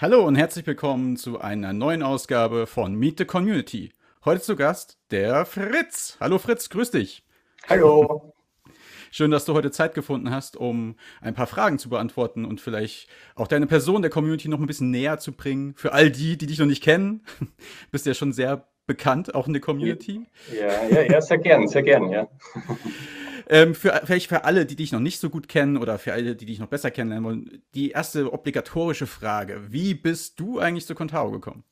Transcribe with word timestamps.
Hallo 0.00 0.24
und 0.24 0.36
herzlich 0.36 0.64
willkommen 0.64 1.16
zu 1.16 1.40
einer 1.40 1.72
neuen 1.72 2.04
Ausgabe 2.04 2.68
von 2.68 2.94
Meet 2.94 3.18
the 3.18 3.24
Community. 3.24 3.90
Heute 4.24 4.40
zu 4.40 4.54
Gast 4.54 4.96
der 5.10 5.44
Fritz. 5.44 6.16
Hallo 6.20 6.38
Fritz, 6.38 6.70
grüß 6.70 6.92
dich. 6.92 7.24
Hallo. 7.68 8.32
Schön, 9.10 9.32
dass 9.32 9.44
du 9.44 9.54
heute 9.54 9.72
Zeit 9.72 9.94
gefunden 9.94 10.30
hast, 10.30 10.56
um 10.56 10.94
ein 11.20 11.34
paar 11.34 11.48
Fragen 11.48 11.80
zu 11.80 11.88
beantworten 11.88 12.44
und 12.44 12.60
vielleicht 12.60 13.08
auch 13.34 13.48
deine 13.48 13.66
Person 13.66 14.00
der 14.02 14.12
Community 14.12 14.48
noch 14.48 14.60
ein 14.60 14.66
bisschen 14.66 14.92
näher 14.92 15.18
zu 15.18 15.32
bringen. 15.32 15.74
Für 15.74 15.92
all 15.92 16.12
die, 16.12 16.38
die 16.38 16.46
dich 16.46 16.60
noch 16.60 16.66
nicht 16.66 16.84
kennen, 16.84 17.24
bist 17.90 18.06
du 18.06 18.10
ja 18.10 18.14
schon 18.14 18.32
sehr 18.32 18.68
bekannt, 18.86 19.34
auch 19.34 19.48
in 19.48 19.52
der 19.52 19.62
Community. 19.62 20.24
Ja, 20.56 20.86
ja, 20.90 21.10
ja, 21.10 21.20
sehr 21.20 21.38
gern, 21.38 21.66
sehr 21.66 21.82
gern, 21.82 22.08
ja. 22.08 22.28
Ähm, 23.50 23.74
für, 23.74 24.00
vielleicht 24.04 24.28
für 24.28 24.44
alle, 24.44 24.66
die 24.66 24.76
dich 24.76 24.92
noch 24.92 25.00
nicht 25.00 25.20
so 25.20 25.30
gut 25.30 25.48
kennen 25.48 25.78
oder 25.78 25.98
für 25.98 26.12
alle, 26.12 26.36
die 26.36 26.44
dich 26.44 26.58
noch 26.58 26.68
besser 26.68 26.90
kennenlernen 26.90 27.26
wollen, 27.26 27.62
die 27.74 27.90
erste 27.90 28.32
obligatorische 28.32 29.06
Frage. 29.06 29.62
Wie 29.70 29.94
bist 29.94 30.38
du 30.38 30.58
eigentlich 30.58 30.86
zu 30.86 30.94
Contao 30.94 31.30
gekommen? 31.30 31.64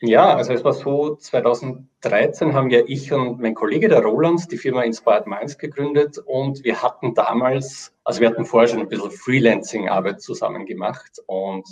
Ja, 0.00 0.36
also 0.36 0.52
es 0.52 0.64
war 0.64 0.74
so, 0.74 1.16
2013 1.16 2.54
haben 2.54 2.70
ja 2.70 2.82
ich 2.86 3.12
und 3.12 3.40
mein 3.40 3.54
Kollege, 3.54 3.88
der 3.88 4.00
Roland, 4.00 4.50
die 4.50 4.56
Firma 4.56 4.82
Inspired 4.82 5.26
Minds 5.26 5.58
gegründet 5.58 6.18
und 6.18 6.62
wir 6.62 6.82
hatten 6.82 7.14
damals, 7.14 7.92
also 8.04 8.20
wir 8.20 8.28
hatten 8.28 8.44
vorher 8.44 8.68
schon 8.68 8.80
ein 8.80 8.88
bisschen 8.88 9.10
Freelancing-Arbeit 9.10 10.22
zusammen 10.22 10.66
gemacht 10.66 11.18
und 11.26 11.66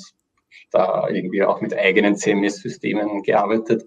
da 0.73 1.09
irgendwie 1.09 1.45
auch 1.45 1.61
mit 1.61 1.73
eigenen 1.77 2.17
CMS-Systemen 2.17 3.23
gearbeitet. 3.23 3.85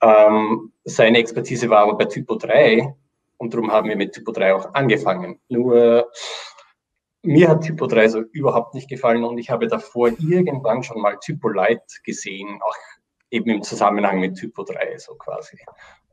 Ähm, 0.00 0.72
seine 0.84 1.18
Expertise 1.18 1.68
war 1.70 1.80
aber 1.80 1.98
bei 1.98 2.04
Typo 2.04 2.36
3 2.36 2.94
und 3.40 3.54
darum 3.54 3.72
haben 3.72 3.88
wir 3.88 3.96
mit 3.96 4.12
Typo 4.12 4.32
3 4.32 4.54
auch 4.54 4.74
angefangen. 4.74 5.40
Nur 5.48 6.10
mir 7.22 7.48
hat 7.48 7.62
Typo 7.62 7.86
3 7.86 8.08
so 8.08 8.20
überhaupt 8.32 8.74
nicht 8.74 8.88
gefallen 8.88 9.24
und 9.24 9.38
ich 9.38 9.48
habe 9.48 9.66
davor 9.66 10.10
irgendwann 10.18 10.82
schon 10.82 11.00
mal 11.00 11.18
Typo 11.18 11.48
Light 11.48 11.82
gesehen, 12.04 12.60
auch 12.62 12.76
eben 13.30 13.48
im 13.48 13.62
Zusammenhang 13.62 14.20
mit 14.20 14.36
Typo 14.36 14.62
3 14.62 14.98
so 14.98 15.14
quasi. 15.14 15.58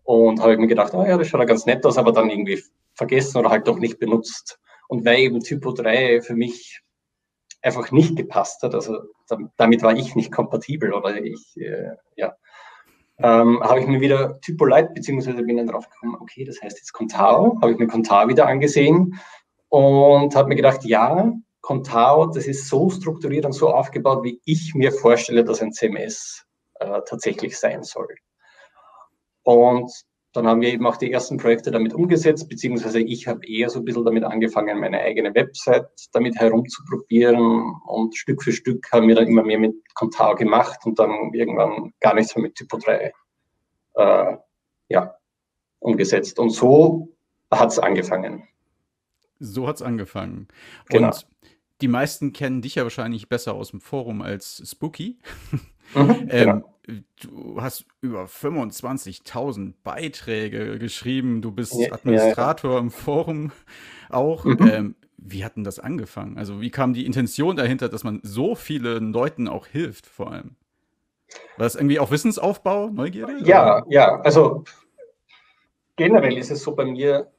Und 0.04 0.42
habe 0.42 0.58
mir 0.58 0.68
gedacht, 0.68 0.94
oh 0.94 1.04
ja, 1.04 1.18
das 1.18 1.28
schaut 1.28 1.42
ja 1.42 1.46
ganz 1.46 1.66
nett 1.66 1.86
aus, 1.86 1.98
aber 1.98 2.14
dann 2.14 2.30
irgendwie 2.30 2.64
vergessen 2.94 3.40
oder 3.40 3.50
halt 3.50 3.68
doch 3.68 3.78
nicht 3.78 4.00
benutzt. 4.00 4.58
Und 4.88 5.04
weil 5.04 5.20
eben 5.20 5.42
Typo 5.42 5.74
3 5.74 6.22
für 6.22 6.36
mich 6.36 6.82
einfach 7.62 7.92
nicht 7.92 8.16
gepasst 8.16 8.64
hat, 8.64 8.74
also 8.74 9.00
damit 9.58 9.84
war 9.84 9.98
ich 9.98 10.16
nicht 10.16 10.32
kompatibel 10.32 10.94
oder 10.94 11.22
ich, 11.22 11.58
äh, 11.58 11.90
ja, 12.16 12.38
ähm, 13.20 13.62
habe 13.64 13.80
ich 13.80 13.88
mir 13.88 14.00
wieder 14.00 14.40
Typo 14.42 14.66
Light, 14.66 14.94
beziehungsweise 14.94 15.42
bin 15.44 15.58
dann 15.58 15.68
drauf 15.68 15.90
gekommen, 15.90 16.18
okay, 16.20 16.44
das 16.44 16.62
heißt 16.62 16.78
jetzt 16.78 16.94
Contao, 16.94 17.58
habe 17.62 17.72
ich 17.72 17.78
mir 17.78 17.88
Contao 17.88 18.28
wieder 18.28 18.48
angesehen 18.48 19.20
und 19.70 20.36
habe 20.36 20.50
mir 20.50 20.56
gedacht, 20.56 20.84
ja, 20.84 21.32
Contao, 21.62 22.28
das 22.28 22.46
ist 22.46 22.68
so 22.68 22.90
strukturiert 22.90 23.46
und 23.46 23.54
so 23.54 23.70
aufgebaut, 23.70 24.24
wie 24.24 24.40
ich 24.46 24.74
mir 24.76 24.92
vorstelle, 24.92 25.44
dass 25.44 25.62
ein 25.62 25.74
CMS 25.74 26.46
äh, 26.76 27.02
tatsächlich 27.08 27.58
sein 27.58 27.84
soll. 27.84 28.08
Und 29.44 29.92
dann 30.34 30.46
haben 30.46 30.62
wir 30.62 30.72
eben 30.72 30.86
auch 30.86 30.98
die 30.98 31.12
ersten 31.12 31.38
Projekte 31.38 31.72
damit 31.72 31.94
umgesetzt, 31.94 32.50
beziehungsweise 32.50 33.00
ich 33.00 33.28
habe 33.28 33.48
eher 33.48 33.70
so 33.70 33.80
ein 33.80 33.86
bisschen 33.86 34.06
damit 34.06 34.24
angefangen, 34.24 34.80
meine 34.80 35.00
eigene 35.00 35.34
Website 35.34 35.90
damit 36.12 36.36
herumzuprobieren 36.36 37.74
und 37.88 38.16
Stück 38.16 38.44
für 38.44 38.52
Stück 38.52 38.88
haben 38.92 39.08
wir 39.08 39.16
dann 39.16 39.28
immer 39.28 39.44
mehr 39.44 39.60
mit 39.60 39.76
Contao 39.96 40.36
gemacht 40.36 40.80
und 40.86 41.00
dann 41.00 41.34
irgendwann 41.34 41.94
gar 42.00 42.14
nichts 42.14 42.36
mehr 42.36 42.44
mit 42.44 42.56
Typo 42.56 42.78
3 42.78 43.12
äh, 43.96 44.38
ja, 44.90 45.16
umgesetzt. 45.80 46.40
Und 46.40 46.52
so 46.52 47.16
hat 47.52 47.72
es 47.72 47.80
angefangen. 47.80 48.48
So 49.40 49.68
hat 49.68 49.78
es 49.78 49.82
angefangen. 49.82 50.48
Genau. 50.90 51.08
Und 51.08 51.28
die 51.82 51.88
meisten 51.88 52.34
kennen 52.34 52.62
dich 52.62 52.76
ja 52.76 52.84
wahrscheinlich 52.84 53.30
besser 53.30 53.54
aus 53.54 53.72
dem 53.72 53.82
Forum 53.82 54.22
als 54.22 54.62
Spooky. 54.66 55.20
Mhm, 55.94 56.28
ähm, 56.30 56.30
genau. 56.30 56.74
Du 57.22 57.62
hast 57.62 57.86
über 58.00 58.26
25.000 58.26 59.74
Beiträge 59.84 60.80
geschrieben. 60.80 61.42
Du 61.42 61.52
bist 61.52 61.74
ja, 61.74 61.92
Administrator 61.92 62.72
ja, 62.72 62.78
ja. 62.78 62.82
im 62.82 62.92
Forum 62.92 63.52
auch. 64.10 64.46
Mhm. 64.46 64.70
Ähm, 64.72 64.96
wie 65.18 65.44
hat 65.44 65.58
denn 65.58 65.64
das 65.64 65.80
angefangen? 65.80 66.38
Also, 66.38 66.62
wie 66.62 66.70
kam 66.70 66.94
die 66.94 67.06
Intention 67.06 67.56
dahinter, 67.56 67.90
dass 67.90 68.04
man 68.04 68.22
so 68.24 68.56
vielen 68.56 69.12
Leuten 69.12 69.48
auch 69.48 69.66
hilft, 69.68 70.06
vor 70.06 70.32
allem? 70.32 70.56
War 71.58 71.66
das 71.66 71.76
irgendwie 71.76 72.00
auch 72.00 72.12
Wissensaufbau, 72.12 72.90
Neugierde? 72.90 73.40
Ja, 73.44 73.80
oder? 73.80 73.86
ja. 73.90 74.22
Also, 74.22 74.64
generell 75.96 76.38
ist 76.38 76.52
es 76.52 76.64
so 76.64 76.74
bei 76.76 76.86
mir, 76.86 77.32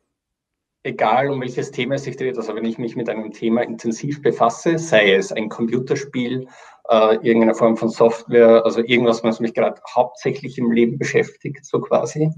egal 0.83 1.31
um 1.31 1.41
welches 1.41 1.71
Thema 1.71 1.95
es 1.95 2.05
sich 2.05 2.17
dreht, 2.17 2.37
also 2.37 2.55
wenn 2.55 2.65
ich 2.65 2.79
mich 2.79 2.97
mit 2.97 3.09
einem 3.09 3.33
Thema 3.33 3.63
intensiv 3.63 4.21
befasse, 4.23 4.79
sei 4.79 5.15
es 5.15 5.33
ein 5.33 5.49
Computerspiel, 5.49 6.49
äh, 6.89 7.15
irgendeine 7.17 7.55
Form 7.55 7.77
von 7.77 7.89
Software, 7.89 8.65
also 8.65 8.81
irgendwas, 8.81 9.23
was 9.23 9.41
mich 9.41 9.55
gerade 9.55 9.81
hauptsächlich 9.95 10.59
im 10.59 10.73
Leben 10.73 10.99
beschäftigt, 10.99 11.65
so 11.65 11.81
quasi, 11.81 12.31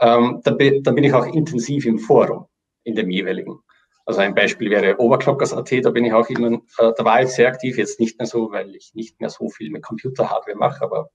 ähm, 0.00 0.40
da, 0.44 0.50
da, 0.50 0.90
bin 0.92 1.04
ich 1.04 1.12
auch 1.12 1.26
intensiv 1.26 1.86
im 1.86 1.98
Forum, 1.98 2.46
in 2.84 2.94
dem 2.94 3.10
jeweiligen. 3.10 3.58
Also 4.04 4.20
ein 4.20 4.34
Beispiel 4.34 4.70
wäre 4.70 4.98
Overclockers.at, 5.00 5.84
da 5.84 5.90
bin 5.90 6.04
ich 6.04 6.12
auch 6.12 6.28
immer, 6.28 6.60
äh, 6.78 6.92
da 6.96 7.04
war 7.04 7.22
ich 7.22 7.30
sehr 7.30 7.48
aktiv, 7.48 7.76
jetzt 7.76 8.00
nicht 8.00 8.18
mehr 8.18 8.26
so, 8.26 8.50
weil 8.52 8.74
ich 8.76 8.92
nicht 8.94 9.20
mehr 9.20 9.30
so 9.30 9.48
viel 9.48 9.70
mit 9.70 9.82
Computerhardware 9.82 10.56
mache, 10.56 10.82
aber 10.82 11.10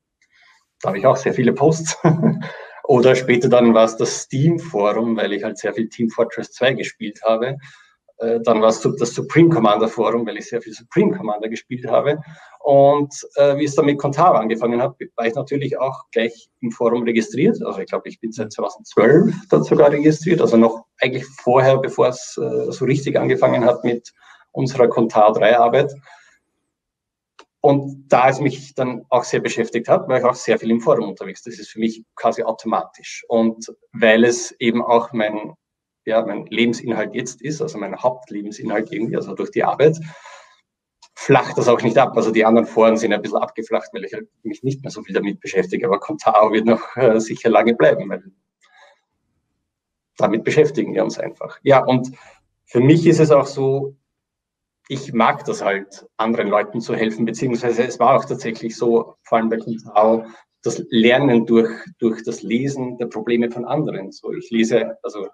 da 0.81 0.89
habe 0.89 0.97
ich 0.97 1.05
auch 1.05 1.17
sehr 1.17 1.33
viele 1.33 1.53
Posts. 1.53 1.97
Oder 2.83 3.15
später 3.15 3.47
dann 3.47 3.73
war 3.73 3.85
es 3.85 3.95
das 3.95 4.23
Steam-Forum, 4.23 5.15
weil 5.15 5.31
ich 5.33 5.43
halt 5.43 5.57
sehr 5.57 5.73
viel 5.73 5.87
Team 5.87 6.09
Fortress 6.09 6.51
2 6.51 6.73
gespielt 6.73 7.21
habe. 7.23 7.57
Äh, 8.21 8.39
dann 8.41 8.61
war 8.61 8.69
es 8.69 8.81
das 8.81 9.13
Supreme 9.13 9.49
Commander 9.49 9.87
Forum, 9.87 10.25
weil 10.25 10.37
ich 10.37 10.47
sehr 10.47 10.61
viel 10.61 10.73
Supreme 10.73 11.17
Commander 11.17 11.49
gespielt 11.49 11.87
habe. 11.87 12.19
Und 12.59 13.13
äh, 13.35 13.57
wie 13.57 13.65
es 13.65 13.75
dann 13.75 13.85
mit 13.85 13.97
Contava 13.97 14.39
angefangen 14.39 14.81
hat, 14.81 14.95
war 15.15 15.25
ich 15.25 15.33
natürlich 15.33 15.79
auch 15.79 16.05
gleich 16.11 16.49
im 16.61 16.71
Forum 16.71 17.03
registriert. 17.03 17.61
Also 17.65 17.79
ich 17.79 17.87
glaube, 17.87 18.07
ich 18.07 18.19
bin 18.19 18.31
seit 18.31 18.51
2012 18.51 19.33
dort 19.49 19.65
sogar 19.65 19.91
registriert, 19.91 20.41
also 20.41 20.57
noch 20.57 20.85
eigentlich 20.99 21.25
vorher, 21.25 21.77
bevor 21.77 22.09
es 22.09 22.37
äh, 22.37 22.71
so 22.71 22.85
richtig 22.85 23.17
angefangen 23.17 23.65
hat 23.65 23.83
mit 23.83 24.13
unserer 24.51 24.87
Contava 24.87 25.33
3 25.33 25.57
Arbeit. 25.57 25.91
Und 27.61 28.07
da 28.09 28.27
es 28.27 28.39
mich 28.39 28.73
dann 28.73 29.05
auch 29.09 29.23
sehr 29.23 29.39
beschäftigt 29.39 29.87
hat, 29.87 30.07
war 30.07 30.17
ich 30.17 30.23
auch 30.23 30.33
sehr 30.33 30.57
viel 30.57 30.71
im 30.71 30.81
Forum 30.81 31.09
unterwegs. 31.09 31.43
Das 31.43 31.59
ist 31.59 31.69
für 31.69 31.79
mich 31.79 32.03
quasi 32.15 32.41
automatisch. 32.41 33.23
Und 33.27 33.71
weil 33.93 34.23
es 34.23 34.51
eben 34.59 34.83
auch 34.83 35.13
mein, 35.13 35.53
ja, 36.05 36.25
mein 36.25 36.45
Lebensinhalt 36.47 37.13
jetzt 37.13 37.41
ist, 37.41 37.61
also 37.61 37.77
mein 37.77 37.95
Hauptlebensinhalt 37.95 38.91
irgendwie, 38.91 39.15
also 39.15 39.35
durch 39.35 39.51
die 39.51 39.63
Arbeit, 39.63 39.99
flacht 41.15 41.57
das 41.57 41.67
auch 41.67 41.81
nicht 41.81 41.97
ab. 41.97 42.13
Also 42.15 42.31
die 42.31 42.45
anderen 42.45 42.65
Foren 42.67 42.97
sind 42.97 43.13
ein 43.13 43.21
bisschen 43.21 43.37
abgeflacht, 43.37 43.89
weil 43.93 44.05
ich 44.05 44.13
halt 44.13 44.27
mich 44.43 44.63
nicht 44.63 44.81
mehr 44.81 44.91
so 44.91 45.03
viel 45.03 45.13
damit 45.13 45.39
beschäftige. 45.39 45.85
Aber 45.85 45.99
Contao 45.99 46.51
wird 46.51 46.65
noch 46.65 46.95
äh, 46.97 47.19
sicher 47.19 47.49
lange 47.49 47.75
bleiben, 47.75 48.09
weil 48.09 48.23
damit 50.17 50.43
beschäftigen 50.43 50.93
wir 50.93 51.03
uns 51.03 51.19
einfach. 51.19 51.59
Ja, 51.63 51.83
und 51.83 52.11
für 52.65 52.79
mich 52.79 53.05
ist 53.05 53.19
es 53.19 53.31
auch 53.31 53.45
so, 53.45 53.95
ich 54.87 55.13
mag 55.13 55.45
das 55.45 55.63
halt, 55.63 56.07
anderen 56.17 56.49
Leuten 56.49 56.81
zu 56.81 56.95
helfen, 56.95 57.25
beziehungsweise 57.25 57.83
es 57.83 57.99
war 57.99 58.15
auch 58.15 58.25
tatsächlich 58.25 58.75
so, 58.75 59.15
vor 59.23 59.37
allem 59.37 59.49
bei 59.49 59.57
Kuntao, 59.57 60.25
das 60.63 60.83
Lernen 60.89 61.45
durch, 61.45 61.71
durch 61.99 62.23
das 62.23 62.41
Lesen 62.43 62.97
der 62.97 63.07
Probleme 63.07 63.49
von 63.51 63.65
anderen. 63.65 64.11
So, 64.11 64.31
ich 64.33 64.49
lese, 64.51 64.97
also 65.03 65.27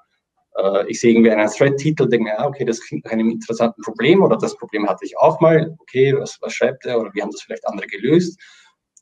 äh, 0.57 0.89
ich 0.89 0.99
sehe 0.99 1.13
irgendwie 1.13 1.31
einen 1.31 1.49
Thread-Titel, 1.49 2.07
denke 2.07 2.25
mir, 2.25 2.35
ja, 2.35 2.47
okay, 2.47 2.65
das 2.65 2.81
klingt 2.81 3.05
nach 3.05 3.11
einem 3.11 3.29
interessanten 3.29 3.81
Problem 3.81 4.21
oder 4.21 4.37
das 4.37 4.55
Problem 4.57 4.87
hatte 4.87 5.05
ich 5.05 5.17
auch 5.17 5.39
mal, 5.39 5.75
okay, 5.79 6.15
was, 6.17 6.37
was 6.41 6.53
schreibt 6.53 6.85
er 6.85 6.99
oder 6.99 7.13
wie 7.13 7.21
haben 7.21 7.31
das 7.31 7.41
vielleicht 7.41 7.67
andere 7.67 7.87
gelöst? 7.87 8.39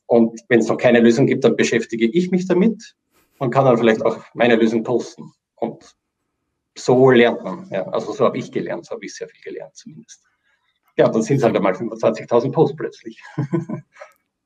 Und 0.06 0.40
wenn 0.48 0.60
es 0.60 0.68
noch 0.68 0.76
keine 0.76 1.00
Lösung 1.00 1.26
gibt, 1.26 1.44
dann 1.44 1.56
beschäftige 1.56 2.06
ich 2.06 2.30
mich 2.30 2.46
damit 2.46 2.94
und 3.38 3.50
kann 3.50 3.64
dann 3.64 3.78
vielleicht 3.78 4.04
auch 4.04 4.18
meine 4.34 4.56
Lösung 4.56 4.84
posten. 4.84 5.32
Und 5.56 5.96
so 6.76 7.10
lernt 7.10 7.42
man. 7.42 7.68
Ja. 7.70 7.86
Also 7.88 8.12
so 8.12 8.24
habe 8.24 8.38
ich 8.38 8.52
gelernt, 8.52 8.86
so 8.86 8.94
habe 8.94 9.04
ich 9.04 9.14
sehr 9.14 9.28
viel 9.28 9.40
gelernt 9.42 9.74
zumindest. 9.74 10.22
Ja, 10.96 11.08
dann 11.08 11.22
sind 11.22 11.38
es 11.38 11.42
halt 11.42 11.56
einmal 11.56 11.72
25.000 11.72 12.52
Posts 12.52 12.76
plötzlich. 12.76 13.22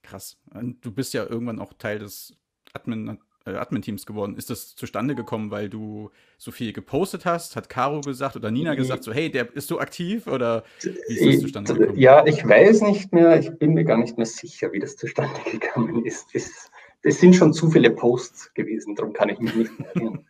Krass. 0.03 0.37
Du 0.81 0.91
bist 0.91 1.15
ja 1.15 1.25
irgendwann 1.25 1.61
auch 1.61 1.73
Teil 1.75 2.01
des 2.01 2.35
Admin, 2.73 3.19
äh, 3.47 3.51
Admin-Teams 3.51 4.07
geworden. 4.07 4.37
Ist 4.37 4.51
das 4.51 4.75
zustande 4.75 5.15
gekommen, 5.15 5.51
weil 5.51 5.69
du 5.69 6.11
so 6.39 6.51
viel 6.51 6.73
gepostet 6.73 7.25
hast? 7.25 7.57
Hat 7.57 7.69
Caro 7.69 8.01
gesagt 8.01 8.37
oder 8.37 8.51
Nina 8.51 8.75
gesagt, 8.75 9.05
so 9.05 9.13
hey, 9.13 9.31
der 9.31 9.55
ist 9.55 9.69
so 9.69 9.81
aktiv 9.81 10.27
oder 10.27 10.65
wie 10.83 11.15
ist 11.15 11.27
das 11.27 11.41
zustande 11.41 11.75
gekommen? 11.75 11.99
Ja, 11.99 12.27
ich 12.27 12.47
weiß 12.47 12.83
nicht 12.83 13.13
mehr, 13.13 13.39
ich 13.39 13.51
bin 13.59 13.75
mir 13.75 13.85
gar 13.85 13.99
nicht 13.99 14.17
mehr 14.17 14.27
sicher, 14.27 14.73
wie 14.73 14.79
das 14.79 14.97
zustande 14.97 15.41
gekommen 15.51 16.05
ist. 16.05 16.29
Es, 16.35 16.71
es 17.03 17.21
sind 17.21 17.35
schon 17.35 17.53
zu 17.53 17.71
viele 17.71 17.91
Posts 17.91 18.53
gewesen, 18.55 18.95
darum 18.95 19.13
kann 19.13 19.31
ich 19.31 19.39
mich 19.39 19.55
nicht 19.55 19.79
mehr 19.79 19.89
erinnern. 19.95 20.27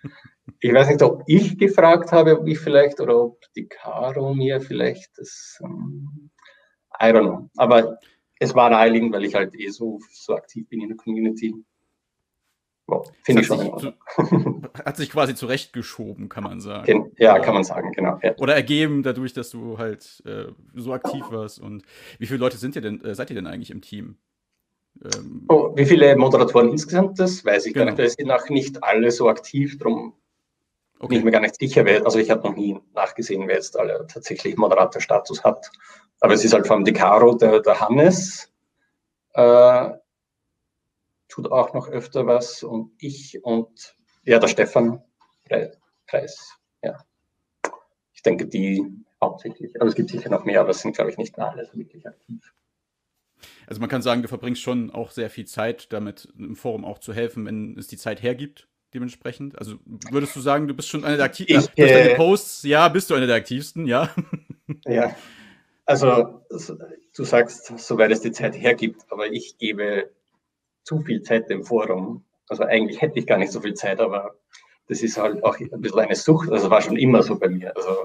Ich 0.61 0.73
weiß 0.73 0.89
nicht, 0.89 1.03
ob 1.03 1.23
ich 1.27 1.59
gefragt 1.59 2.13
habe, 2.13 2.39
ob 2.39 2.47
ich 2.47 2.59
vielleicht 2.59 3.01
oder 3.01 3.23
ob 3.23 3.41
die 3.57 3.67
Caro 3.67 4.35
mir 4.35 4.61
vielleicht 4.61 5.17
das, 5.17 5.59
ähm, 5.65 6.31
I 7.01 7.07
don't 7.07 7.23
know. 7.23 7.51
Aber 7.57 7.99
es 8.39 8.55
war 8.55 8.71
naheliegend, 8.71 9.13
weil 9.13 9.25
ich 9.25 9.35
halt 9.35 9.55
eh 9.55 9.69
so, 9.69 10.01
so 10.13 10.35
aktiv 10.35 10.69
bin 10.69 10.83
in 10.83 10.89
der 10.89 10.97
Community. 10.97 11.55
Finde 13.23 13.43
ich 13.43 13.47
schon. 13.47 13.79
Zu, 13.79 13.93
hat 14.85 14.97
sich 14.97 15.11
quasi 15.11 15.35
zurechtgeschoben, 15.35 16.29
kann 16.29 16.45
man 16.45 16.61
sagen. 16.61 17.13
Ja, 17.17 17.39
kann 17.39 17.55
man 17.55 17.65
sagen, 17.65 17.93
genau. 17.93 18.19
Ja. 18.23 18.35
Oder 18.39 18.55
ergeben 18.55 19.03
dadurch, 19.03 19.33
dass 19.33 19.51
du 19.51 19.79
halt 19.79 20.23
äh, 20.27 20.47
so 20.75 20.93
aktiv 20.93 21.25
warst. 21.31 21.61
Und 21.61 21.83
wie 22.19 22.27
viele 22.27 22.41
Leute 22.41 22.57
sind 22.57 22.77
ihr 22.77 22.83
denn, 22.83 23.05
äh, 23.05 23.15
seid 23.15 23.31
ihr 23.31 23.37
denn 23.37 23.47
eigentlich 23.47 23.71
im 23.71 23.81
Team? 23.81 24.17
Ähm, 25.03 25.45
oh, 25.49 25.73
wie 25.77 25.87
viele 25.87 26.17
Moderatoren 26.17 26.71
insgesamt, 26.71 27.19
das 27.19 27.45
weiß 27.45 27.67
ich 27.67 27.75
genau. 27.75 27.87
gar 27.87 27.93
nicht. 27.93 28.05
Da 28.05 28.09
sind 28.09 28.31
auch 28.31 28.49
nicht 28.49 28.83
alle 28.83 29.11
so 29.11 29.29
aktiv, 29.29 29.79
darum 29.79 30.15
okay. 30.99 31.09
bin 31.09 31.19
ich 31.19 31.25
mir 31.25 31.31
gar 31.31 31.41
nicht 31.41 31.59
sicher. 31.59 31.85
Wer, 31.85 32.05
also 32.05 32.19
ich 32.19 32.31
habe 32.31 32.47
noch 32.47 32.57
nie 32.57 32.79
nachgesehen, 32.95 33.47
wer 33.49 33.57
jetzt 33.57 33.79
alle 33.79 34.07
tatsächlich 34.07 34.57
Moderatorstatus 34.57 35.45
hat. 35.45 35.71
Aber 36.21 36.35
es 36.35 36.45
ist 36.45 36.53
halt 36.53 36.67
vom 36.67 36.85
Decaro 36.85 37.35
der, 37.35 37.61
der 37.61 37.81
Hannes, 37.81 38.53
äh, 39.35 39.91
tut 41.31 41.51
auch 41.51 41.73
noch 41.73 41.89
öfter 41.89 42.27
was 42.27 42.63
und 42.63 42.93
ich 42.99 43.43
und 43.43 43.97
ja, 44.25 44.39
der 44.39 44.49
Stefan 44.49 45.03
Preis. 46.07 46.53
Ja. 46.83 47.05
Ich 48.13 48.23
denke, 48.23 48.47
die 48.47 48.85
hauptsächlich. 49.23 49.81
Also 49.81 49.91
es 49.91 49.95
gibt 49.95 50.11
sicher 50.11 50.31
noch 50.31 50.45
mehr, 50.45 50.61
aber 50.61 50.71
es 50.71 50.81
sind, 50.81 50.95
glaube 50.95 51.11
ich, 51.11 51.19
nicht 51.19 51.37
mehr 51.37 51.51
alle 51.51 51.65
so 51.65 51.79
wirklich 51.79 52.07
aktiv. 52.07 52.53
Also 53.67 53.81
man 53.81 53.89
kann 53.89 54.03
sagen, 54.03 54.23
du 54.23 54.29
verbringst 54.29 54.61
schon 54.61 54.91
auch 54.91 55.11
sehr 55.11 55.31
viel 55.31 55.47
Zeit 55.47 55.93
damit, 55.93 56.29
im 56.37 56.57
Forum 56.57 56.85
auch 56.85 56.99
zu 56.99 57.15
helfen, 57.15 57.47
wenn 57.47 57.79
es 57.79 57.87
die 57.87 57.97
Zeit 57.97 58.23
hergibt, 58.23 58.69
dementsprechend. 58.93 59.59
Also 59.59 59.77
würdest 60.11 60.35
du 60.37 60.41
sagen, 60.41 60.69
du 60.69 60.75
bist 60.75 60.89
schon 60.89 61.05
einer 61.05 61.17
der 61.17 61.27
aktivsten? 61.27 61.73
Äh, 61.77 61.93
deine 61.93 62.15
Posts, 62.17 62.65
ja, 62.65 62.89
bist 62.89 63.09
du 63.09 63.15
einer 63.15 63.27
der 63.27 63.37
aktivsten, 63.37 63.87
ja. 63.87 64.11
Ja, 64.87 65.17
also 65.85 66.45
du 67.17 67.25
sagst, 67.25 67.77
soweit 67.77 68.13
es 68.13 68.21
die 68.21 68.31
Zeit 68.31 68.57
hergibt, 68.57 69.05
aber 69.09 69.33
ich 69.33 69.59
gebe 69.59 70.09
zu 70.85 71.01
viel 71.01 71.23
Zeit 71.23 71.51
dem 71.51 71.65
Forum. 71.65 72.25
Also 72.49 72.65
eigentlich 72.65 73.01
hätte 73.01 73.19
ich 73.19 73.27
gar 73.27 73.39
nicht 73.39 73.53
so 73.53 73.61
viel 73.61 73.75
Zeit, 73.75 74.01
aber 74.01 74.35
das 74.89 75.03
ist 75.03 75.17
halt 75.17 75.43
auch 75.45 75.59
ein 75.59 75.81
bisschen 75.81 76.01
eine 76.01 76.17
Sucht. 76.17 76.51
Also 76.51 76.71
war 76.71 76.83
schon 76.83 76.97
immer 76.97 77.23
so 77.23 77.39
bei 77.39 77.49
mir. 77.49 77.77
Also 77.77 77.97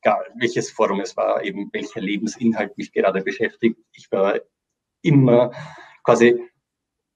egal 0.00 0.24
welches 0.36 0.70
Forum 0.70 1.00
es 1.00 1.16
war, 1.16 1.44
eben 1.44 1.68
welcher 1.72 2.00
Lebensinhalt 2.00 2.76
mich 2.78 2.92
gerade 2.92 3.22
beschäftigt. 3.22 3.78
Ich 3.92 4.10
war 4.10 4.40
immer 5.02 5.52
quasi, 6.04 6.40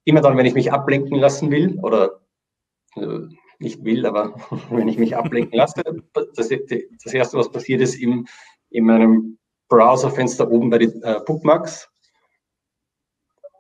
immer 0.05 0.21
dann, 0.21 0.37
wenn 0.37 0.47
ich 0.47 0.55
mich 0.55 0.73
ablenken 0.73 1.19
lassen 1.19 1.51
will 1.51 1.79
oder 1.81 2.21
äh, 2.97 3.21
nicht 3.59 3.85
will, 3.85 4.07
aber 4.07 4.35
wenn 4.71 4.89
ich 4.89 4.99
mich 4.99 5.17
ablenken 5.17 5.57
lasse, 5.57 5.83
das, 6.13 6.49
das 6.49 7.15
erste, 7.15 7.39
was 7.39 7.51
passiert 7.51 7.81
ist, 7.81 7.95
im, 7.95 8.27
in 8.71 8.85
meinem 8.85 9.39
Browserfenster 9.69 10.51
oben 10.51 10.71
bei 10.71 10.79
den 10.79 11.03
äh, 11.03 11.21
Bookmarks 11.25 11.89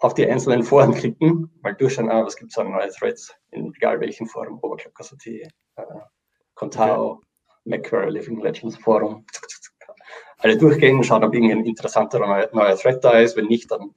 auf 0.05 0.12
die 0.12 0.29
einzelnen 0.29 0.62
Foren 0.62 0.93
klicken, 0.93 1.51
mal 1.62 1.75
durchschauen, 1.75 2.11
ah, 2.11 2.27
was 2.27 2.37
gibt 2.37 2.51
es 2.51 2.59
an 2.59 2.71
neue 2.71 2.91
Threads 2.91 3.35
in 3.53 3.73
egal 3.75 3.99
welchem 4.01 4.27
Forum, 4.27 4.59
Oberclock.at, 4.61 5.27
äh, 5.27 5.47
Contao, 6.55 7.12
okay. 7.12 7.27
Macquarie 7.65 8.11
Living 8.11 8.39
Legends 8.43 8.77
Forum, 8.77 9.25
alle 10.37 10.59
durchgehen, 10.59 11.03
schauen, 11.03 11.25
ob 11.25 11.33
irgendein 11.33 11.65
interessanter 11.65 12.19
neuer, 12.19 12.51
neuer 12.53 12.77
Thread 12.77 13.03
da 13.03 13.12
ist, 13.12 13.35
wenn 13.39 13.47
nicht, 13.47 13.71
dann 13.71 13.95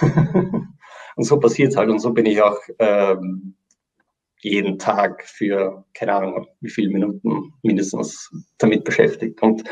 und 1.16 1.24
so 1.24 1.40
passiert 1.40 1.70
es 1.70 1.78
halt 1.78 1.88
und 1.88 2.00
so 2.00 2.12
bin 2.12 2.26
ich 2.26 2.42
auch 2.42 2.58
ähm, 2.78 3.56
jeden 4.40 4.78
Tag 4.78 5.24
für, 5.24 5.86
keine 5.94 6.12
Ahnung, 6.12 6.48
wie 6.60 6.68
viele 6.68 6.90
Minuten 6.90 7.54
mindestens 7.62 8.30
damit 8.58 8.84
beschäftigt. 8.84 9.40
Und 9.42 9.64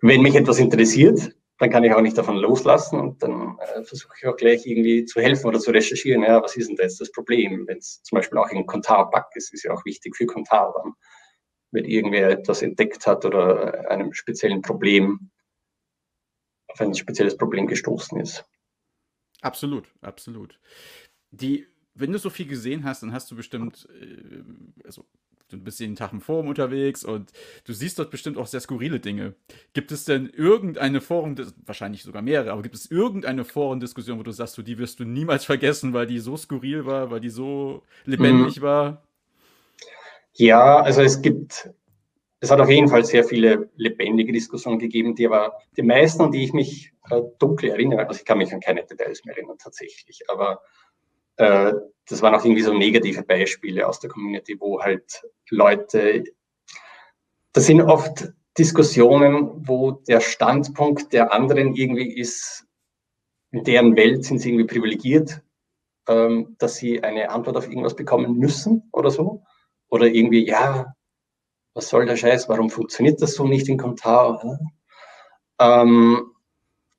wenn 0.00 0.22
mich 0.22 0.36
etwas 0.36 0.60
interessiert, 0.60 1.34
dann 1.58 1.70
kann 1.70 1.84
ich 1.84 1.92
auch 1.92 2.00
nicht 2.00 2.18
davon 2.18 2.36
loslassen 2.36 2.98
und 2.98 3.22
dann 3.22 3.58
äh, 3.58 3.84
versuche 3.84 4.14
ich 4.18 4.26
auch 4.26 4.36
gleich 4.36 4.66
irgendwie 4.66 5.04
zu 5.04 5.20
helfen 5.20 5.46
oder 5.46 5.60
zu 5.60 5.70
recherchieren, 5.70 6.22
ja, 6.22 6.42
was 6.42 6.56
ist 6.56 6.68
denn 6.68 6.76
das, 6.76 6.96
das 6.98 7.12
Problem? 7.12 7.66
Wenn 7.66 7.78
es 7.78 8.02
zum 8.02 8.16
Beispiel 8.16 8.38
auch 8.38 8.50
ein 8.50 8.66
Kontar-Bug 8.66 9.26
ist, 9.34 9.52
ist 9.54 9.62
ja 9.62 9.72
auch 9.72 9.84
wichtig 9.84 10.16
für 10.16 10.26
Kontar 10.26 10.74
dann, 10.76 10.94
wenn 11.70 11.84
irgendwer 11.84 12.30
etwas 12.30 12.62
entdeckt 12.62 13.06
hat 13.06 13.24
oder 13.24 13.88
einem 13.88 14.12
speziellen 14.12 14.62
Problem, 14.62 15.30
auf 16.68 16.80
ein 16.80 16.94
spezielles 16.94 17.36
Problem 17.36 17.68
gestoßen 17.68 18.18
ist. 18.20 18.44
Absolut, 19.40 19.92
absolut. 20.00 20.58
Die, 21.30 21.66
wenn 21.94 22.10
du 22.10 22.18
so 22.18 22.30
viel 22.30 22.46
gesehen 22.46 22.82
hast, 22.82 23.02
dann 23.02 23.12
hast 23.12 23.30
du 23.30 23.36
bestimmt, 23.36 23.86
äh, 24.00 24.42
also 24.84 25.04
du 25.50 25.58
bist 25.58 25.80
jeden 25.80 25.96
Tag 25.96 26.12
im 26.12 26.20
Forum 26.20 26.48
unterwegs 26.48 27.04
und 27.04 27.32
du 27.64 27.72
siehst 27.72 27.98
dort 27.98 28.10
bestimmt 28.10 28.38
auch 28.38 28.46
sehr 28.46 28.60
skurrile 28.60 29.00
Dinge. 29.00 29.34
Gibt 29.72 29.92
es 29.92 30.04
denn 30.04 30.28
irgendeine 30.28 31.00
Forum, 31.00 31.36
wahrscheinlich 31.64 32.02
sogar 32.02 32.22
mehrere, 32.22 32.52
aber 32.52 32.62
gibt 32.62 32.74
es 32.74 32.90
irgendeine 32.90 33.44
Forumdiskussion, 33.44 34.18
wo 34.18 34.22
du 34.22 34.32
sagst, 34.32 34.56
du, 34.58 34.62
die 34.62 34.78
wirst 34.78 35.00
du 35.00 35.04
niemals 35.04 35.44
vergessen, 35.46 35.92
weil 35.92 36.06
die 36.06 36.18
so 36.18 36.36
skurril 36.36 36.86
war, 36.86 37.10
weil 37.10 37.20
die 37.20 37.30
so 37.30 37.82
lebendig 38.04 38.58
mhm. 38.58 38.62
war? 38.62 39.02
Ja, 40.32 40.80
also 40.80 41.02
es 41.02 41.22
gibt 41.22 41.70
es 42.44 42.50
hat 42.50 42.60
auf 42.60 42.68
jeden 42.68 42.88
Fall 42.88 43.04
sehr 43.04 43.24
viele 43.24 43.70
lebendige 43.76 44.30
Diskussionen 44.30 44.78
gegeben, 44.78 45.14
die 45.14 45.26
aber 45.26 45.54
die 45.78 45.82
meisten, 45.82 46.20
an 46.20 46.30
die 46.30 46.44
ich 46.44 46.52
mich 46.52 46.92
äh, 47.10 47.22
dunkel 47.38 47.70
erinnere, 47.70 48.06
also 48.06 48.20
ich 48.20 48.26
kann 48.26 48.36
mich 48.36 48.52
an 48.52 48.60
keine 48.60 48.84
Details 48.84 49.24
mehr 49.24 49.34
erinnern 49.34 49.56
tatsächlich, 49.58 50.20
aber 50.28 50.60
äh, 51.36 51.72
das 52.08 52.22
waren 52.22 52.34
auch 52.34 52.44
irgendwie 52.44 52.62
so 52.62 52.72
negative 52.72 53.22
Beispiele 53.22 53.86
aus 53.86 54.00
der 54.00 54.10
Community, 54.10 54.56
wo 54.60 54.80
halt 54.80 55.22
Leute, 55.50 56.24
das 57.52 57.66
sind 57.66 57.80
oft 57.82 58.32
Diskussionen, 58.58 59.66
wo 59.66 59.92
der 59.92 60.20
Standpunkt 60.20 61.12
der 61.12 61.32
anderen 61.32 61.74
irgendwie 61.74 62.12
ist, 62.12 62.66
in 63.50 63.64
deren 63.64 63.96
Welt 63.96 64.24
sind 64.24 64.38
sie 64.38 64.50
irgendwie 64.50 64.66
privilegiert, 64.66 65.42
ähm, 66.08 66.56
dass 66.58 66.76
sie 66.76 67.02
eine 67.02 67.30
Antwort 67.30 67.56
auf 67.56 67.68
irgendwas 67.68 67.96
bekommen 67.96 68.36
müssen 68.36 68.88
oder 68.92 69.10
so. 69.10 69.42
Oder 69.88 70.06
irgendwie, 70.06 70.46
ja, 70.46 70.94
was 71.74 71.88
soll 71.88 72.06
der 72.06 72.16
Scheiß, 72.16 72.48
warum 72.48 72.70
funktioniert 72.70 73.22
das 73.22 73.34
so 73.34 73.46
nicht 73.46 73.68
in 73.68 73.78
Contao? 73.78 74.58
Ähm, 75.60 76.32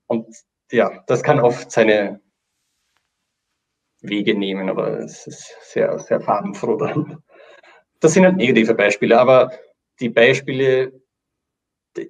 und 0.06 0.26
ja, 0.70 1.04
das 1.06 1.22
kann 1.22 1.40
oft 1.40 1.70
seine 1.70 2.20
Wege 4.08 4.36
nehmen, 4.36 4.68
aber 4.68 4.98
es 4.98 5.26
ist 5.26 5.56
sehr, 5.62 5.98
sehr 5.98 6.20
farbenfroh 6.20 6.76
dann. 6.76 7.22
Das 8.00 8.12
sind 8.12 8.24
halt 8.24 8.36
negative 8.36 8.74
Beispiele, 8.74 9.18
aber 9.18 9.52
die 10.00 10.10
Beispiele, 10.10 11.00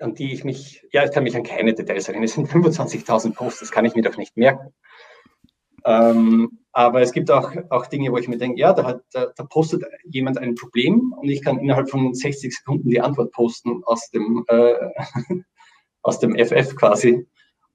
an 0.00 0.14
die 0.14 0.32
ich 0.32 0.44
mich, 0.44 0.84
ja, 0.92 1.04
ich 1.04 1.12
kann 1.12 1.22
mich 1.22 1.36
an 1.36 1.44
keine 1.44 1.74
Details 1.74 2.08
erinnern. 2.08 2.24
Es 2.24 2.34
sind 2.34 2.48
25.000 2.48 3.34
Posts, 3.34 3.60
das 3.60 3.70
kann 3.70 3.84
ich 3.84 3.94
mir 3.94 4.02
doch 4.02 4.16
nicht 4.16 4.36
merken. 4.36 4.74
Ähm, 5.84 6.58
aber 6.72 7.00
es 7.00 7.12
gibt 7.12 7.30
auch, 7.30 7.52
auch 7.70 7.86
Dinge, 7.86 8.10
wo 8.10 8.18
ich 8.18 8.26
mir 8.26 8.38
denke, 8.38 8.60
ja, 8.60 8.72
da, 8.72 8.84
hat, 8.84 9.02
da, 9.12 9.26
da, 9.36 9.44
postet 9.44 9.84
jemand 10.04 10.36
ein 10.36 10.56
Problem 10.56 11.14
und 11.16 11.28
ich 11.28 11.42
kann 11.42 11.58
innerhalb 11.58 11.88
von 11.88 12.12
60 12.12 12.54
Sekunden 12.54 12.90
die 12.90 13.00
Antwort 13.00 13.30
posten 13.30 13.82
aus 13.84 14.10
dem, 14.10 14.44
äh, 14.48 14.74
aus 16.02 16.18
dem 16.18 16.36
FF 16.36 16.74
quasi. 16.74 17.26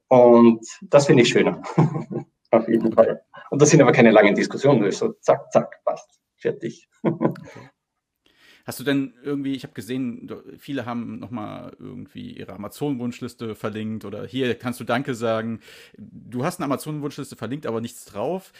Und 0.10 0.66
das 0.82 1.06
finde 1.06 1.24
ich 1.24 1.30
schöner. 1.30 1.62
Auf 2.51 2.68
jeden 2.68 2.92
Fall. 2.92 3.24
Und 3.51 3.62
das 3.62 3.70
sind 3.70 3.81
aber 3.81 3.91
keine 3.91 4.12
langen 4.12 4.34
Diskussionen, 4.34 4.86
ist 4.86 5.00
so 5.00 5.12
zack, 5.20 5.51
zack, 5.51 5.84
passt, 5.84 6.22
fertig. 6.38 6.88
Hast 8.65 8.79
du 8.79 8.84
denn 8.86 9.13
irgendwie, 9.24 9.55
ich 9.55 9.63
habe 9.63 9.74
gesehen, 9.74 10.31
viele 10.58 10.86
haben 10.86 11.20
nochmal 11.20 11.75
irgendwie 11.79 12.31
ihre 12.31 12.53
Amazon-Wunschliste 12.53 13.55
verlinkt 13.55 14.05
oder 14.05 14.24
hier 14.24 14.53
kannst 14.55 14.79
du 14.79 14.84
Danke 14.84 15.15
sagen. 15.15 15.62
Du 15.98 16.46
hast 16.46 16.60
eine 16.60 16.65
Amazon-Wunschliste 16.65 17.36
verlinkt, 17.36 17.65
aber 17.65 17.81
nichts 17.81 18.05
drauf. 18.05 18.53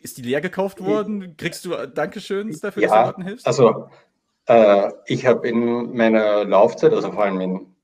Ist 0.00 0.16
die 0.16 0.22
leer 0.22 0.40
gekauft 0.40 0.80
worden? 0.80 1.36
Kriegst 1.36 1.66
du 1.66 1.76
Dankeschöns 1.86 2.60
dafür, 2.60 2.84
ja, 2.84 2.88
dass 2.88 2.98
du 2.98 3.06
Leuten 3.06 3.22
hilfst? 3.22 3.46
Also, 3.46 3.90
äh, 4.46 4.90
ich 5.06 5.26
habe 5.26 5.46
in 5.46 5.94
meiner 5.94 6.46
Laufzeit, 6.46 6.94
also 6.94 7.12
vor 7.12 7.24
allem 7.24 7.40
in, 7.42 7.75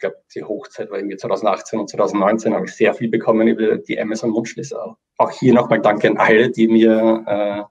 glaube, 0.00 0.16
die 0.34 0.42
Hochzeit 0.42 0.90
war 0.90 0.98
irgendwie 0.98 1.16
2018 1.16 1.78
und 1.78 1.88
2019, 1.88 2.54
habe 2.54 2.66
ich 2.66 2.74
sehr 2.74 2.94
viel 2.94 3.08
bekommen 3.08 3.48
über 3.48 3.76
die 3.76 4.00
Amazon-Wunschliste. 4.00 4.96
Auch 5.18 5.30
hier 5.30 5.54
nochmal 5.54 5.80
Danke 5.80 6.08
an 6.08 6.16
alle, 6.16 6.50
die 6.50 6.68
mir 6.68 7.24
äh, 7.26 7.62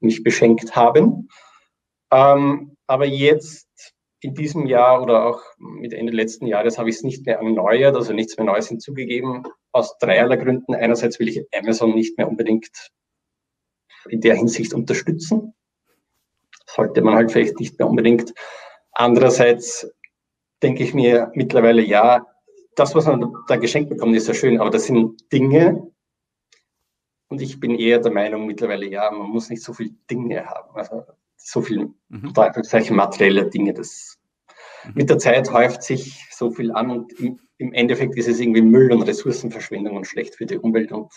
mich 0.00 0.22
beschenkt 0.22 0.74
haben. 0.74 1.28
Ähm, 2.10 2.76
aber 2.86 3.06
jetzt 3.06 3.68
in 4.20 4.34
diesem 4.34 4.66
Jahr 4.66 5.02
oder 5.02 5.26
auch 5.26 5.42
mit 5.58 5.92
Ende 5.92 6.12
letzten 6.12 6.46
Jahres 6.46 6.78
habe 6.78 6.88
ich 6.88 6.96
es 6.96 7.02
nicht 7.02 7.26
mehr 7.26 7.38
erneuert, 7.38 7.96
also 7.96 8.12
nichts 8.12 8.36
mehr 8.36 8.46
Neues 8.46 8.68
hinzugegeben, 8.68 9.42
aus 9.72 9.98
dreierlei 9.98 10.36
Gründen. 10.36 10.74
Einerseits 10.74 11.18
will 11.18 11.28
ich 11.28 11.44
Amazon 11.52 11.94
nicht 11.94 12.16
mehr 12.18 12.28
unbedingt 12.28 12.90
in 14.08 14.20
der 14.20 14.36
Hinsicht 14.36 14.74
unterstützen. 14.74 15.54
Sollte 16.66 17.02
man 17.02 17.14
halt 17.14 17.32
vielleicht 17.32 17.58
nicht 17.58 17.78
mehr 17.78 17.88
unbedingt. 17.88 18.32
Andererseits 18.92 19.90
denke 20.62 20.82
ich 20.82 20.94
mir 20.94 21.30
mittlerweile, 21.34 21.82
ja, 21.82 22.26
das, 22.76 22.94
was 22.94 23.06
man 23.06 23.34
da 23.48 23.56
geschenkt 23.56 23.90
bekommt, 23.90 24.16
ist 24.16 24.28
ja 24.28 24.34
schön, 24.34 24.60
aber 24.60 24.70
das 24.70 24.84
sind 24.84 25.32
Dinge. 25.32 25.90
Und 27.28 27.40
ich 27.40 27.60
bin 27.60 27.74
eher 27.74 27.98
der 27.98 28.12
Meinung 28.12 28.46
mittlerweile, 28.46 28.86
ja, 28.86 29.10
man 29.10 29.28
muss 29.28 29.50
nicht 29.50 29.62
so 29.62 29.72
viele 29.72 29.90
Dinge 30.10 30.44
haben. 30.46 30.74
Also 30.74 31.04
so 31.36 31.62
viel 31.62 31.90
mhm. 32.08 32.32
solche 32.62 32.94
materielle 32.94 33.48
Dinge. 33.48 33.74
Das, 33.74 34.18
mhm. 34.84 34.92
Mit 34.94 35.10
der 35.10 35.18
Zeit 35.18 35.50
häuft 35.52 35.82
sich 35.82 36.26
so 36.30 36.50
viel 36.50 36.72
an 36.72 36.90
und 36.90 37.12
im, 37.20 37.40
im, 37.58 37.72
Endeffekt 37.72 38.16
ist 38.16 38.28
es 38.28 38.40
irgendwie 38.40 38.62
Müll 38.62 38.92
und 38.92 39.02
Ressourcenverschwendung 39.02 39.96
und 39.96 40.06
schlecht 40.06 40.36
für 40.36 40.46
die 40.46 40.58
Umwelt. 40.58 40.92
Und 40.92 41.12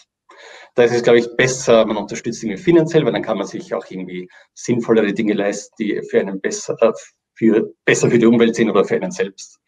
Da 0.75 0.83
ist 0.83 0.93
es, 0.93 1.03
glaube 1.03 1.19
ich, 1.19 1.35
besser, 1.35 1.85
man 1.85 1.97
unterstützt 1.97 2.43
irgendwie 2.43 2.61
finanziell, 2.61 3.05
weil 3.05 3.13
dann 3.13 3.21
kann 3.21 3.37
man 3.37 3.47
sich 3.47 3.73
auch 3.73 3.85
irgendwie 3.89 4.29
sinnvollere 4.53 5.13
Dinge 5.13 5.33
leisten, 5.33 5.75
die 5.79 6.01
für 6.09 6.19
einen 6.19 6.41
besser, 6.41 6.77
äh, 6.81 6.91
für, 7.35 7.73
besser 7.85 8.09
für 8.09 8.19
die 8.19 8.25
Umwelt 8.25 8.55
sind 8.55 8.69
oder 8.69 8.85
für 8.85 8.95
einen 8.95 9.11
selbst. 9.11 9.59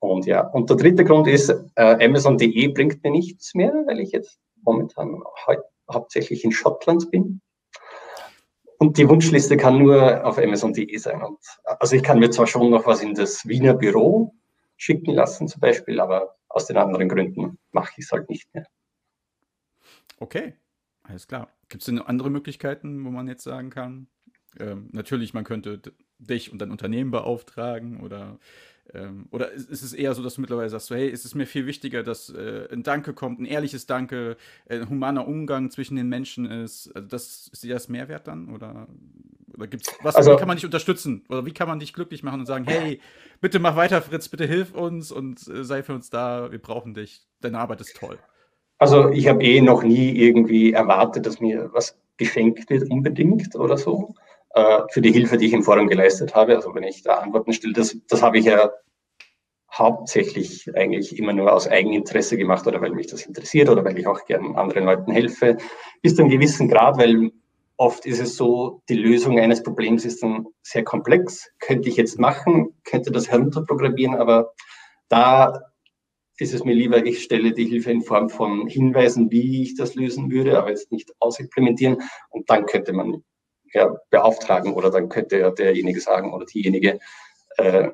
Und 0.00 0.26
ja, 0.26 0.46
und 0.46 0.70
der 0.70 0.76
dritte 0.76 1.04
Grund 1.04 1.26
ist, 1.28 1.50
äh, 1.50 2.04
Amazon.de 2.04 2.68
bringt 2.68 3.02
mir 3.04 3.10
nichts 3.10 3.54
mehr, 3.54 3.72
weil 3.86 4.00
ich 4.00 4.12
jetzt 4.12 4.38
momentan 4.62 5.22
hau 5.46 5.56
hauptsächlich 5.92 6.44
in 6.44 6.52
Schottland 6.52 7.10
bin. 7.10 7.40
Und 8.78 8.96
die 8.96 9.08
Wunschliste 9.08 9.56
kann 9.56 9.78
nur 9.78 10.24
auf 10.24 10.38
Amazon.de 10.38 10.96
sein. 10.98 11.20
Und, 11.22 11.38
also 11.64 11.96
ich 11.96 12.02
kann 12.02 12.20
mir 12.20 12.30
zwar 12.30 12.46
schon 12.46 12.70
noch 12.70 12.86
was 12.86 13.02
in 13.02 13.14
das 13.14 13.46
Wiener 13.46 13.74
Büro 13.74 14.32
schicken 14.76 15.12
lassen 15.12 15.48
zum 15.48 15.60
Beispiel, 15.60 16.00
aber 16.00 16.36
aus 16.48 16.66
den 16.66 16.76
anderen 16.76 17.08
Gründen 17.08 17.58
mache 17.72 17.92
ich 17.96 18.04
es 18.04 18.12
halt 18.12 18.30
nicht 18.30 18.54
mehr. 18.54 18.66
Okay, 20.18 20.54
alles 21.02 21.26
klar. 21.26 21.48
Gibt 21.68 21.82
es 21.82 21.86
denn 21.86 21.98
andere 22.00 22.30
Möglichkeiten, 22.30 23.04
wo 23.04 23.10
man 23.10 23.26
jetzt 23.26 23.42
sagen 23.42 23.70
kann, 23.70 24.08
ähm, 24.58 24.88
natürlich, 24.92 25.34
man 25.34 25.44
könnte 25.44 25.80
dich 26.20 26.52
und 26.52 26.60
dein 26.60 26.70
Unternehmen 26.70 27.10
beauftragen 27.10 28.00
oder 28.00 28.38
ähm, 28.94 29.26
oder 29.30 29.52
ist 29.52 29.70
es 29.70 29.92
eher 29.92 30.14
so, 30.14 30.22
dass 30.22 30.34
du 30.34 30.40
mittlerweile 30.40 30.68
sagst, 30.68 30.88
so, 30.88 30.94
hey, 30.94 31.08
ist 31.08 31.24
es 31.24 31.34
mir 31.34 31.46
viel 31.46 31.66
wichtiger, 31.66 32.02
dass 32.02 32.30
äh, 32.30 32.68
ein 32.72 32.82
Danke 32.82 33.12
kommt, 33.12 33.40
ein 33.40 33.44
ehrliches 33.44 33.86
Danke, 33.86 34.36
äh, 34.66 34.80
ein 34.80 34.88
humaner 34.88 35.28
Umgang 35.28 35.70
zwischen 35.70 35.96
den 35.96 36.08
Menschen 36.08 36.46
ist? 36.46 36.90
Also 36.94 37.06
das 37.08 37.48
ist 37.52 37.62
dir 37.62 37.74
das 37.74 37.88
Mehrwert 37.88 38.26
dann? 38.26 38.48
Oder, 38.52 38.88
oder 39.54 39.66
gibt's 39.66 39.92
was, 40.02 40.16
also, 40.16 40.32
wie 40.32 40.36
kann 40.36 40.48
man 40.48 40.56
dich 40.56 40.64
unterstützen? 40.64 41.24
Oder 41.28 41.46
wie 41.46 41.52
kann 41.52 41.68
man 41.68 41.78
dich 41.78 41.92
glücklich 41.92 42.22
machen 42.22 42.40
und 42.40 42.46
sagen, 42.46 42.64
hey, 42.66 43.00
bitte 43.40 43.58
mach 43.58 43.76
weiter, 43.76 44.02
Fritz, 44.02 44.28
bitte 44.28 44.46
hilf 44.46 44.74
uns 44.74 45.12
und 45.12 45.46
äh, 45.48 45.64
sei 45.64 45.82
für 45.82 45.94
uns 45.94 46.10
da, 46.10 46.50
wir 46.50 46.60
brauchen 46.60 46.94
dich, 46.94 47.22
deine 47.40 47.58
Arbeit 47.58 47.80
ist 47.80 47.96
toll. 47.96 48.18
Also 48.78 49.10
ich 49.10 49.28
habe 49.28 49.42
eh 49.42 49.60
noch 49.60 49.82
nie 49.82 50.16
irgendwie 50.16 50.72
erwartet, 50.72 51.26
dass 51.26 51.40
mir 51.40 51.70
was 51.72 51.96
geschenkt 52.16 52.68
wird 52.70 52.90
unbedingt 52.90 53.54
oder 53.54 53.76
so 53.76 54.14
äh, 54.54 54.82
für 54.90 55.00
die 55.00 55.12
Hilfe, 55.12 55.36
die 55.36 55.46
ich 55.46 55.52
im 55.52 55.62
Forum 55.62 55.88
geleistet 55.88 56.34
habe. 56.34 56.56
Also 56.56 56.74
wenn 56.74 56.84
ich 56.84 57.02
da 57.02 57.14
Antworten 57.14 57.52
stelle, 57.52 57.72
das, 57.72 57.96
das 58.08 58.22
habe 58.22 58.38
ich 58.38 58.46
ja 58.46 58.70
hauptsächlich 59.72 60.74
eigentlich 60.74 61.16
immer 61.18 61.32
nur 61.32 61.52
aus 61.52 61.68
Eigeninteresse 61.68 62.36
gemacht 62.36 62.66
oder 62.66 62.80
weil 62.80 62.90
mich 62.90 63.06
das 63.06 63.24
interessiert 63.24 63.68
oder 63.68 63.84
weil 63.84 63.98
ich 63.98 64.06
auch 64.06 64.24
gern 64.24 64.56
anderen 64.56 64.84
Leuten 64.84 65.12
helfe. 65.12 65.58
Bis 66.02 66.16
zu 66.16 66.22
einem 66.22 66.30
gewissen 66.30 66.68
Grad, 66.68 66.98
weil 66.98 67.30
oft 67.76 68.04
ist 68.04 68.20
es 68.20 68.36
so, 68.36 68.82
die 68.88 68.96
Lösung 68.96 69.38
eines 69.38 69.62
Problems 69.62 70.04
ist 70.04 70.22
dann 70.22 70.46
sehr 70.62 70.84
komplex. 70.84 71.50
Könnte 71.60 71.88
ich 71.88 71.96
jetzt 71.96 72.18
machen, 72.18 72.74
könnte 72.84 73.12
das 73.12 73.30
herunterprogrammieren, 73.30 74.16
aber 74.16 74.52
da 75.08 75.62
ist 76.38 76.54
es 76.54 76.64
mir 76.64 76.74
lieber, 76.74 77.04
ich 77.04 77.22
stelle 77.22 77.52
die 77.52 77.66
Hilfe 77.66 77.90
in 77.90 78.02
Form 78.02 78.30
von 78.30 78.66
Hinweisen, 78.66 79.30
wie 79.30 79.62
ich 79.62 79.76
das 79.76 79.94
lösen 79.94 80.30
würde, 80.30 80.58
aber 80.58 80.70
jetzt 80.70 80.90
nicht 80.90 81.12
ausimplementieren. 81.20 81.98
Und 82.30 82.50
dann 82.50 82.66
könnte 82.66 82.92
man 82.92 83.22
ja, 83.72 83.94
beauftragen 84.10 84.74
oder 84.74 84.90
dann 84.90 85.08
könnte 85.08 85.52
derjenige 85.52 86.00
sagen 86.00 86.32
oder 86.32 86.46
diejenige, 86.46 86.98
äh, 87.56 87.90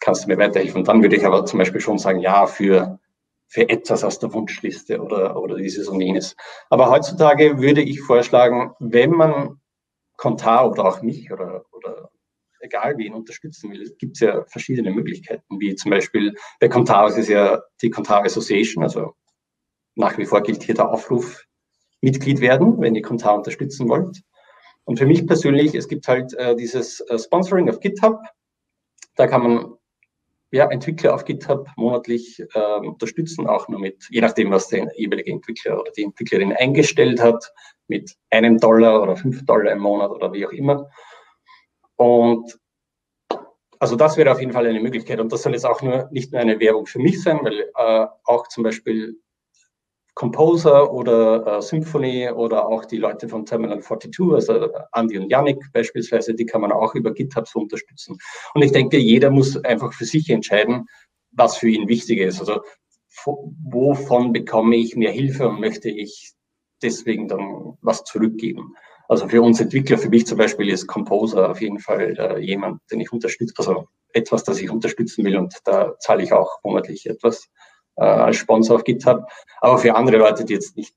kannst 0.00 0.24
du 0.24 0.28
mir 0.28 0.38
weiterhelfen? 0.38 0.80
Und 0.80 0.88
dann 0.88 1.02
würde 1.02 1.16
ich 1.16 1.24
aber 1.24 1.46
zum 1.46 1.58
Beispiel 1.58 1.80
schon 1.80 1.98
sagen, 1.98 2.20
ja, 2.20 2.46
für, 2.46 2.98
für 3.46 3.68
etwas 3.68 4.04
aus 4.04 4.18
der 4.18 4.32
Wunschliste 4.32 5.00
oder, 5.00 5.40
oder 5.40 5.56
dieses 5.56 5.88
und 5.88 6.00
jenes. 6.00 6.36
Aber 6.70 6.90
heutzutage 6.90 7.58
würde 7.58 7.82
ich 7.82 8.00
vorschlagen, 8.00 8.74
wenn 8.80 9.10
man 9.10 9.60
Kontar 10.16 10.70
oder 10.70 10.84
auch 10.84 11.02
mich 11.02 11.32
oder, 11.32 11.64
oder 11.72 12.10
egal 12.60 12.96
wen 12.96 13.14
unterstützen 13.14 13.70
will, 13.72 13.94
gibt 13.98 14.16
es 14.16 14.20
ja 14.20 14.44
verschiedene 14.46 14.90
Möglichkeiten, 14.90 15.60
wie 15.60 15.74
zum 15.74 15.90
Beispiel 15.90 16.34
bei 16.60 16.68
Kontar 16.68 17.08
ist 17.08 17.18
es 17.18 17.28
ja 17.28 17.62
die 17.82 17.90
Kontar 17.90 18.24
Association, 18.24 18.82
also 18.82 19.14
nach 19.96 20.18
wie 20.18 20.24
vor 20.24 20.42
gilt 20.42 20.62
hier 20.62 20.74
der 20.74 20.90
Aufruf, 20.90 21.44
Mitglied 22.00 22.40
werden, 22.40 22.80
wenn 22.80 22.94
ihr 22.94 23.02
Kontar 23.02 23.34
unterstützen 23.34 23.88
wollt. 23.88 24.22
Und 24.84 24.98
für 24.98 25.06
mich 25.06 25.26
persönlich, 25.26 25.74
es 25.74 25.88
gibt 25.88 26.06
halt 26.08 26.34
äh, 26.34 26.54
dieses 26.56 27.00
äh, 27.00 27.18
Sponsoring 27.18 27.68
auf 27.70 27.80
GitHub. 27.80 28.20
Da 29.16 29.26
kann 29.26 29.42
man 29.42 29.74
ja, 30.54 30.70
Entwickler 30.70 31.14
auf 31.14 31.24
GitHub 31.24 31.68
monatlich 31.76 32.40
äh, 32.54 32.76
unterstützen, 32.86 33.48
auch 33.48 33.68
nur 33.68 33.80
mit, 33.80 34.06
je 34.10 34.20
nachdem, 34.20 34.52
was 34.52 34.68
der 34.68 34.88
jeweilige 34.96 35.32
Entwickler 35.32 35.80
oder 35.80 35.90
die 35.90 36.04
Entwicklerin 36.04 36.52
eingestellt 36.52 37.20
hat, 37.20 37.52
mit 37.88 38.14
einem 38.30 38.58
Dollar 38.58 39.02
oder 39.02 39.16
fünf 39.16 39.44
Dollar 39.44 39.72
im 39.72 39.80
Monat 39.80 40.10
oder 40.10 40.32
wie 40.32 40.46
auch 40.46 40.52
immer. 40.52 40.88
Und 41.96 42.56
also 43.80 43.96
das 43.96 44.16
wäre 44.16 44.30
auf 44.30 44.40
jeden 44.40 44.52
Fall 44.52 44.66
eine 44.66 44.80
Möglichkeit. 44.80 45.18
Und 45.18 45.32
das 45.32 45.42
soll 45.42 45.52
jetzt 45.52 45.66
auch 45.66 45.82
nur 45.82 46.08
nicht 46.12 46.32
nur 46.32 46.40
eine 46.40 46.60
Werbung 46.60 46.86
für 46.86 47.00
mich 47.00 47.20
sein, 47.20 47.40
weil 47.42 47.70
äh, 47.74 48.06
auch 48.24 48.46
zum 48.48 48.62
Beispiel 48.62 49.20
Composer 50.14 50.92
oder 50.92 51.58
äh, 51.58 51.62
Symphony 51.62 52.30
oder 52.30 52.68
auch 52.68 52.84
die 52.84 52.98
Leute 52.98 53.28
von 53.28 53.44
Terminal 53.44 53.80
42, 53.80 54.32
also 54.32 54.68
Andy 54.94 55.18
und 55.18 55.30
Yannick 55.30 55.60
beispielsweise, 55.72 56.34
die 56.34 56.46
kann 56.46 56.60
man 56.60 56.70
auch 56.70 56.94
über 56.94 57.12
GitHub 57.12 57.48
so 57.48 57.60
unterstützen. 57.60 58.16
Und 58.54 58.62
ich 58.62 58.72
denke, 58.72 58.96
jeder 58.98 59.30
muss 59.30 59.56
einfach 59.64 59.92
für 59.92 60.04
sich 60.04 60.30
entscheiden, 60.30 60.86
was 61.32 61.56
für 61.56 61.68
ihn 61.68 61.88
wichtig 61.88 62.20
ist. 62.20 62.40
Also 62.40 62.60
wovon 63.24 64.32
bekomme 64.32 64.76
ich 64.76 64.94
mehr 64.96 65.10
Hilfe 65.10 65.48
und 65.48 65.60
möchte 65.60 65.90
ich 65.90 66.32
deswegen 66.82 67.26
dann 67.26 67.76
was 67.80 68.04
zurückgeben. 68.04 68.74
Also 69.08 69.28
für 69.28 69.42
uns 69.42 69.60
Entwickler, 69.60 69.98
für 69.98 70.08
mich 70.08 70.26
zum 70.26 70.38
Beispiel 70.38 70.70
ist 70.70 70.86
Composer 70.86 71.50
auf 71.50 71.60
jeden 71.60 71.78
Fall 71.78 72.16
äh, 72.18 72.38
jemand, 72.38 72.80
den 72.90 73.00
ich 73.00 73.12
unterstütze, 73.12 73.54
also 73.58 73.88
etwas, 74.12 74.44
das 74.44 74.60
ich 74.60 74.70
unterstützen 74.70 75.24
will 75.24 75.36
und 75.36 75.54
da 75.64 75.98
zahle 75.98 76.22
ich 76.22 76.32
auch 76.32 76.58
monatlich 76.62 77.06
etwas 77.06 77.48
äh, 77.96 78.04
als 78.04 78.36
Sponsor 78.36 78.76
auf 78.76 78.84
GitHub. 78.84 79.26
Aber 79.60 79.78
für 79.78 79.94
andere 79.94 80.18
Leute, 80.18 80.44
die 80.44 80.54
jetzt 80.54 80.76
nicht 80.76 80.94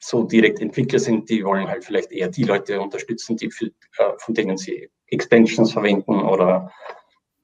so 0.00 0.24
direkt 0.24 0.60
Entwickler 0.60 0.98
sind, 0.98 1.28
die 1.28 1.44
wollen 1.44 1.68
halt 1.68 1.84
vielleicht 1.84 2.10
eher 2.10 2.28
die 2.28 2.44
Leute 2.44 2.80
unterstützen, 2.80 3.36
die 3.36 3.50
für, 3.50 3.66
äh, 3.66 4.12
von 4.18 4.34
denen 4.34 4.56
sie 4.56 4.90
Extensions 5.06 5.72
verwenden 5.72 6.22
oder 6.22 6.72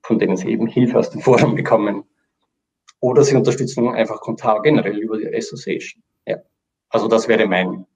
von 0.02 0.18
denen 0.18 0.36
sie 0.36 0.48
eben 0.48 0.66
Hilfe 0.66 0.98
aus 0.98 1.10
dem 1.10 1.20
Forum 1.20 1.54
bekommen. 1.54 2.04
Oder 3.00 3.24
sie 3.24 3.36
unterstützen 3.36 3.88
einfach 3.88 4.20
Kontar 4.20 4.62
generell 4.62 4.98
über 4.98 5.18
die 5.18 5.34
Association. 5.34 6.02
Ja. 6.26 6.38
Also 6.88 7.08
das 7.08 7.28
wäre 7.28 7.46
mein 7.46 7.86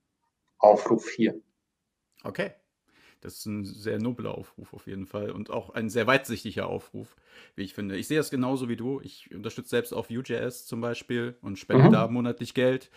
Aufruf 0.58 1.08
hier. 1.08 1.40
Okay. 2.22 2.50
Das 3.20 3.34
ist 3.34 3.46
ein 3.46 3.64
sehr 3.64 3.98
nobler 3.98 4.36
Aufruf 4.36 4.72
auf 4.72 4.86
jeden 4.86 5.06
Fall 5.06 5.30
und 5.30 5.50
auch 5.50 5.70
ein 5.70 5.90
sehr 5.90 6.06
weitsichtiger 6.06 6.68
Aufruf, 6.68 7.16
wie 7.54 7.62
ich 7.62 7.74
finde. 7.74 7.96
Ich 7.96 8.08
sehe 8.08 8.16
das 8.16 8.30
genauso 8.30 8.68
wie 8.68 8.76
du. 8.76 9.00
Ich 9.00 9.34
unterstütze 9.34 9.70
selbst 9.70 9.92
auf 9.92 10.10
Vue.js 10.10 10.66
zum 10.66 10.80
Beispiel 10.80 11.36
und 11.42 11.58
spende 11.58 11.84
mhm. 11.84 11.92
da 11.92 12.08
monatlich 12.08 12.54
Geld. 12.54 12.90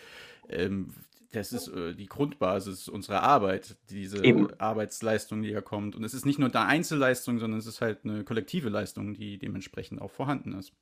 Ähm, 0.49 0.93
das 1.33 1.51
ist 1.51 1.67
äh, 1.67 1.95
die 1.95 2.05
Grundbasis 2.05 2.87
unserer 2.87 3.23
Arbeit, 3.23 3.75
diese 3.89 4.23
Eben. 4.23 4.53
Arbeitsleistung, 4.59 5.41
die 5.41 5.49
hier 5.49 5.63
kommt. 5.63 5.95
Und 5.95 6.03
es 6.03 6.13
ist 6.13 6.25
nicht 6.25 6.39
nur 6.39 6.53
eine 6.53 6.67
Einzelleistung, 6.67 7.39
sondern 7.39 7.59
es 7.59 7.65
ist 7.65 7.81
halt 7.81 8.05
eine 8.05 8.23
kollektive 8.23 8.69
Leistung, 8.69 9.13
die 9.15 9.39
dementsprechend 9.39 9.99
auch 9.99 10.11
vorhanden 10.11 10.53
ist. 10.53 10.73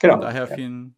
Genau. 0.00 0.14
Von 0.14 0.22
daher 0.22 0.48
vielen, 0.48 0.96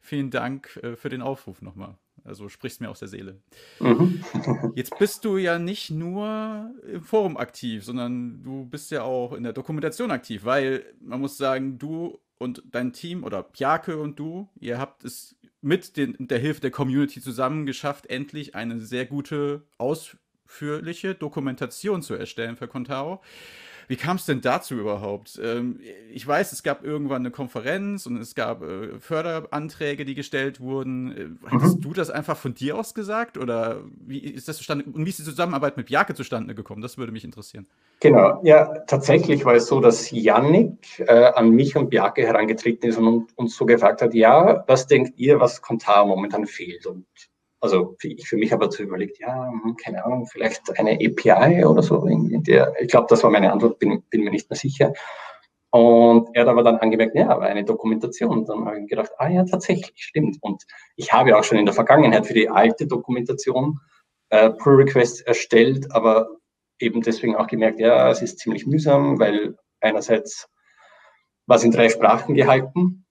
vielen 0.00 0.30
Dank 0.30 0.78
äh, 0.82 0.96
für 0.96 1.08
den 1.08 1.20
Aufruf 1.20 1.62
nochmal. 1.62 1.98
Also 2.24 2.48
sprichst 2.48 2.80
mir 2.80 2.90
aus 2.90 3.00
der 3.00 3.08
Seele. 3.08 3.40
Mhm. 3.80 4.24
Jetzt 4.74 4.98
bist 4.98 5.24
du 5.24 5.36
ja 5.36 5.58
nicht 5.58 5.90
nur 5.90 6.72
im 6.90 7.02
Forum 7.02 7.36
aktiv, 7.36 7.84
sondern 7.84 8.42
du 8.42 8.64
bist 8.64 8.90
ja 8.90 9.02
auch 9.02 9.34
in 9.34 9.42
der 9.42 9.52
Dokumentation 9.52 10.10
aktiv, 10.10 10.44
weil 10.44 10.84
man 11.00 11.20
muss 11.20 11.36
sagen, 11.36 11.78
du 11.78 12.18
und 12.38 12.62
dein 12.70 12.92
Team 12.92 13.24
oder 13.24 13.42
Pjake 13.42 13.96
und 13.98 14.18
du, 14.18 14.48
ihr 14.58 14.78
habt 14.78 15.04
es 15.04 15.36
mit 15.60 15.96
den, 15.96 16.16
der 16.18 16.38
Hilfe 16.38 16.60
der 16.60 16.70
Community 16.70 17.20
zusammen 17.20 17.66
geschafft, 17.66 18.06
endlich 18.06 18.54
eine 18.54 18.80
sehr 18.80 19.06
gute, 19.06 19.62
ausführliche 19.78 21.14
Dokumentation 21.14 22.02
zu 22.02 22.14
erstellen 22.14 22.56
für 22.56 22.68
Contao. 22.68 23.22
Wie 23.88 23.96
kam 23.96 24.16
es 24.16 24.26
denn 24.26 24.40
dazu 24.40 24.74
überhaupt? 24.74 25.40
Ähm, 25.42 25.80
ich 26.12 26.26
weiß, 26.26 26.52
es 26.52 26.62
gab 26.62 26.84
irgendwann 26.84 27.22
eine 27.22 27.30
Konferenz 27.30 28.06
und 28.06 28.16
es 28.16 28.34
gab 28.34 28.62
äh, 28.62 28.98
Förderanträge, 28.98 30.04
die 30.04 30.14
gestellt 30.14 30.60
wurden. 30.60 31.38
Äh, 31.44 31.50
hattest 31.50 31.78
mhm. 31.78 31.80
du 31.82 31.92
das 31.92 32.10
einfach 32.10 32.36
von 32.36 32.54
dir 32.54 32.76
aus 32.78 32.94
gesagt 32.94 33.38
oder 33.38 33.82
wie 34.06 34.18
ist 34.18 34.48
das 34.48 34.56
zustande 34.56 34.84
und 34.84 35.04
wie 35.04 35.10
ist 35.10 35.18
die 35.18 35.24
Zusammenarbeit 35.24 35.76
mit 35.76 35.86
Bjarke 35.86 36.14
zustande 36.14 36.54
gekommen? 36.54 36.82
Das 36.82 36.98
würde 36.98 37.12
mich 37.12 37.24
interessieren. 37.24 37.66
Genau, 38.00 38.40
ja, 38.44 38.66
tatsächlich 38.86 39.44
war 39.44 39.54
es 39.54 39.66
so, 39.66 39.80
dass 39.80 40.10
Yannick 40.10 41.00
äh, 41.06 41.32
an 41.34 41.50
mich 41.50 41.76
und 41.76 41.90
Bjarke 41.90 42.22
herangetreten 42.22 42.88
ist 42.88 42.98
und 42.98 43.36
uns 43.36 43.56
so 43.56 43.66
gefragt 43.66 44.02
hat, 44.02 44.14
ja, 44.14 44.64
was 44.66 44.86
denkt 44.86 45.18
ihr, 45.18 45.40
was 45.40 45.62
Kontar 45.62 46.06
momentan 46.06 46.46
fehlt? 46.46 46.86
Und 46.86 47.06
also 47.64 47.96
ich 48.02 48.28
für 48.28 48.36
mich 48.36 48.52
habe 48.52 48.66
dazu 48.66 48.82
überlegt, 48.82 49.18
ja, 49.20 49.48
hm, 49.48 49.74
keine 49.82 50.04
Ahnung, 50.04 50.26
vielleicht 50.26 50.78
eine 50.78 50.92
API 50.92 51.64
oder 51.64 51.82
so. 51.82 52.04
In, 52.04 52.42
der, 52.42 52.74
ich 52.78 52.88
glaube, 52.88 53.06
das 53.08 53.24
war 53.24 53.30
meine 53.30 53.50
Antwort, 53.50 53.78
bin, 53.78 54.02
bin 54.10 54.22
mir 54.22 54.30
nicht 54.30 54.50
mehr 54.50 54.58
sicher. 54.58 54.92
Und 55.70 56.28
er 56.34 56.42
hat 56.42 56.48
aber 56.48 56.62
dann 56.62 56.76
angemerkt, 56.76 57.14
ja, 57.14 57.38
eine 57.38 57.64
Dokumentation. 57.64 58.44
Dann 58.44 58.66
habe 58.66 58.80
ich 58.80 58.86
gedacht, 58.86 59.12
ah 59.16 59.28
ja, 59.28 59.44
tatsächlich, 59.44 59.94
stimmt. 59.96 60.36
Und 60.42 60.62
ich 60.96 61.14
habe 61.14 61.38
auch 61.38 61.42
schon 61.42 61.56
in 61.56 61.64
der 61.64 61.74
Vergangenheit 61.74 62.26
für 62.26 62.34
die 62.34 62.50
alte 62.50 62.86
Dokumentation 62.86 63.80
äh, 64.28 64.50
Pull 64.50 64.74
Requests 64.74 65.22
erstellt, 65.22 65.90
aber 65.90 66.28
eben 66.78 67.00
deswegen 67.00 67.34
auch 67.34 67.46
gemerkt, 67.46 67.80
ja, 67.80 68.10
es 68.10 68.20
ist 68.20 68.40
ziemlich 68.40 68.66
mühsam, 68.66 69.18
weil 69.18 69.56
einerseits 69.80 70.50
war 71.46 71.56
es 71.56 71.64
in 71.64 71.72
drei 71.72 71.88
Sprachen 71.88 72.34
gehalten 72.34 73.06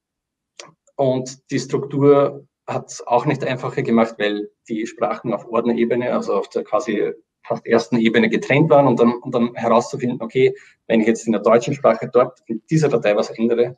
und 0.96 1.50
die 1.50 1.60
Struktur 1.60 2.46
hat 2.68 2.90
es 2.90 3.06
auch 3.06 3.26
nicht 3.26 3.44
einfacher 3.44 3.82
gemacht, 3.82 4.16
weil 4.18 4.50
die 4.68 4.88
Sprachen 4.88 5.34
auf 5.34 5.48
Ordnerebene, 5.48 6.14
also 6.14 6.34
auf 6.34 6.50
der 6.50 6.64
quasi 6.64 7.12
fast 7.46 7.66
ersten 7.66 7.98
Ebene 7.98 8.30
getrennt 8.30 8.70
waren 8.70 8.88
und 8.88 9.00
dann, 9.00 9.16
und 9.16 9.36
dann 9.36 9.54
herauszufinden, 9.54 10.22
okay, 10.22 10.56
wenn 10.88 11.02
ich 11.02 11.08
jetzt 11.08 11.26
in 11.26 11.34
der 11.34 11.42
deutschen 11.42 11.74
Sprache 11.74 12.10
dort 12.12 12.40
in 12.48 12.62
dieser 12.70 12.88
Datei 12.88 13.16
was 13.16 13.30
ändere, 13.32 13.78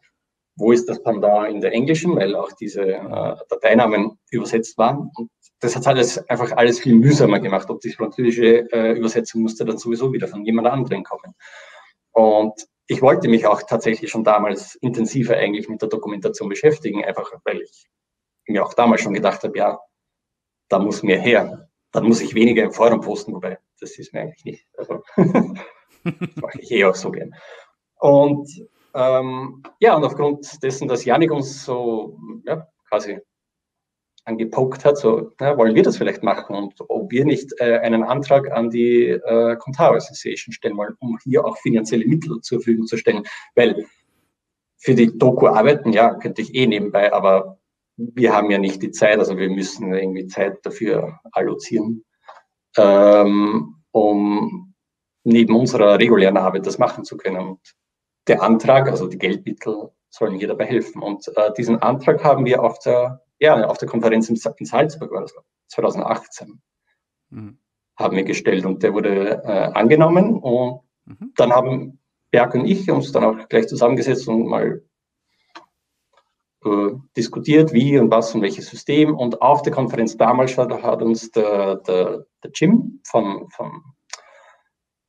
wo 0.56 0.72
ist 0.72 0.88
das 0.88 1.02
da 1.04 1.46
in 1.46 1.62
der 1.62 1.74
englischen, 1.74 2.16
weil 2.16 2.36
auch 2.36 2.52
diese 2.54 2.82
äh, 2.82 3.36
Dateinamen 3.50 4.18
übersetzt 4.32 4.78
waren. 4.78 5.12
Und 5.16 5.30
das 5.60 5.76
hat 5.76 5.86
alles 5.88 6.18
einfach 6.30 6.56
alles 6.56 6.80
viel 6.80 6.96
mühsamer 6.96 7.40
gemacht. 7.40 7.70
Ob 7.70 7.82
die 7.82 7.92
französische 7.92 8.72
äh, 8.72 8.94
Übersetzung 8.94 9.42
musste 9.42 9.66
dann 9.66 9.78
sowieso 9.78 10.14
wieder 10.14 10.28
von 10.28 10.46
jemand 10.46 10.68
anderem 10.68 11.04
kommen. 11.04 11.34
Und 12.12 12.54
ich 12.88 13.02
wollte 13.02 13.28
mich 13.28 13.48
auch 13.48 13.64
tatsächlich 13.64 14.12
schon 14.12 14.24
damals 14.24 14.76
intensiver 14.76 15.36
eigentlich 15.36 15.68
mit 15.68 15.82
der 15.82 15.90
Dokumentation 15.90 16.48
beschäftigen, 16.48 17.04
einfach 17.04 17.32
weil 17.44 17.62
ich 17.62 17.88
mir 18.48 18.66
auch 18.66 18.74
damals 18.74 19.02
schon 19.02 19.14
gedacht 19.14 19.44
habe, 19.44 19.58
ja, 19.58 19.80
da 20.70 20.80
muss 20.80 21.04
mehr 21.04 21.20
her. 21.20 21.70
Dann 21.92 22.06
muss 22.06 22.22
ich 22.22 22.36
weniger 22.36 22.64
im 22.64 22.72
Forum 22.72 23.02
posten, 23.02 23.34
wobei 23.34 23.60
das 23.80 23.98
ist 23.98 24.14
mir 24.14 24.22
eigentlich 24.22 24.46
nicht. 24.46 24.68
Also, 24.78 25.02
das 25.16 26.36
mache 26.36 26.60
ich 26.60 26.72
eh 26.72 26.86
auch 26.86 26.96
so 26.96 27.12
gern. 27.12 27.34
Und 28.00 28.50
ähm, 28.94 29.64
ja, 29.80 29.96
und 29.96 30.04
aufgrund 30.04 30.62
dessen, 30.64 30.88
dass 30.88 31.06
Janik 31.06 31.32
uns 31.32 31.66
so 31.66 32.20
ja, 32.46 32.68
quasi 32.90 33.20
angepokt 34.26 34.86
hat, 34.86 34.98
so, 34.98 35.32
na, 35.40 35.58
wollen 35.58 35.76
wir 35.76 35.84
das 35.84 35.98
vielleicht 35.98 36.24
machen 36.24 36.56
und 36.56 36.74
ob 36.88 37.12
wir 37.12 37.26
nicht 37.26 37.54
äh, 37.60 37.78
einen 37.80 38.04
Antrag 38.04 38.52
an 38.52 38.70
die 38.70 39.08
äh, 39.08 39.56
Contao 39.58 39.94
Association 39.94 40.52
stellen 40.52 40.78
wollen, 40.78 40.96
um 41.00 41.18
hier 41.24 41.46
auch 41.46 41.58
finanzielle 41.58 42.06
Mittel 42.06 42.42
zur 42.42 42.60
Verfügung 42.60 42.88
zu 42.88 42.98
stellen. 42.98 43.24
Weil 43.54 43.86
für 44.78 44.96
die 44.96 45.18
Doku 45.18 45.48
arbeiten, 45.48 45.94
ja, 45.94 46.16
könnte 46.16 46.42
ich 46.42 46.56
eh 46.56 46.66
nebenbei, 46.66 47.14
aber 47.14 47.60
wir 47.98 48.34
haben 48.34 48.52
ja 48.52 48.58
nicht 48.58 48.82
die 48.82 48.92
Zeit, 48.92 49.20
also 49.20 49.38
wir 49.38 49.50
müssen 49.50 49.94
irgendwie 49.94 50.28
Zeit 50.28 50.66
dafür 50.66 51.20
allozieren, 51.32 52.04
ähm, 52.78 53.76
um 53.92 54.74
neben 55.24 55.56
unserer 55.56 55.98
regulären 55.98 56.38
Arbeit 56.38 56.66
das 56.66 56.78
machen 56.78 57.04
zu 57.04 57.18
können. 57.18 57.38
Und 57.38 57.60
der 58.28 58.42
Antrag, 58.44 58.90
also 58.90 59.08
die 59.08 59.18
Geldmittel, 59.18 59.92
sollen 60.10 60.36
hier 60.36 60.48
dabei 60.48 60.66
helfen. 60.66 61.02
Und 61.02 61.28
äh, 61.36 61.52
diesen 61.58 61.82
Antrag 61.82 62.24
haben 62.24 62.46
wir 62.46 62.64
auf 62.64 62.80
der 62.80 63.26
ja, 63.40 63.66
auf 63.66 63.78
der 63.78 63.88
Konferenz 63.88 64.30
in, 64.30 64.36
Salzburg 64.36 65.12
war 65.12 65.22
das, 65.22 65.34
2018, 65.68 66.62
mhm. 67.30 67.60
haben 67.98 68.16
wir 68.16 68.24
gestellt 68.24 68.66
und 68.66 68.84
der 68.84 68.94
wurde 68.94 69.44
äh, 69.44 69.72
angenommen 69.74 70.38
und 70.38 70.82
mhm. 71.06 71.34
dann 71.36 71.52
haben 71.52 72.00
Berg 72.32 72.54
und 72.56 72.66
ich 72.66 72.90
uns 72.90 73.12
dann 73.12 73.24
auch 73.24 73.48
gleich 73.50 73.68
zusammengesetzt 73.68 74.28
und 74.28 74.48
mal 74.48 74.84
äh, 76.66 76.94
diskutiert, 77.16 77.74
wie 77.74 77.98
und 77.98 78.12
was 78.12 78.34
und 78.36 78.42
welches 78.42 78.68
System. 78.68 79.16
Und 79.16 79.42
auf 79.42 79.62
der 79.62 79.74
Konferenz 79.74 80.18
damals 80.18 80.58
hat, 80.58 81.02
uns 81.02 81.32
der, 81.32 81.78
der, 81.78 82.26
der 82.44 82.52
Jim 82.54 83.02
von, 83.04 83.50
von 83.50 83.84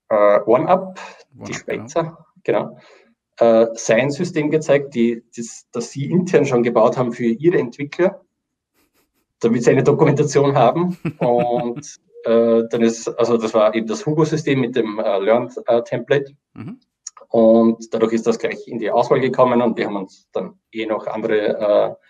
äh, 0.08 0.40
OneUp, 0.46 1.00
One 1.38 1.44
die 1.46 1.54
Schweizer, 1.54 2.26
genau, 2.44 2.64
genau 2.68 2.80
äh, 3.38 3.66
sein 3.74 4.10
System 4.10 4.50
gezeigt, 4.50 4.94
die, 4.94 5.22
das, 5.36 5.66
das 5.72 5.90
sie 5.90 6.10
intern 6.10 6.46
schon 6.46 6.62
gebaut 6.62 6.96
haben 6.96 7.12
für 7.12 7.26
ihre 7.26 7.58
Entwickler, 7.58 8.22
damit 9.40 9.64
sie 9.64 9.70
eine 9.70 9.84
Dokumentation 9.84 10.56
haben. 10.56 10.98
Und 11.18 11.96
äh, 12.24 12.62
dann 12.70 12.82
ist, 12.82 13.08
also 13.08 13.36
das 13.36 13.54
war 13.54 13.74
eben 13.74 13.86
das 13.86 14.06
Hugo-System 14.06 14.60
mit 14.60 14.76
dem 14.76 14.98
äh, 14.98 15.18
Learn-Template. 15.18 16.32
Mhm. 16.54 16.80
Und 17.28 17.92
dadurch 17.92 18.12
ist 18.12 18.26
das 18.26 18.38
gleich 18.38 18.66
in 18.68 18.78
die 18.78 18.90
Auswahl 18.90 19.20
gekommen 19.20 19.60
und 19.62 19.76
wir 19.76 19.86
haben 19.86 19.96
uns 19.96 20.28
dann 20.32 20.58
eh 20.72 20.86
noch 20.86 21.06
andere 21.06 21.98
äh, 21.98 22.06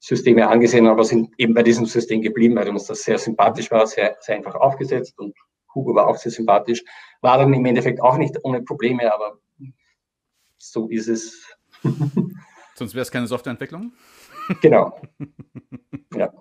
Systeme 0.00 0.48
angesehen, 0.48 0.86
aber 0.86 1.04
sind 1.04 1.32
eben 1.38 1.54
bei 1.54 1.62
diesem 1.62 1.86
System 1.86 2.22
geblieben, 2.22 2.56
weil 2.56 2.68
uns 2.68 2.86
das 2.86 3.02
sehr 3.02 3.18
sympathisch 3.18 3.70
war, 3.70 3.86
sehr, 3.86 4.16
sehr 4.20 4.36
einfach 4.36 4.54
aufgesetzt 4.54 5.18
und 5.18 5.34
Hugo 5.74 5.94
war 5.94 6.06
auch 6.06 6.16
sehr 6.16 6.32
sympathisch. 6.32 6.84
War 7.20 7.38
dann 7.38 7.52
im 7.52 7.64
Endeffekt 7.64 8.00
auch 8.00 8.16
nicht 8.16 8.36
ohne 8.42 8.62
Probleme, 8.62 9.12
aber 9.12 9.38
so 10.56 10.88
ist 10.88 11.08
es. 11.08 11.56
Sonst 12.74 12.94
wäre 12.94 13.02
es 13.02 13.10
keine 13.10 13.26
Softwareentwicklung? 13.26 13.92
Genau. 14.62 14.98
ja. 16.14 16.32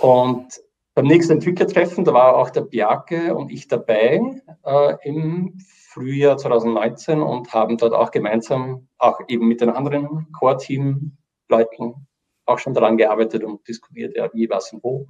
Und 0.00 0.58
beim 0.94 1.06
nächsten 1.06 1.34
Entwicklertreffen, 1.34 2.02
da 2.02 2.14
war 2.14 2.34
auch 2.34 2.48
der 2.48 2.62
Bjarke 2.62 3.34
und 3.34 3.50
ich 3.50 3.68
dabei 3.68 4.22
äh, 4.64 4.94
im 5.02 5.58
Frühjahr 5.94 6.36
2019 6.36 7.22
und 7.22 7.52
haben 7.52 7.78
dort 7.78 7.94
auch 7.94 8.10
gemeinsam, 8.10 8.88
auch 8.98 9.20
eben 9.28 9.46
mit 9.46 9.60
den 9.60 9.70
anderen 9.70 10.26
Core-Team-Leuten, 10.32 11.94
auch 12.46 12.58
schon 12.58 12.74
daran 12.74 12.96
gearbeitet 12.96 13.44
und 13.44 13.66
diskutiert, 13.68 14.16
ja, 14.16 14.28
wie, 14.34 14.50
was 14.50 14.72
und 14.72 14.82
wo. 14.82 15.06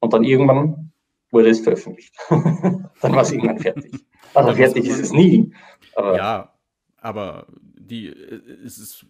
Und 0.00 0.12
dann 0.12 0.24
irgendwann 0.24 0.92
wurde 1.30 1.48
es 1.48 1.60
veröffentlicht. 1.60 2.14
dann 2.28 2.90
war 3.02 3.22
es 3.22 3.32
irgendwann 3.32 3.58
fertig. 3.58 4.04
Also 4.34 4.52
fertig 4.54 4.86
ist 4.86 5.00
es 5.00 5.12
nie. 5.12 5.54
Aber 5.94 6.16
ja, 6.16 6.54
aber 6.98 7.46
die, 7.90 8.08
es 8.08 8.78
ist 8.78 9.06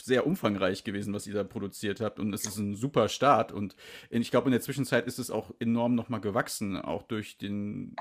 sehr 0.00 0.26
umfangreich 0.26 0.84
gewesen, 0.84 1.12
was 1.12 1.26
ihr 1.26 1.34
da 1.34 1.44
produziert 1.44 2.00
habt 2.00 2.18
und 2.18 2.32
es 2.32 2.46
ist 2.46 2.56
ein 2.56 2.74
super 2.74 3.08
Start 3.08 3.52
und 3.52 3.76
ich 4.10 4.30
glaube, 4.30 4.46
in 4.46 4.52
der 4.52 4.60
Zwischenzeit 4.60 5.06
ist 5.06 5.18
es 5.18 5.30
auch 5.30 5.52
enorm 5.60 5.94
nochmal 5.94 6.20
gewachsen, 6.20 6.76
auch 6.76 7.02
durch 7.02 7.36
den 7.38 7.94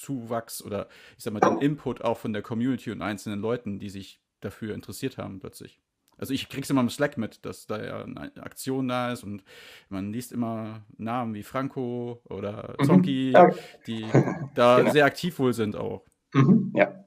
Zuwachs 0.00 0.62
oder 0.62 0.88
ich 1.16 1.24
sag 1.24 1.32
mal 1.32 1.40
den 1.40 1.58
Input 1.58 2.02
auch 2.02 2.18
von 2.18 2.32
der 2.32 2.42
Community 2.42 2.90
und 2.90 3.02
einzelnen 3.02 3.40
Leuten, 3.40 3.78
die 3.78 3.90
sich 3.90 4.20
dafür 4.40 4.74
interessiert 4.74 5.18
haben 5.18 5.40
plötzlich. 5.40 5.80
Also 6.16 6.34
ich 6.34 6.50
krieg's 6.50 6.68
immer 6.68 6.82
im 6.82 6.90
Slack 6.90 7.16
mit, 7.16 7.46
dass 7.46 7.66
da 7.66 7.82
ja 7.82 8.04
eine 8.04 8.30
Aktion 8.42 8.88
da 8.88 9.10
ist 9.10 9.24
und 9.24 9.42
man 9.88 10.12
liest 10.12 10.32
immer 10.32 10.82
Namen 10.98 11.32
wie 11.34 11.42
Franco 11.42 12.20
oder 12.28 12.76
mhm. 12.78 12.84
Zonki, 12.84 13.34
mhm. 13.34 13.54
die 13.86 14.06
da 14.54 14.76
genau. 14.80 14.92
sehr 14.92 15.06
aktiv 15.06 15.38
wohl 15.38 15.54
sind 15.54 15.76
auch. 15.76 16.04
Mhm. 16.34 16.72
Ja. 16.74 17.04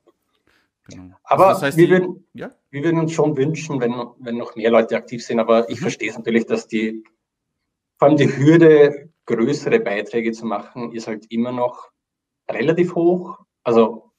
Genau. 0.89 1.15
Aber 1.23 1.47
also 1.47 1.61
das 1.61 1.67
heißt, 1.67 1.77
wir, 1.77 1.85
die, 1.85 1.91
würden, 1.91 2.27
ja? 2.33 2.51
wir 2.71 2.83
würden 2.83 2.99
uns 2.99 3.13
schon 3.13 3.37
wünschen, 3.37 3.79
wenn, 3.79 3.93
wenn 4.19 4.37
noch 4.37 4.55
mehr 4.55 4.71
Leute 4.71 4.97
aktiv 4.97 5.23
sind, 5.23 5.39
aber 5.39 5.69
ich 5.69 5.77
mhm. 5.77 5.83
verstehe 5.83 6.09
es 6.09 6.17
natürlich, 6.17 6.47
dass 6.47 6.67
die, 6.67 7.03
vor 7.99 8.07
allem 8.07 8.17
die 8.17 8.35
Hürde, 8.35 9.09
größere 9.25 9.79
Beiträge 9.79 10.31
zu 10.31 10.45
machen, 10.45 10.91
ist 10.91 11.07
halt 11.07 11.31
immer 11.31 11.51
noch 11.51 11.91
relativ 12.49 12.95
hoch. 12.95 13.39
Also 13.63 14.11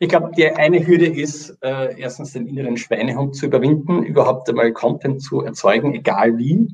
ich 0.00 0.08
glaube, 0.08 0.30
die 0.36 0.46
eine 0.46 0.86
Hürde 0.86 1.06
ist, 1.06 1.58
äh, 1.62 1.98
erstens 2.00 2.32
den 2.32 2.46
inneren 2.46 2.76
Schweinehund 2.76 3.34
zu 3.34 3.46
überwinden, 3.46 4.02
überhaupt 4.04 4.48
einmal 4.48 4.72
Content 4.72 5.22
zu 5.22 5.42
erzeugen, 5.42 5.94
egal 5.94 6.38
wie. 6.38 6.68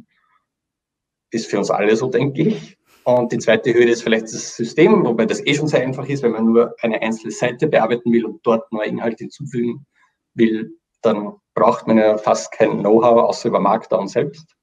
Ist 1.31 1.51
für 1.51 1.59
uns 1.59 1.71
alle 1.71 1.97
so, 1.97 2.09
denke 2.09 2.43
ich. 2.43 2.79
Und 3.05 3.33
die 3.33 3.39
zweite 3.39 3.73
Hürde 3.73 3.93
ist 3.93 4.03
vielleicht 4.03 4.25
das 4.25 4.57
System, 4.57 5.05
wobei 5.05 5.27
das 5.27 5.45
eh 5.47 5.55
schon 5.55 5.69
sehr 5.69 5.83
einfach 5.83 6.07
ist, 6.07 6.23
wenn 6.23 6.33
man 6.33 6.47
nur 6.47 6.75
eine 6.81 7.01
einzelne 7.03 7.33
Seite 7.33 7.67
bearbeiten 7.67 8.13
will 8.13 8.25
und 8.25 8.41
dort 8.47 8.71
neue 8.73 8.87
Inhalte 8.87 9.25
hinzufügen 9.25 9.87
will, 10.35 10.79
dann 11.03 11.35
braucht 11.55 11.87
man 11.87 11.99
ja 11.99 12.17
fast 12.19 12.53
kein 12.53 12.81
Know-how, 12.81 13.29
außer 13.29 13.49
über 13.49 13.61
Markdown 13.61 14.09
selbst. 14.09 14.55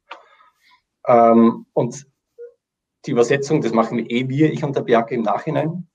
Ähm, 1.07 1.65
und 1.73 2.05
die 3.05 3.11
Übersetzung, 3.11 3.61
das 3.61 3.73
machen 3.73 3.97
wir 3.97 4.09
eh 4.09 4.27
wir, 4.29 4.51
ich 4.51 4.63
und 4.63 4.75
der 4.75 4.81
Bjarke 4.81 5.15
im 5.15 5.21
Nachhinein. 5.21 5.87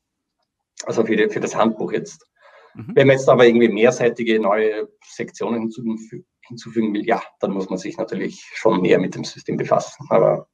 Also 0.86 1.04
für, 1.04 1.16
die, 1.16 1.28
für 1.28 1.40
das 1.40 1.54
Handbuch 1.54 1.92
jetzt. 1.92 2.26
Mhm. 2.74 2.92
Wenn 2.94 3.06
man 3.06 3.16
jetzt 3.16 3.28
aber 3.28 3.46
irgendwie 3.46 3.68
mehrseitige 3.68 4.40
neue 4.40 4.88
Sektionen 5.04 5.60
hinzufügen, 5.60 6.26
hinzufügen 6.46 6.94
will, 6.94 7.06
ja, 7.06 7.22
dann 7.40 7.52
muss 7.52 7.68
man 7.68 7.78
sich 7.78 7.96
natürlich 7.96 8.40
schon 8.54 8.80
mehr 8.80 8.98
mit 8.98 9.14
dem 9.14 9.24
System 9.24 9.56
befassen. 9.56 10.06
Aber 10.10 10.48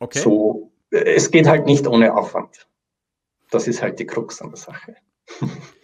Okay. 0.00 0.18
So, 0.18 0.72
es 0.90 1.30
geht 1.30 1.46
halt 1.46 1.66
nicht 1.66 1.86
ohne 1.86 2.16
Aufwand. 2.16 2.66
Das 3.50 3.68
ist 3.68 3.82
halt 3.82 3.98
die 3.98 4.06
Krux 4.06 4.40
an 4.40 4.48
der 4.48 4.56
Sache. 4.56 4.96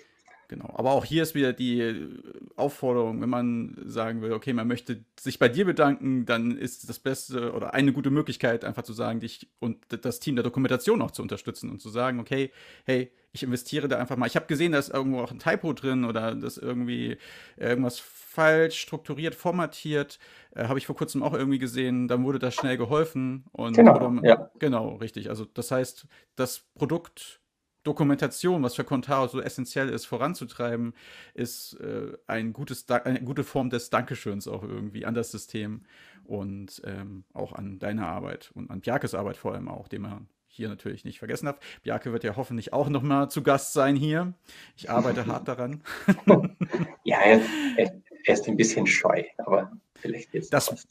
Genau, 0.49 0.73
aber 0.75 0.93
auch 0.93 1.05
hier 1.05 1.25
ist 1.25 1.35
wieder 1.35 1.53
die 1.53 2.09
Aufforderung, 2.55 3.21
wenn 3.21 3.29
man 3.29 3.77
sagen 3.85 4.23
will, 4.23 4.33
okay, 4.33 4.53
man 4.53 4.69
möchte 4.69 5.05
sich 5.19 5.39
bei 5.39 5.49
dir 5.49 5.65
bedanken, 5.65 6.25
dann 6.25 6.57
ist 6.57 6.89
das 6.89 7.01
Beste 7.01 7.53
oder 7.53 7.75
eine 7.75 7.93
gute 7.93 8.11
Möglichkeit, 8.11 8.65
einfach 8.65 8.85
zu 8.85 8.93
sagen, 8.93 9.19
dich 9.21 9.49
und 9.59 9.79
das 9.89 10.21
Team 10.21 10.37
der 10.37 10.45
Dokumentation 10.45 11.03
auch 11.03 11.11
zu 11.11 11.23
unterstützen 11.23 11.71
und 11.71 11.81
zu 11.81 11.89
sagen, 11.89 12.21
okay, 12.21 12.53
hey, 12.85 13.11
ich 13.33 13.43
investiere 13.43 13.89
da 13.89 13.99
einfach 13.99 14.17
mal. 14.17 14.27
Ich 14.27 14.37
habe 14.37 14.47
gesehen, 14.47 14.73
da 14.73 14.79
ist 14.79 14.89
irgendwo 14.89 15.21
auch 15.21 15.31
ein 15.31 15.39
Typo 15.39 15.73
drin 15.73 16.05
oder 16.05 16.35
dass 16.35 16.59
irgendwie 16.59 17.19
irgendwas 17.57 17.99
falsch 17.99 18.81
strukturiert, 18.81 19.35
formatiert. 19.35 20.19
Äh, 20.55 20.69
habe 20.69 20.79
ich 20.79 20.87
vor 20.87 20.97
kurzem 20.97 21.23
auch 21.23 21.35
irgendwie 21.35 21.59
gesehen. 21.59 22.09
Dann 22.09 22.25
wurde 22.25 22.39
das 22.39 22.55
schnell 22.55 22.77
geholfen. 22.77 23.45
Und 23.53 23.77
genau, 23.77 23.97
oder, 23.97 24.27
ja. 24.27 24.51
genau, 24.59 24.97
richtig. 24.97 25.29
Also 25.29 25.45
das 25.45 25.71
heißt, 25.71 26.07
das 26.35 26.65
Produkt 26.75 27.41
Dokumentation, 27.87 28.63
was 28.63 28.75
für 28.75 28.85
Contao 28.85 29.29
so 29.29 29.41
essentiell 29.41 29.89
ist, 29.89 30.07
voranzutreiben, 30.07 30.95
ist 31.35 31.75
äh, 31.81 32.17
ein 32.27 32.53
gutes, 32.53 32.89
eine 32.91 33.23
gute 33.23 33.45
Form 33.45 33.71
des 33.71 33.91
Dankeschöns 33.91 34.49
auch 34.49 34.63
irgendwie 34.63 35.07
an 35.07 35.15
das 35.15 35.31
System 35.31 35.85
und 36.25 36.83
ähm, 36.85 37.25
auch 37.33 37.53
an 37.53 37.79
deine 37.79 38.07
Arbeit 38.07 38.51
und 38.55 38.71
an 38.71 38.81
Bjarkes 38.81 39.15
Arbeit 39.15 39.37
vor 39.37 39.55
allem 39.55 39.69
auch, 39.69 39.89
den 39.89 40.03
man 40.03 40.29
hier 40.49 40.69
natürlich 40.69 41.05
nicht 41.05 41.19
vergessen 41.19 41.47
darf. 41.47 41.59
Bjarke 41.83 42.13
wird 42.13 42.25
ja 42.25 42.35
hoffentlich 42.37 42.73
auch 42.73 42.89
noch 42.89 43.03
mal 43.03 43.29
zu 43.29 43.43
Gast 43.43 43.73
sein 43.73 43.95
hier. 43.95 44.33
Ich 44.77 44.91
arbeite 44.91 45.27
hart 45.27 45.47
daran. 45.49 45.83
ja, 47.05 47.21
er, 47.21 47.41
er 47.77 48.35
ist 48.35 48.49
ein 48.49 48.57
bisschen 48.57 48.87
scheu, 48.87 49.23
aber 49.39 49.71
vielleicht 49.95 50.35
jetzt. 50.35 50.53
Das, 50.53 50.87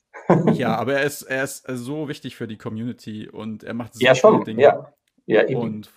ja, 0.53 0.75
aber 0.75 0.93
er 0.93 1.03
ist, 1.03 1.23
er 1.23 1.43
ist 1.43 1.65
so 1.67 2.07
wichtig 2.07 2.35
für 2.35 2.47
die 2.47 2.57
Community 2.57 3.27
und 3.27 3.63
er 3.63 3.73
macht 3.73 3.95
so 3.95 3.99
ja, 3.99 4.15
schon, 4.15 4.45
Dinge. 4.45 4.61
Ja, 4.61 4.93
ja 5.25 5.43
eben. 5.43 5.59
Und 5.59 5.91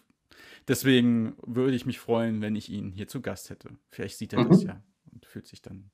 deswegen 0.69 1.37
würde 1.45 1.75
ich 1.75 1.87
mich 1.87 1.99
freuen, 1.99 2.41
wenn 2.41 2.55
ich 2.55 2.71
ihn 2.71 2.93
hier 2.93 3.09
zu 3.09 3.21
Gast 3.21 3.51
hätte. 3.51 3.71
Vielleicht 3.89 4.19
sieht 4.19 4.33
er 4.33 4.45
mhm. 4.45 4.49
das 4.51 4.63
ja 4.63 4.83
und 5.13 5.27
fühlt 5.27 5.47
sich 5.47 5.63
dann 5.63 5.91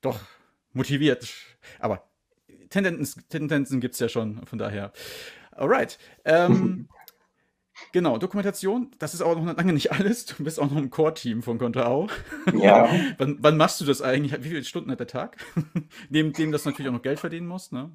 doch 0.00 0.20
motiviert. 0.72 1.32
Aber 1.78 2.08
Tendenzen, 2.68 3.24
Tendenzen 3.28 3.80
gibt 3.80 3.94
es 3.94 4.00
ja 4.00 4.08
schon, 4.08 4.44
von 4.46 4.58
daher. 4.58 4.92
Alright. 5.52 5.98
Ähm, 6.24 6.88
Genau, 7.92 8.18
Dokumentation, 8.18 8.90
das 8.98 9.14
ist 9.14 9.20
auch 9.20 9.36
noch 9.38 9.56
lange 9.56 9.72
nicht 9.72 9.92
alles. 9.92 10.26
Du 10.26 10.42
bist 10.42 10.58
auch 10.58 10.70
noch 10.70 10.78
im 10.78 10.90
Core-Team 10.90 11.42
von 11.42 11.58
Contao. 11.58 12.08
Ja. 12.58 12.88
wann, 13.18 13.38
wann, 13.40 13.56
machst 13.56 13.80
du 13.80 13.84
das 13.84 14.02
eigentlich? 14.02 14.32
Wie 14.42 14.48
viele 14.48 14.64
Stunden 14.64 14.90
hat 14.90 15.00
der 15.00 15.06
Tag? 15.06 15.36
Neben 16.08 16.32
dem, 16.34 16.52
dass 16.52 16.62
du 16.62 16.70
natürlich 16.70 16.88
auch 16.88 16.94
noch 16.94 17.02
Geld 17.02 17.20
verdienen 17.20 17.46
musst, 17.46 17.72
ne? 17.72 17.90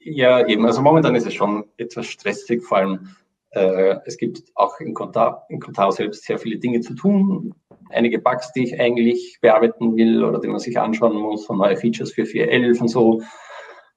Ja, 0.00 0.46
eben. 0.46 0.64
Also 0.66 0.82
momentan 0.82 1.14
ist 1.14 1.26
es 1.26 1.34
schon 1.34 1.64
etwas 1.76 2.06
stressig, 2.06 2.62
vor 2.62 2.78
allem 2.78 3.16
es 3.50 4.16
gibt 4.18 4.42
auch 4.54 4.78
in 4.80 4.94
Contao, 4.94 5.42
in 5.48 5.60
Contao 5.60 5.90
selbst 5.90 6.24
sehr 6.24 6.38
viele 6.38 6.58
Dinge 6.58 6.80
zu 6.80 6.94
tun. 6.94 7.54
Einige 7.90 8.18
Bugs, 8.18 8.52
die 8.52 8.64
ich 8.64 8.78
eigentlich 8.78 9.38
bearbeiten 9.40 9.96
will 9.96 10.22
oder 10.22 10.38
die 10.38 10.48
man 10.48 10.58
sich 10.58 10.78
anschauen 10.78 11.16
muss 11.16 11.48
und 11.48 11.58
neue 11.58 11.76
Features 11.76 12.12
für 12.12 12.24
4.11 12.24 12.80
und 12.80 12.88
so. 12.88 13.22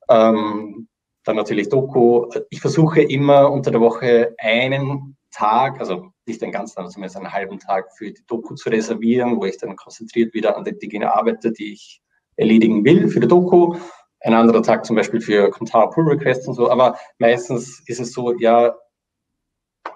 Ähm, 0.09 0.87
dann 1.23 1.35
natürlich 1.35 1.69
Doku. 1.69 2.29
Ich 2.49 2.61
versuche 2.61 3.01
immer 3.01 3.51
unter 3.51 3.71
der 3.71 3.81
Woche 3.81 4.35
einen 4.39 5.17
Tag, 5.31 5.79
also 5.79 6.11
nicht 6.25 6.41
den 6.41 6.51
ganzen, 6.51 6.79
aber 6.79 6.89
zumindest 6.89 7.17
einen 7.17 7.31
halben 7.31 7.59
Tag 7.59 7.95
für 7.95 8.11
die 8.11 8.23
Doku 8.27 8.55
zu 8.55 8.69
reservieren, 8.69 9.37
wo 9.37 9.45
ich 9.45 9.57
dann 9.57 9.75
konzentriert 9.75 10.33
wieder 10.33 10.57
an 10.57 10.63
den 10.63 10.79
Dingen 10.79 11.03
arbeite, 11.03 11.51
die 11.51 11.73
ich 11.73 12.01
erledigen 12.35 12.83
will 12.85 13.09
für 13.09 13.19
die 13.19 13.27
Doku. 13.27 13.75
Ein 14.21 14.33
anderer 14.33 14.61
Tag 14.61 14.85
zum 14.85 14.95
Beispiel 14.95 15.21
für 15.21 15.49
Contara 15.49 15.87
Pull 15.87 16.07
Requests 16.07 16.47
und 16.47 16.53
so. 16.53 16.69
Aber 16.69 16.97
meistens 17.17 17.81
ist 17.87 17.99
es 17.99 18.13
so, 18.13 18.37
ja, 18.37 18.75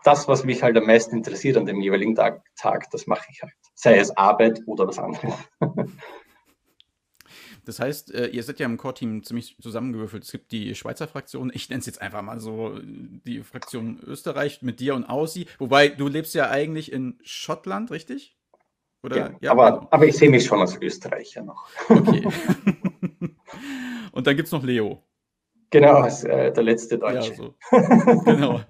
das, 0.05 0.27
was 0.27 0.43
mich 0.43 0.61
halt 0.61 0.77
am 0.77 0.85
meisten 0.85 1.15
interessiert 1.15 1.57
an 1.57 1.65
dem 1.65 1.81
jeweiligen 1.81 2.15
Tag, 2.15 2.43
Tag 2.55 2.89
das 2.91 3.07
mache 3.07 3.25
ich 3.31 3.41
halt. 3.41 3.53
Sei 3.73 3.97
es 3.97 4.15
Arbeit 4.15 4.61
oder 4.67 4.87
was 4.87 4.99
anderes. 4.99 5.33
Das 7.65 7.79
heißt, 7.79 8.13
äh, 8.13 8.27
ihr 8.27 8.43
seid 8.43 8.59
ja 8.59 8.67
im 8.67 8.77
Core-Team 8.77 9.23
ziemlich 9.23 9.57
zusammengewürfelt. 9.59 10.23
Es 10.23 10.31
gibt 10.31 10.51
die 10.51 10.75
Schweizer 10.75 11.07
Fraktion, 11.07 11.51
ich 11.51 11.67
nenne 11.67 11.79
es 11.79 11.87
jetzt 11.87 11.99
einfach 11.99 12.21
mal 12.21 12.39
so, 12.39 12.79
die 12.83 13.41
Fraktion 13.41 13.99
Österreich 14.05 14.61
mit 14.61 14.79
dir 14.79 14.93
und 14.93 15.05
Aussie. 15.05 15.47
Wobei, 15.57 15.87
du 15.87 16.07
lebst 16.07 16.35
ja 16.35 16.51
eigentlich 16.51 16.91
in 16.91 17.17
Schottland, 17.23 17.89
richtig? 17.89 18.37
Oder, 19.01 19.17
ja, 19.17 19.31
ja 19.41 19.51
aber, 19.51 19.71
genau. 19.71 19.87
aber 19.89 20.05
ich 20.05 20.15
sehe 20.15 20.29
mich 20.29 20.45
schon 20.45 20.61
als 20.61 20.79
Österreicher 20.79 21.41
noch. 21.41 21.67
Okay. 21.89 22.27
und 24.11 24.27
dann 24.27 24.35
gibt 24.35 24.45
es 24.45 24.51
noch 24.51 24.63
Leo. 24.63 25.01
Genau, 25.71 26.05
äh, 26.05 26.53
der 26.53 26.63
letzte 26.63 26.99
Deutsche. 26.99 27.31
Ja, 27.31 27.35
so. 27.35 27.55
genau. 28.25 28.61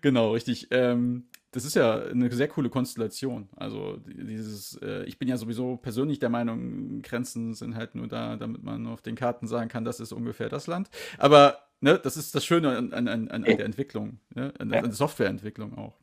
Genau, 0.00 0.32
richtig. 0.32 0.68
Ähm, 0.70 1.24
das 1.52 1.64
ist 1.64 1.74
ja 1.74 2.02
eine 2.04 2.30
sehr 2.30 2.48
coole 2.48 2.70
Konstellation. 2.70 3.48
Also 3.56 3.98
dieses, 4.06 4.76
äh, 4.82 5.04
ich 5.04 5.18
bin 5.18 5.28
ja 5.28 5.36
sowieso 5.36 5.76
persönlich 5.76 6.18
der 6.18 6.28
Meinung, 6.28 7.02
Grenzen 7.02 7.54
sind 7.54 7.74
halt 7.74 7.94
nur 7.94 8.06
da, 8.06 8.36
damit 8.36 8.62
man 8.62 8.86
auf 8.86 9.02
den 9.02 9.16
Karten 9.16 9.48
sagen 9.48 9.68
kann, 9.68 9.84
das 9.84 9.98
ist 9.98 10.12
ungefähr 10.12 10.48
das 10.48 10.66
Land. 10.66 10.90
Aber 11.18 11.58
ne, 11.80 11.98
das 11.98 12.16
ist 12.16 12.34
das 12.34 12.44
Schöne 12.44 12.76
an, 12.76 12.92
an, 12.92 13.08
an, 13.08 13.28
an 13.28 13.42
der 13.42 13.64
Entwicklung, 13.64 14.20
ne? 14.34 14.52
an, 14.58 14.72
an 14.72 14.82
der 14.84 14.92
Softwareentwicklung 14.92 15.76
auch. 15.76 15.99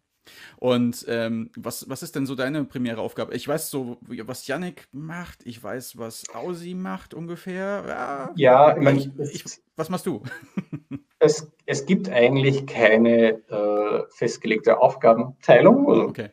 Und 0.57 1.05
ähm, 1.07 1.49
was, 1.55 1.89
was 1.89 2.03
ist 2.03 2.15
denn 2.15 2.25
so 2.25 2.35
deine 2.35 2.63
primäre 2.65 3.01
Aufgabe? 3.01 3.35
Ich 3.35 3.47
weiß 3.47 3.69
so, 3.69 3.97
was 4.01 4.47
Yannick 4.47 4.87
macht, 4.91 5.45
ich 5.45 5.61
weiß, 5.61 5.97
was 5.97 6.29
Ausi 6.33 6.73
macht 6.73 7.13
ungefähr. 7.13 7.83
Ja, 7.87 8.33
ja 8.35 8.77
ich, 8.77 8.83
mein, 8.83 9.13
ich, 9.31 9.43
was 9.75 9.89
machst 9.89 10.05
du? 10.05 10.23
Es, 11.19 11.51
es 11.65 11.87
gibt 11.87 12.09
eigentlich 12.09 12.67
keine 12.67 13.41
äh, 13.49 14.03
festgelegte 14.09 14.79
Aufgabenteilung. 14.79 15.89
Also, 15.89 16.01
okay. 16.03 16.29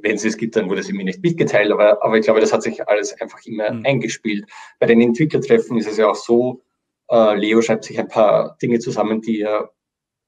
Wenn 0.00 0.16
es 0.16 0.24
es 0.24 0.38
gibt, 0.38 0.56
dann 0.56 0.70
wurde 0.70 0.80
es 0.80 0.90
mir 0.90 1.04
nicht 1.04 1.22
mitgeteilt, 1.22 1.70
aber, 1.70 2.02
aber 2.02 2.16
ich 2.16 2.24
glaube, 2.24 2.40
das 2.40 2.52
hat 2.52 2.62
sich 2.62 2.88
alles 2.88 3.20
einfach 3.20 3.38
immer 3.44 3.70
mhm. 3.70 3.84
eingespielt. 3.84 4.46
Bei 4.78 4.86
den 4.86 5.02
Entwicklertreffen 5.02 5.76
ist 5.76 5.88
es 5.88 5.98
ja 5.98 6.08
auch 6.08 6.14
so, 6.14 6.62
äh, 7.10 7.36
Leo 7.36 7.60
schreibt 7.60 7.84
sich 7.84 7.98
ein 7.98 8.08
paar 8.08 8.56
Dinge 8.62 8.78
zusammen, 8.78 9.20
die 9.20 9.40
er 9.40 9.70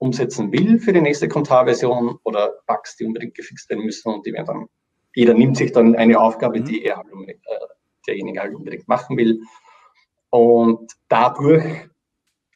umsetzen 0.01 0.51
will 0.51 0.79
für 0.79 0.93
die 0.93 1.03
nächste 1.03 1.29
Kontarversion 1.29 2.19
oder 2.25 2.55
Bugs, 2.67 2.97
die 2.97 3.05
unbedingt 3.05 3.35
gefixt 3.35 3.69
werden 3.69 3.85
müssen 3.85 4.13
und 4.13 4.27
die 4.27 4.33
werden 4.33 4.47
dann, 4.47 4.67
jeder 5.15 5.35
nimmt 5.35 5.59
sich 5.59 5.73
dann 5.73 5.95
eine 5.95 6.19
Aufgabe, 6.19 6.61
mhm. 6.61 6.65
die 6.65 6.85
er 6.85 6.97
halt 6.97 7.13
unbedingt, 7.13 7.47
äh, 7.47 7.67
derjenige 8.07 8.41
halt 8.41 8.55
unbedingt 8.55 8.89
machen 8.89 9.17
will. 9.19 9.43
Und 10.31 10.91
dadurch 11.09 11.65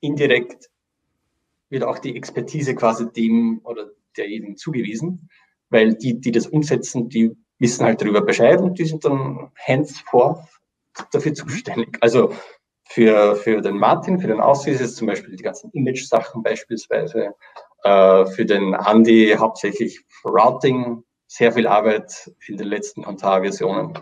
indirekt 0.00 0.70
wird 1.68 1.84
auch 1.84 1.98
die 1.98 2.16
Expertise 2.16 2.74
quasi 2.74 3.12
dem 3.12 3.60
oder 3.64 3.90
derjenigen 4.16 4.56
zugewiesen, 4.56 5.28
weil 5.68 5.94
die, 5.94 6.20
die 6.20 6.32
das 6.32 6.46
umsetzen, 6.46 7.10
die 7.10 7.36
wissen 7.58 7.84
halt 7.84 8.00
darüber 8.00 8.22
Bescheid 8.22 8.60
und 8.60 8.78
die 8.78 8.86
sind 8.86 9.04
dann 9.04 9.50
henceforth 9.54 10.48
dafür 11.12 11.34
zuständig. 11.34 11.98
Also 12.00 12.32
für, 12.84 13.36
für 13.36 13.60
den 13.60 13.76
Martin, 13.76 14.18
für 14.18 14.28
den 14.28 14.40
Ausweis 14.40 14.80
ist 14.80 14.96
zum 14.96 15.06
Beispiel 15.06 15.36
die 15.36 15.42
ganzen 15.42 15.70
Image-Sachen 15.72 16.42
beispielsweise. 16.42 17.34
Äh, 17.82 18.26
für 18.26 18.44
den 18.44 18.74
Andy 18.74 19.34
hauptsächlich 19.38 20.00
Routing, 20.24 21.02
sehr 21.26 21.52
viel 21.52 21.66
Arbeit 21.66 22.30
in 22.46 22.56
den 22.56 22.68
letzten 22.68 23.02
Kontar-Versionen. 23.02 23.98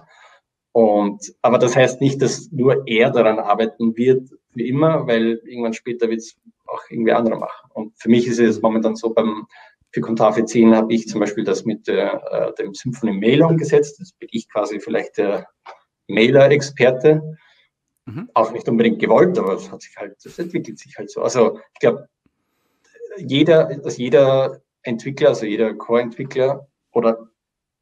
Und, 0.72 1.34
aber 1.42 1.58
das 1.58 1.76
heißt 1.76 2.00
nicht, 2.00 2.22
dass 2.22 2.50
nur 2.50 2.86
er 2.86 3.10
daran 3.10 3.38
arbeiten 3.38 3.96
wird, 3.96 4.30
wie 4.54 4.68
immer, 4.68 5.06
weil 5.06 5.40
irgendwann 5.44 5.74
später 5.74 6.08
wird 6.08 6.20
es 6.20 6.36
auch 6.66 6.80
irgendwie 6.90 7.12
andere 7.12 7.36
machen. 7.36 7.70
Und 7.74 7.92
für 7.98 8.08
mich 8.08 8.26
ist 8.26 8.38
es 8.38 8.62
momentan 8.62 8.96
so, 8.96 9.10
beim, 9.10 9.46
für 9.90 10.00
Contar 10.00 10.34
10 10.34 10.74
habe 10.74 10.92
ich 10.94 11.08
zum 11.08 11.20
Beispiel 11.20 11.44
das 11.44 11.64
mit 11.64 11.88
äh, 11.88 12.08
dem 12.58 12.72
Symphony 12.74 13.12
Mailer 13.12 13.48
umgesetzt. 13.48 14.00
Das 14.00 14.12
bin 14.12 14.28
ich 14.32 14.48
quasi 14.50 14.80
vielleicht 14.80 15.18
der 15.18 15.46
Mailer-Experte. 16.08 17.36
Mhm. 18.06 18.30
Auch 18.34 18.52
nicht 18.52 18.68
unbedingt 18.68 18.98
gewollt, 18.98 19.38
aber 19.38 19.54
es 19.54 19.70
hat 19.70 19.82
sich 19.82 19.96
halt, 19.96 20.16
das 20.24 20.38
entwickelt 20.38 20.78
sich 20.78 20.96
halt 20.98 21.10
so. 21.10 21.22
Also 21.22 21.58
ich 21.74 21.80
glaube, 21.80 22.08
jeder, 23.18 23.64
dass 23.78 23.96
jeder 23.96 24.60
Entwickler, 24.82 25.30
also 25.30 25.46
jeder 25.46 25.74
Core-Entwickler 25.74 26.66
oder 26.92 27.28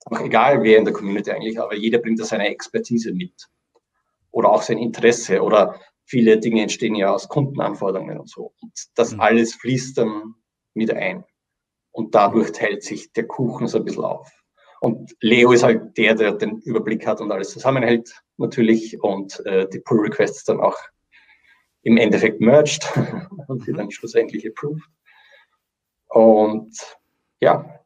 auch 0.07 0.21
egal 0.21 0.63
wer 0.63 0.79
in 0.79 0.85
der 0.85 0.95
Community 0.95 1.31
eigentlich, 1.31 1.61
aber 1.61 1.75
jeder 1.75 1.99
bringt 1.99 2.21
da 2.21 2.25
seine 2.25 2.49
Expertise 2.49 3.13
mit. 3.13 3.49
Oder 4.31 4.51
auch 4.51 4.63
sein 4.63 4.79
Interesse. 4.79 5.43
Oder 5.43 5.81
viele 6.05 6.39
Dinge 6.39 6.63
entstehen 6.63 6.95
ja 6.95 7.13
aus 7.13 7.29
Kundenanforderungen 7.29 8.19
und 8.19 8.29
so. 8.29 8.53
Und 8.61 8.73
das 8.95 9.13
mhm. 9.13 9.21
alles 9.21 9.55
fließt 9.55 9.99
dann 9.99 10.35
mit 10.75 10.91
ein. 10.93 11.25
Und 11.93 12.15
dadurch 12.15 12.53
teilt 12.53 12.83
sich 12.83 13.13
der 13.13 13.27
Kuchen 13.27 13.67
so 13.67 13.79
ein 13.79 13.85
bisschen 13.85 14.05
auf. 14.05 14.31
Und 14.81 15.14
Leo 15.21 15.53
ist 15.53 15.62
halt 15.62 15.97
der, 15.99 16.14
der 16.14 16.33
den 16.33 16.61
Überblick 16.62 17.07
hat 17.07 17.21
und 17.21 17.31
alles 17.31 17.51
zusammenhält, 17.51 18.11
natürlich, 18.38 19.01
und 19.03 19.45
äh, 19.45 19.69
die 19.69 19.81
Pull 19.81 20.01
Requests 20.01 20.45
dann 20.45 20.61
auch 20.61 20.77
im 21.83 21.99
Endeffekt 21.99 22.40
merged 22.40 22.90
und 23.49 23.69
mhm. 23.69 23.75
dann 23.75 23.90
schlussendlich 23.90 24.47
approved. 24.47 24.83
Und 26.09 26.75
ja, 27.40 27.81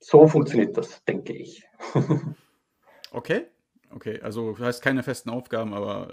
so 0.00 0.26
funktioniert 0.26 0.76
das, 0.76 1.02
denke 1.04 1.32
ich. 1.34 1.64
okay. 3.12 3.46
Okay, 3.94 4.20
also 4.22 4.52
du 4.52 4.64
hast 4.64 4.80
keine 4.80 5.02
festen 5.02 5.30
Aufgaben, 5.30 5.74
aber 5.74 6.08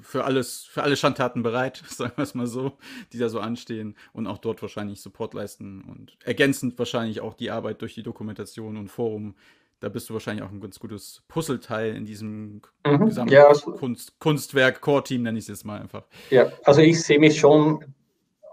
für 0.00 0.24
alles, 0.24 0.64
für 0.64 0.82
alle 0.82 0.96
Schandtaten 0.96 1.42
bereit, 1.42 1.82
sagen 1.88 2.12
wir 2.16 2.22
es 2.22 2.34
mal 2.34 2.46
so, 2.46 2.72
die 3.12 3.18
da 3.18 3.28
so 3.28 3.40
anstehen 3.40 3.96
und 4.12 4.26
auch 4.26 4.38
dort 4.38 4.62
wahrscheinlich 4.62 5.00
Support 5.00 5.34
leisten 5.34 5.82
und 5.82 6.16
ergänzend 6.24 6.78
wahrscheinlich 6.78 7.20
auch 7.20 7.34
die 7.34 7.50
Arbeit 7.50 7.82
durch 7.82 7.94
die 7.94 8.02
Dokumentation 8.02 8.76
und 8.76 8.88
Forum. 8.88 9.34
Da 9.80 9.88
bist 9.88 10.08
du 10.08 10.14
wahrscheinlich 10.14 10.44
auch 10.44 10.50
ein 10.50 10.60
ganz 10.60 10.78
gutes 10.78 11.22
Puzzleteil 11.28 11.94
in 11.94 12.06
diesem 12.06 12.62
mhm, 12.86 13.06
gesamten 13.06 13.34
ja, 13.34 13.48
also, 13.48 13.72
Kunst, 13.72 14.18
Kunstwerk, 14.18 14.80
Core-Team, 14.80 15.22
nenne 15.22 15.38
ich 15.38 15.44
es 15.44 15.48
jetzt 15.48 15.64
mal 15.64 15.80
einfach. 15.80 16.04
Ja, 16.30 16.50
also 16.64 16.80
ich 16.80 17.02
sehe 17.02 17.18
mich 17.18 17.38
schon 17.38 17.84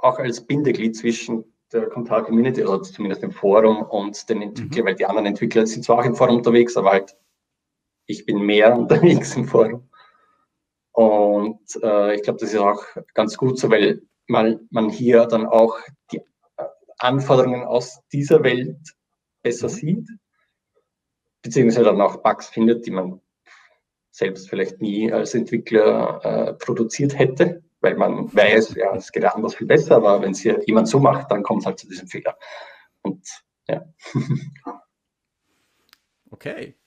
auch 0.02 0.18
als 0.18 0.42
Bindeglied 0.42 0.96
zwischen 0.96 1.46
der 1.72 1.88
Contar 1.88 2.24
Community 2.24 2.64
oder 2.64 2.82
zumindest 2.84 3.24
dem 3.24 3.32
Forum 3.32 3.84
und 3.84 4.30
den 4.30 4.42
Entwicklern, 4.42 4.84
mhm. 4.84 4.88
weil 4.88 4.96
die 4.96 5.06
anderen 5.06 5.28
Entwickler 5.28 5.66
sind 5.66 5.86
zwar 5.86 6.00
auch 6.00 6.06
im 6.06 6.16
Forum 6.16 6.38
unterwegs, 6.38 6.76
aber 6.76 6.92
halt 6.92 7.16
ich 8.06 8.26
bin 8.26 8.40
mehr 8.40 8.76
unterwegs 8.78 9.36
im 9.36 9.46
Forum. 9.46 9.90
Und 10.92 11.62
äh, 11.82 12.16
ich 12.16 12.24
glaube, 12.24 12.40
das 12.40 12.54
ist 12.54 12.60
auch 12.60 12.84
ganz 13.14 13.38
gut 13.38 13.58
so, 13.58 13.70
weil 13.72 14.02
man, 14.28 14.68
man 14.72 14.90
hier 14.90 15.26
dann 15.26 15.46
auch 15.46 15.78
die 16.12 16.22
Anforderungen 16.98 17.64
aus 17.64 18.02
dieser 18.12 18.44
Welt 18.44 18.78
besser 19.42 19.68
mhm. 19.68 19.74
sieht, 19.74 20.10
beziehungsweise 21.42 21.86
dann 21.86 22.02
auch 22.02 22.18
Bugs 22.18 22.50
findet, 22.50 22.86
die 22.86 22.92
man 22.92 23.22
selbst 24.12 24.50
vielleicht 24.50 24.82
nie 24.82 25.12
als 25.12 25.34
Entwickler 25.34 26.20
äh, 26.24 26.54
produziert 26.54 27.18
hätte, 27.18 27.64
weil 27.80 27.96
man 27.96 28.34
weiß, 28.34 28.76
ja, 28.76 28.94
es 28.96 29.12
geht 29.12 29.26
anders 29.26 29.56
viel 29.56 29.68
besser, 29.68 29.96
aber 29.96 30.22
wenn 30.22 30.32
es 30.32 30.42
hier 30.42 30.62
jemand 30.66 30.88
so 30.90 31.00
macht, 31.00 31.32
dann 31.32 31.44
kommt 31.44 31.62
es 31.62 31.66
halt 31.66 31.80
zu 31.80 31.88
diesem 31.88 32.08
Fehler. 32.08 32.38
Und 33.02 33.26
ja. 33.68 33.86
Okay. 36.34 36.81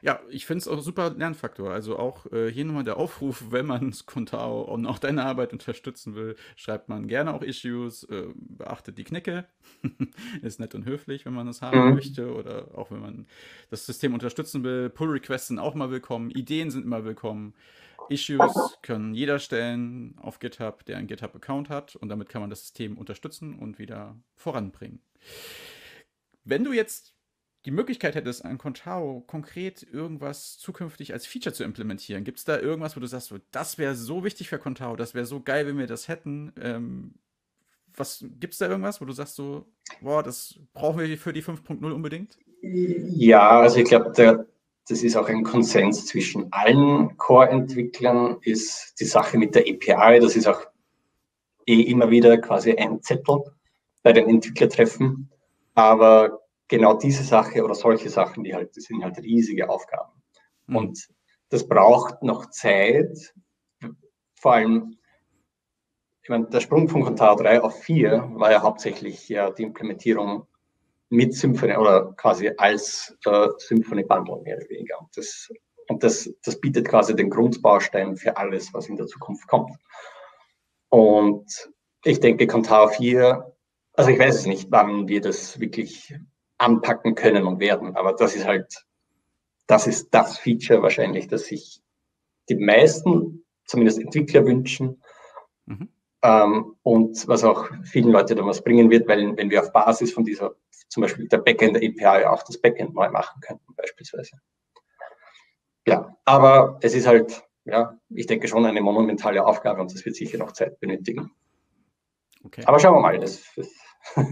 Ja, 0.00 0.20
ich 0.28 0.46
finde 0.46 0.58
es 0.60 0.68
auch 0.68 0.80
super 0.80 1.10
Lernfaktor. 1.10 1.70
Also 1.70 1.98
auch 1.98 2.26
äh, 2.32 2.50
hier 2.50 2.64
nochmal 2.64 2.84
der 2.84 2.96
Aufruf, 2.96 3.44
wenn 3.50 3.66
man 3.66 3.94
Contao 4.06 4.62
und 4.62 4.86
auch 4.86 4.98
deine 4.98 5.24
Arbeit 5.24 5.52
unterstützen 5.52 6.14
will, 6.14 6.36
schreibt 6.56 6.88
man 6.88 7.08
gerne 7.08 7.34
auch 7.34 7.42
Issues, 7.42 8.04
äh, 8.04 8.26
beachtet 8.34 8.98
die 8.98 9.04
Knicke. 9.04 9.46
Ist 10.42 10.60
nett 10.60 10.74
und 10.74 10.84
höflich, 10.84 11.24
wenn 11.26 11.34
man 11.34 11.46
das 11.46 11.62
haben 11.62 11.88
mhm. 11.88 11.94
möchte 11.94 12.34
oder 12.34 12.76
auch 12.76 12.90
wenn 12.90 13.00
man 13.00 13.26
das 13.70 13.86
System 13.86 14.14
unterstützen 14.14 14.64
will. 14.64 14.90
Pull-Requests 14.90 15.48
sind 15.48 15.58
auch 15.58 15.74
mal 15.74 15.90
willkommen, 15.90 16.30
Ideen 16.30 16.70
sind 16.70 16.84
immer 16.84 17.04
willkommen. 17.04 17.54
Issues 18.08 18.78
können 18.82 19.14
jeder 19.14 19.38
stellen 19.38 20.16
auf 20.20 20.38
GitHub, 20.38 20.84
der 20.84 20.98
einen 20.98 21.06
GitHub-Account 21.06 21.68
hat 21.68 21.96
und 21.96 22.08
damit 22.08 22.28
kann 22.28 22.40
man 22.40 22.50
das 22.50 22.60
System 22.60 22.98
unterstützen 22.98 23.58
und 23.58 23.78
wieder 23.78 24.16
voranbringen. 24.34 25.00
Wenn 26.44 26.64
du 26.64 26.72
jetzt 26.72 27.14
die 27.64 27.70
Möglichkeit 27.70 28.14
hättest, 28.14 28.44
an 28.44 28.58
Contao 28.58 29.22
konkret 29.26 29.86
irgendwas 29.92 30.58
zukünftig 30.58 31.12
als 31.12 31.26
Feature 31.26 31.54
zu 31.54 31.64
implementieren, 31.64 32.24
gibt 32.24 32.38
es 32.38 32.44
da 32.44 32.58
irgendwas, 32.58 32.96
wo 32.96 33.00
du 33.00 33.06
sagst, 33.06 33.28
so, 33.28 33.38
das 33.52 33.78
wäre 33.78 33.94
so 33.94 34.24
wichtig 34.24 34.48
für 34.48 34.58
Contao, 34.58 34.96
das 34.96 35.14
wäre 35.14 35.26
so 35.26 35.40
geil, 35.40 35.66
wenn 35.66 35.78
wir 35.78 35.86
das 35.86 36.08
hätten? 36.08 36.52
Ähm, 36.60 37.14
was 37.96 38.24
gibt 38.40 38.54
es 38.54 38.58
da 38.58 38.68
irgendwas, 38.68 39.00
wo 39.00 39.04
du 39.04 39.12
sagst 39.12 39.36
so, 39.36 39.66
boah, 40.00 40.22
das 40.22 40.58
brauchen 40.72 41.00
wir 41.00 41.18
für 41.18 41.32
die 41.32 41.42
5.0 41.42 41.84
unbedingt? 41.92 42.38
Ja, 42.62 43.60
also 43.60 43.78
ich 43.78 43.84
glaube, 43.84 44.12
das 44.88 45.02
ist 45.02 45.16
auch 45.16 45.28
ein 45.28 45.44
Konsens 45.44 46.06
zwischen 46.06 46.52
allen 46.52 47.16
Core-Entwicklern, 47.16 48.38
ist 48.42 48.94
die 48.98 49.04
Sache 49.04 49.38
mit 49.38 49.54
der 49.54 49.62
API, 49.62 50.20
das 50.20 50.36
ist 50.36 50.46
auch 50.46 50.62
eh 51.66 51.82
immer 51.82 52.10
wieder 52.10 52.38
quasi 52.38 52.72
ein 52.72 53.02
Zettel 53.02 53.44
bei 54.02 54.12
den 54.12 54.28
Entwicklertreffen. 54.28 55.30
Aber 55.74 56.41
genau 56.72 56.94
diese 56.94 57.22
Sache 57.22 57.62
oder 57.62 57.74
solche 57.74 58.08
Sachen, 58.08 58.44
die 58.44 58.54
halt, 58.54 58.74
das 58.74 58.84
sind 58.84 59.04
halt 59.04 59.18
riesige 59.18 59.68
Aufgaben. 59.68 60.10
Mhm. 60.66 60.76
Und 60.76 61.08
das 61.50 61.68
braucht 61.68 62.22
noch 62.22 62.48
Zeit. 62.48 63.34
Vor 64.40 64.54
allem, 64.54 64.96
ich 66.22 66.30
meine, 66.30 66.46
der 66.46 66.60
Sprung 66.60 66.88
von 66.88 67.02
Contao 67.02 67.36
3 67.36 67.60
auf 67.60 67.82
4 67.82 68.30
war 68.36 68.50
ja 68.50 68.62
hauptsächlich 68.62 69.28
ja 69.28 69.50
die 69.50 69.64
Implementierung 69.64 70.46
mit 71.10 71.34
Symphony 71.34 71.76
oder 71.76 72.14
quasi 72.14 72.50
als 72.56 73.14
äh, 73.26 73.48
Symphony 73.58 74.04
Bundle 74.04 74.40
mehr 74.40 74.56
oder 74.56 74.70
weniger. 74.70 74.98
Und, 74.98 75.14
das, 75.14 75.50
und 75.88 76.02
das, 76.02 76.32
das 76.42 76.58
bietet 76.58 76.88
quasi 76.88 77.14
den 77.14 77.28
Grundbaustein 77.28 78.16
für 78.16 78.38
alles, 78.38 78.72
was 78.72 78.88
in 78.88 78.96
der 78.96 79.06
Zukunft 79.06 79.46
kommt. 79.46 79.76
Und 80.88 81.70
ich 82.04 82.18
denke, 82.18 82.46
Contao 82.46 82.88
4, 82.88 83.54
also 83.92 84.10
ich 84.10 84.18
weiß 84.18 84.36
es 84.36 84.46
nicht, 84.46 84.70
wann 84.70 85.06
wir 85.06 85.20
das 85.20 85.60
wirklich 85.60 86.14
anpacken 86.62 87.14
können 87.14 87.46
und 87.46 87.60
werden. 87.60 87.96
Aber 87.96 88.12
das 88.12 88.36
ist 88.36 88.46
halt, 88.46 88.86
das 89.66 89.86
ist 89.86 90.10
das 90.14 90.38
Feature 90.38 90.82
wahrscheinlich, 90.82 91.26
das 91.28 91.46
sich 91.46 91.82
die 92.48 92.54
meisten, 92.54 93.44
zumindest 93.66 94.00
Entwickler 94.00 94.46
wünschen. 94.46 95.02
Mhm. 95.66 95.88
Ähm, 96.22 96.76
und 96.82 97.26
was 97.26 97.42
auch 97.42 97.68
vielen 97.82 98.10
Leute 98.10 98.34
dann 98.34 98.46
was 98.46 98.62
bringen 98.62 98.90
wird, 98.90 99.08
weil 99.08 99.36
wenn 99.36 99.50
wir 99.50 99.60
auf 99.60 99.72
Basis 99.72 100.12
von 100.12 100.24
dieser, 100.24 100.54
zum 100.88 101.02
Beispiel 101.02 101.26
der 101.28 101.38
Backend 101.38 101.76
der 101.76 101.82
API 101.82 102.26
auch 102.26 102.44
das 102.44 102.58
Backend 102.58 102.94
neu 102.94 103.10
machen 103.10 103.40
könnten, 103.40 103.74
beispielsweise. 103.74 104.36
Ja, 105.86 106.16
aber 106.24 106.78
es 106.80 106.94
ist 106.94 107.08
halt, 107.08 107.42
ja, 107.64 107.98
ich 108.08 108.26
denke 108.26 108.46
schon 108.46 108.64
eine 108.64 108.80
monumentale 108.80 109.44
Aufgabe 109.44 109.80
und 109.80 109.92
das 109.92 110.04
wird 110.04 110.14
sicher 110.14 110.38
noch 110.38 110.52
Zeit 110.52 110.78
benötigen. 110.78 111.32
Okay. 112.44 112.62
Aber 112.66 112.78
schauen 112.78 112.94
wir 112.94 113.00
mal. 113.00 113.18
Das, 113.18 113.42
das 113.56 113.68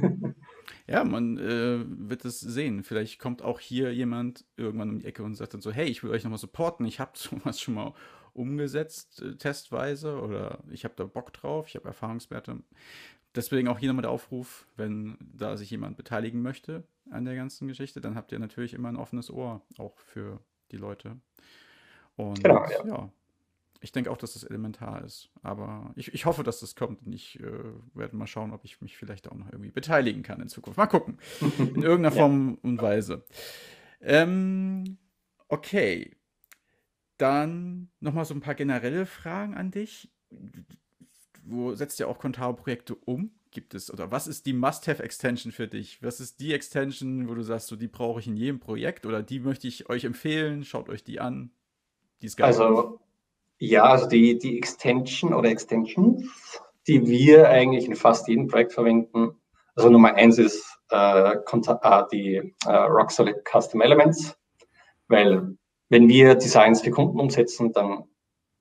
Ja, 0.91 1.05
man 1.05 1.39
äh, 1.39 1.85
wird 1.87 2.25
es 2.25 2.41
sehen. 2.41 2.83
Vielleicht 2.83 3.21
kommt 3.21 3.43
auch 3.43 3.61
hier 3.61 3.95
jemand 3.95 4.45
irgendwann 4.57 4.91
um 4.91 4.99
die 4.99 5.07
Ecke 5.07 5.23
und 5.23 5.37
sagt 5.37 5.55
dann 5.55 5.61
so, 5.61 5.71
hey, 5.71 5.87
ich 5.87 6.03
will 6.03 6.11
euch 6.11 6.25
nochmal 6.25 6.41
supporten. 6.41 6.85
Ich 6.85 6.99
habe 6.99 7.13
sowas 7.15 7.61
schon 7.61 7.75
mal 7.75 7.95
umgesetzt, 8.33 9.23
äh, 9.23 9.37
testweise, 9.37 10.21
oder 10.21 10.59
ich 10.69 10.85
habe 10.85 10.95
da 10.97 11.05
Bock 11.05 11.33
drauf, 11.33 11.69
ich 11.69 11.77
habe 11.77 11.87
Erfahrungswerte. 11.87 12.59
Deswegen 13.37 13.69
auch 13.69 13.79
hier 13.79 13.89
nochmal 13.89 14.03
der 14.03 14.11
Aufruf, 14.11 14.67
wenn 14.77 15.17
da 15.21 15.57
sich 15.57 15.71
jemand 15.71 15.97
beteiligen 15.97 16.43
möchte 16.43 16.83
an 17.11 17.25
der 17.25 17.37
ganzen 17.37 17.69
Geschichte, 17.69 18.01
dann 18.01 18.17
habt 18.17 18.33
ihr 18.33 18.41
natürlich 18.41 18.75
immer 18.75 18.89
ein 18.89 18.97
offenes 18.97 19.31
Ohr 19.31 19.63
auch 19.79 19.97
für 19.99 20.41
die 20.73 20.77
Leute. 20.77 21.17
Und 22.17 22.43
genau, 22.43 22.67
ja. 22.69 22.87
ja 22.87 23.13
ich 23.81 23.93
denke 23.93 24.11
auch, 24.11 24.19
dass 24.19 24.35
das 24.35 24.45
elementar 24.45 25.03
ist. 25.05 25.31
Aber 25.43 25.93
ich, 25.97 26.13
ich 26.13 26.27
hoffe, 26.27 26.43
dass 26.43 26.61
das 26.61 26.77
kommt. 26.77 27.07
Und 27.07 27.15
ich 27.15 27.41
äh, 27.41 27.73
werde 27.95 28.15
mal 28.15 28.27
schauen, 28.27 28.53
ob 28.53 28.65
ich 28.65 28.81
mich 28.83 28.97
vielleicht 28.97 29.29
auch 29.29 29.35
noch 29.35 29.47
irgendwie 29.51 29.71
beteiligen 29.71 30.23
kann 30.23 30.41
in 30.41 30.49
Zukunft. 30.49 30.77
Mal 30.77 30.87
gucken. 30.87 31.19
In 31.59 31.83
irgendeiner 31.83 32.15
ja. 32.15 32.23
Form 32.23 32.59
und 32.63 32.81
Weise. 32.83 33.25
Ähm, 34.03 34.99
okay. 35.49 36.15
Dann 37.17 37.91
nochmal 38.01 38.27
so 38.27 38.35
ein 38.35 38.41
paar 38.41 38.55
generelle 38.55 39.07
Fragen 39.07 39.55
an 39.55 39.71
dich. 39.71 40.11
Wo 41.43 41.75
setzt 41.75 41.99
ihr 42.01 42.09
auch 42.09 42.19
Contao-Projekte 42.19 42.95
um? 42.95 43.31
Gibt 43.51 43.75
es, 43.75 43.93
oder 43.93 44.11
was 44.13 44.29
ist 44.29 44.47
die 44.47 44.53
Must-Have-Extension 44.53 45.53
für 45.53 45.67
dich? 45.67 46.03
Was 46.03 46.21
ist 46.21 46.39
die 46.39 46.53
Extension, 46.53 47.29
wo 47.29 47.35
du 47.35 47.43
sagst, 47.43 47.67
so 47.67 47.77
die 47.77 47.89
brauche 47.89 48.21
ich 48.21 48.29
in 48.29 48.37
jedem 48.37 48.61
Projekt 48.61 49.07
oder 49.07 49.23
die 49.23 49.41
möchte 49.41 49.67
ich 49.67 49.89
euch 49.89 50.05
empfehlen? 50.05 50.65
Schaut 50.65 50.89
euch 50.89 51.03
die 51.03 51.19
an. 51.19 51.51
Die 52.23 52.27
ist 52.27 52.37
geil. 52.37 52.49
Also, 52.49 53.01
ja, 53.61 53.85
also 53.85 54.07
die, 54.07 54.39
die 54.39 54.57
Extension 54.57 55.35
oder 55.35 55.51
Extensions, 55.51 56.25
die 56.89 57.07
wir 57.07 57.51
eigentlich 57.51 57.85
in 57.85 57.95
fast 57.95 58.27
jedem 58.27 58.49
Projekt 58.49 58.73
verwenden. 58.73 59.39
Also 59.75 59.91
Nummer 59.91 60.15
eins 60.15 60.39
ist 60.39 60.79
äh, 60.91 61.35
äh 61.35 62.05
die 62.11 62.55
äh, 62.67 62.71
Rock 62.71 63.13
Solid 63.13 63.37
Custom 63.45 63.83
Elements, 63.83 64.35
weil 65.09 65.57
wenn 65.91 66.09
wir 66.09 66.37
Designs 66.37 66.81
für 66.81 66.91
Kunden 66.91 67.21
umsetzen, 67.21 67.73
dann 67.73 68.05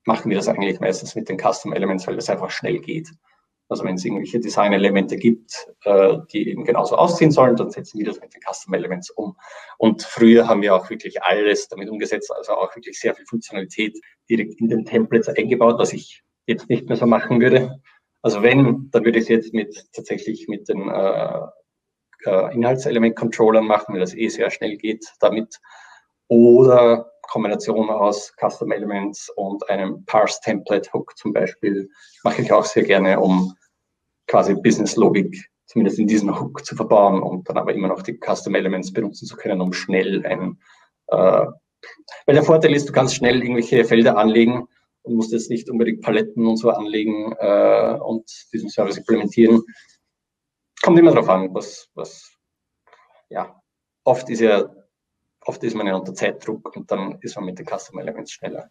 machen 0.04 0.28
wir 0.30 0.36
das 0.36 0.48
eigentlich 0.48 0.80
meistens 0.80 1.14
mit 1.14 1.30
den 1.30 1.38
Custom 1.38 1.72
Elements, 1.72 2.06
weil 2.06 2.16
das 2.16 2.28
einfach 2.28 2.50
schnell 2.50 2.78
geht. 2.78 3.08
Also 3.70 3.84
wenn 3.84 3.94
es 3.94 4.04
irgendwelche 4.04 4.40
Design-Elemente 4.40 5.16
gibt, 5.16 5.68
äh, 5.84 6.18
die 6.32 6.50
eben 6.50 6.64
genauso 6.64 6.96
aussehen 6.96 7.30
sollen, 7.30 7.54
dann 7.54 7.70
setzen 7.70 7.98
wir 7.98 8.06
das 8.06 8.20
mit 8.20 8.34
den 8.34 8.40
Custom 8.42 8.74
Elements 8.74 9.10
um. 9.10 9.36
Und 9.78 10.02
früher 10.02 10.48
haben 10.48 10.60
wir 10.60 10.74
auch 10.74 10.90
wirklich 10.90 11.22
alles 11.22 11.68
damit 11.68 11.88
umgesetzt, 11.88 12.32
also 12.36 12.54
auch 12.54 12.74
wirklich 12.74 12.98
sehr 12.98 13.14
viel 13.14 13.26
Funktionalität 13.26 13.96
direkt 14.28 14.60
in 14.60 14.68
den 14.68 14.84
Templates 14.84 15.28
eingebaut, 15.28 15.78
was 15.78 15.92
ich 15.92 16.22
jetzt 16.46 16.68
nicht 16.68 16.88
mehr 16.88 16.96
so 16.96 17.06
machen 17.06 17.40
würde. 17.40 17.80
Also 18.22 18.42
wenn, 18.42 18.90
dann 18.90 19.04
würde 19.04 19.18
ich 19.18 19.24
es 19.24 19.28
jetzt 19.28 19.54
mit 19.54 19.86
tatsächlich 19.92 20.48
mit 20.48 20.68
den 20.68 20.88
äh, 20.88 21.40
äh, 22.26 22.54
Inhaltselement-Controllern 22.54 23.66
machen, 23.66 23.94
weil 23.94 24.00
das 24.00 24.14
eh 24.14 24.28
sehr 24.28 24.50
schnell 24.50 24.76
geht 24.78 25.06
damit. 25.20 25.60
Oder 26.26 27.10
Kombination 27.22 27.88
aus 27.88 28.34
Custom 28.36 28.72
Elements 28.72 29.30
und 29.36 29.68
einem 29.70 30.04
Parse 30.04 30.40
Template 30.42 30.92
Hook 30.92 31.16
zum 31.16 31.32
Beispiel 31.32 31.88
mache 32.24 32.42
ich 32.42 32.52
auch 32.52 32.64
sehr 32.64 32.82
gerne, 32.82 33.20
um 33.20 33.54
quasi 34.30 34.54
Business 34.54 34.94
Logik 34.94 35.50
zumindest 35.66 35.98
in 35.98 36.06
diesen 36.06 36.38
Hook 36.40 36.64
zu 36.64 36.76
verbauen 36.76 37.22
und 37.22 37.48
dann 37.48 37.58
aber 37.58 37.74
immer 37.74 37.88
noch 37.88 38.02
die 38.02 38.18
Custom 38.18 38.54
Elements 38.54 38.92
benutzen 38.92 39.26
zu 39.26 39.36
können, 39.36 39.60
um 39.60 39.72
schnell 39.72 40.24
ein, 40.24 40.58
äh, 41.08 41.46
weil 42.26 42.34
der 42.34 42.42
Vorteil 42.42 42.74
ist, 42.74 42.88
du 42.88 42.92
kannst 42.92 43.16
schnell 43.16 43.42
irgendwelche 43.42 43.84
Felder 43.84 44.16
anlegen 44.16 44.68
und 45.02 45.14
musst 45.14 45.32
jetzt 45.32 45.50
nicht 45.50 45.68
unbedingt 45.68 46.02
Paletten 46.02 46.46
und 46.46 46.56
so 46.56 46.70
anlegen 46.70 47.32
äh, 47.38 47.98
und 48.00 48.24
diesen 48.52 48.68
Service 48.68 48.98
implementieren. 48.98 49.62
Kommt 50.82 50.98
immer 50.98 51.10
darauf 51.10 51.28
an, 51.28 51.52
was, 51.54 51.88
was, 51.94 52.32
ja, 53.28 53.60
oft 54.04 54.28
ist 54.30 54.40
ja, 54.40 54.70
oft 55.44 55.62
ist 55.64 55.74
man 55.74 55.86
ja 55.86 55.96
unter 55.96 56.14
Zeitdruck 56.14 56.76
und 56.76 56.90
dann 56.90 57.18
ist 57.20 57.34
man 57.36 57.46
mit 57.46 57.58
den 57.58 57.66
Custom 57.66 57.98
Elements 57.98 58.32
schneller. 58.32 58.70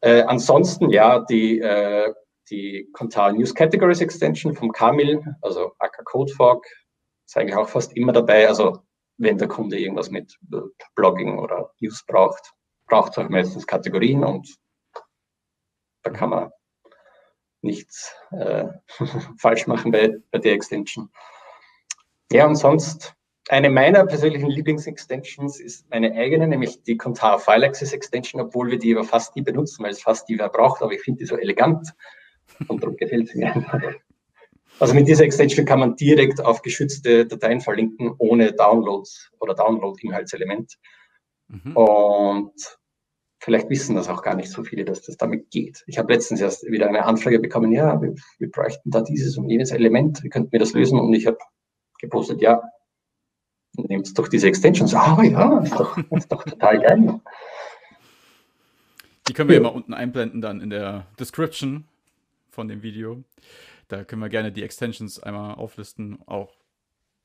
Äh, 0.00 0.22
ansonsten, 0.22 0.90
ja, 0.90 1.20
die 1.20 1.60
äh, 1.60 2.12
die 2.50 2.88
Contao 2.92 3.32
News 3.32 3.54
Categories 3.54 4.00
Extension 4.00 4.54
vom 4.54 4.72
Kamil, 4.72 5.22
also 5.42 5.72
Acker 5.78 6.04
Codefork, 6.04 6.66
ist 7.26 7.36
eigentlich 7.36 7.56
auch 7.56 7.68
fast 7.68 7.96
immer 7.96 8.12
dabei. 8.12 8.48
Also 8.48 8.82
wenn 9.18 9.38
der 9.38 9.48
Kunde 9.48 9.78
irgendwas 9.78 10.10
mit 10.10 10.38
Blogging 10.94 11.38
oder 11.38 11.72
News 11.80 12.04
braucht, 12.06 12.52
braucht 12.86 13.16
es 13.18 13.28
meistens 13.28 13.66
Kategorien 13.66 14.24
und 14.24 14.56
da 16.02 16.10
kann 16.10 16.30
man 16.30 16.50
nichts 17.60 18.14
äh, 18.30 18.68
falsch 19.38 19.66
machen 19.66 19.90
bei, 19.90 20.16
bei 20.30 20.38
der 20.38 20.52
Extension. 20.52 21.10
Ja, 22.30 22.46
und 22.46 22.56
sonst 22.56 23.14
eine 23.48 23.70
meiner 23.70 24.04
persönlichen 24.04 24.50
Lieblingsextensions 24.50 25.58
ist 25.58 25.88
meine 25.88 26.12
eigene, 26.12 26.46
nämlich 26.46 26.82
die 26.82 26.96
Contao 26.96 27.38
File 27.38 27.64
Access 27.64 27.92
Extension, 27.92 28.40
obwohl 28.40 28.70
wir 28.70 28.78
die 28.78 28.94
aber 28.94 29.04
fast 29.04 29.34
nie 29.36 29.42
benutzen, 29.42 29.82
weil 29.82 29.92
es 29.92 30.02
fast 30.02 30.28
nie 30.28 30.38
wer 30.38 30.50
braucht, 30.50 30.82
aber 30.82 30.92
ich 30.92 31.00
finde 31.00 31.20
die 31.20 31.26
so 31.26 31.36
elegant. 31.36 31.94
Und 32.66 32.82
darum 32.82 32.96
gefällt 32.96 33.28
es 33.28 33.34
mir 33.34 33.54
einfach. 33.54 33.80
Also 34.80 34.94
mit 34.94 35.08
dieser 35.08 35.24
Extension 35.24 35.66
kann 35.66 35.80
man 35.80 35.96
direkt 35.96 36.40
auf 36.40 36.62
geschützte 36.62 37.26
Dateien 37.26 37.60
verlinken, 37.60 38.14
ohne 38.18 38.52
Downloads 38.52 39.30
oder 39.40 39.54
Download-Inhaltselement. 39.54 40.78
Mhm. 41.48 41.76
Und 41.76 42.78
vielleicht 43.40 43.70
wissen 43.70 43.96
das 43.96 44.08
auch 44.08 44.22
gar 44.22 44.34
nicht 44.34 44.50
so 44.50 44.62
viele, 44.62 44.84
dass 44.84 45.02
das 45.02 45.16
damit 45.16 45.50
geht. 45.50 45.82
Ich 45.86 45.98
habe 45.98 46.12
letztens 46.12 46.40
erst 46.40 46.64
wieder 46.70 46.88
eine 46.88 47.04
Anfrage 47.04 47.40
bekommen, 47.40 47.72
ja, 47.72 48.00
wir, 48.00 48.14
wir 48.38 48.50
bräuchten 48.50 48.90
da 48.90 49.00
dieses 49.00 49.36
und 49.36 49.48
jenes 49.48 49.72
Element, 49.72 50.22
wie 50.22 50.28
könnten 50.28 50.52
wir 50.52 50.60
das 50.60 50.74
lösen? 50.74 51.00
Und 51.00 51.12
ich 51.12 51.26
habe 51.26 51.38
gepostet, 52.00 52.40
ja, 52.40 52.62
nehmt 53.76 54.16
doch 54.18 54.28
diese 54.28 54.48
Extensions. 54.48 54.94
Ah 54.94 55.20
ja, 55.22 55.58
ist 55.60 55.74
doch, 55.74 55.98
ist 56.12 56.30
doch 56.30 56.44
total 56.44 56.80
geil. 56.80 57.20
Die 59.28 59.32
können 59.32 59.48
wir 59.48 59.56
ja. 59.56 59.60
immer 59.60 59.74
unten 59.74 59.92
einblenden 59.92 60.40
dann 60.40 60.60
in 60.60 60.70
der 60.70 61.06
Description 61.18 61.84
von 62.58 62.66
dem 62.66 62.82
Video. 62.82 63.22
Da 63.86 64.02
können 64.02 64.20
wir 64.20 64.28
gerne 64.28 64.50
die 64.50 64.64
Extensions 64.64 65.22
einmal 65.22 65.54
auflisten. 65.54 66.18
Auch 66.26 66.56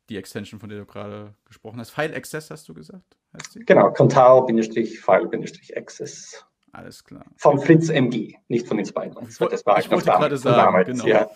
die 0.08 0.18
Extension, 0.18 0.60
von 0.60 0.70
der 0.70 0.78
du 0.78 0.86
gerade 0.86 1.34
gesprochen 1.44 1.80
hast. 1.80 1.90
File 1.90 2.14
Access 2.14 2.52
hast 2.52 2.70
du 2.70 2.76
gesagt? 2.76 3.18
Genau, 3.56 3.92
Contao-File-Access. 3.92 6.46
Alles 6.72 7.04
klar. 7.04 7.26
Von 7.38 7.60
Fritz 7.60 7.90
MG, 7.90 8.36
nicht 8.48 8.68
von 8.68 8.78
den 8.78 8.86
Spider-Mans. 8.86 9.40
Das 9.40 9.66
war 9.66 9.80
ich 9.80 9.90
wollte 9.90 10.06
gerade 10.06 10.38
sagen, 10.38 10.56
damals, 10.56 10.88
genau. 10.88 11.08
Ja. 11.08 11.32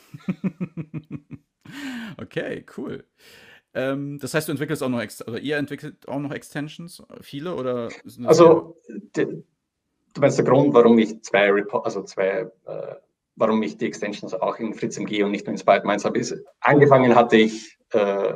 okay, 2.22 2.64
cool. 2.78 3.04
Ähm, 3.74 4.20
das 4.20 4.36
heißt, 4.36 4.48
du 4.48 4.52
entwickelst 4.52 4.84
auch 4.84 4.90
noch, 4.90 5.04
oder 5.26 5.40
ihr 5.40 5.58
entwickelt 5.58 6.08
auch 6.08 6.20
noch 6.20 6.32
Extensions, 6.32 7.02
viele 7.22 7.56
oder? 7.56 7.90
Also, 8.26 8.78
du 9.16 9.44
meinst 10.20 10.38
der 10.38 10.46
Grund, 10.46 10.72
warum 10.76 11.00
ich 11.00 11.20
zwei, 11.24 11.52
also 11.84 12.04
zwei, 12.04 12.52
äh, 12.66 12.96
warum 13.38 13.64
ich 13.64 13.78
die 13.78 13.86
Extensions 13.86 14.34
auch 14.34 14.58
in 14.58 14.74
Fritz 14.74 14.98
MG 14.98 15.24
und 15.24 15.32
nicht 15.32 15.46
nur 15.46 15.54
in 15.54 15.60
Spider-Mans 15.60 16.04
habe, 16.04 16.18
ist, 16.18 16.36
angefangen 16.60 17.16
hatte 17.16 17.38
ich 17.38 17.78
äh, 17.94 18.34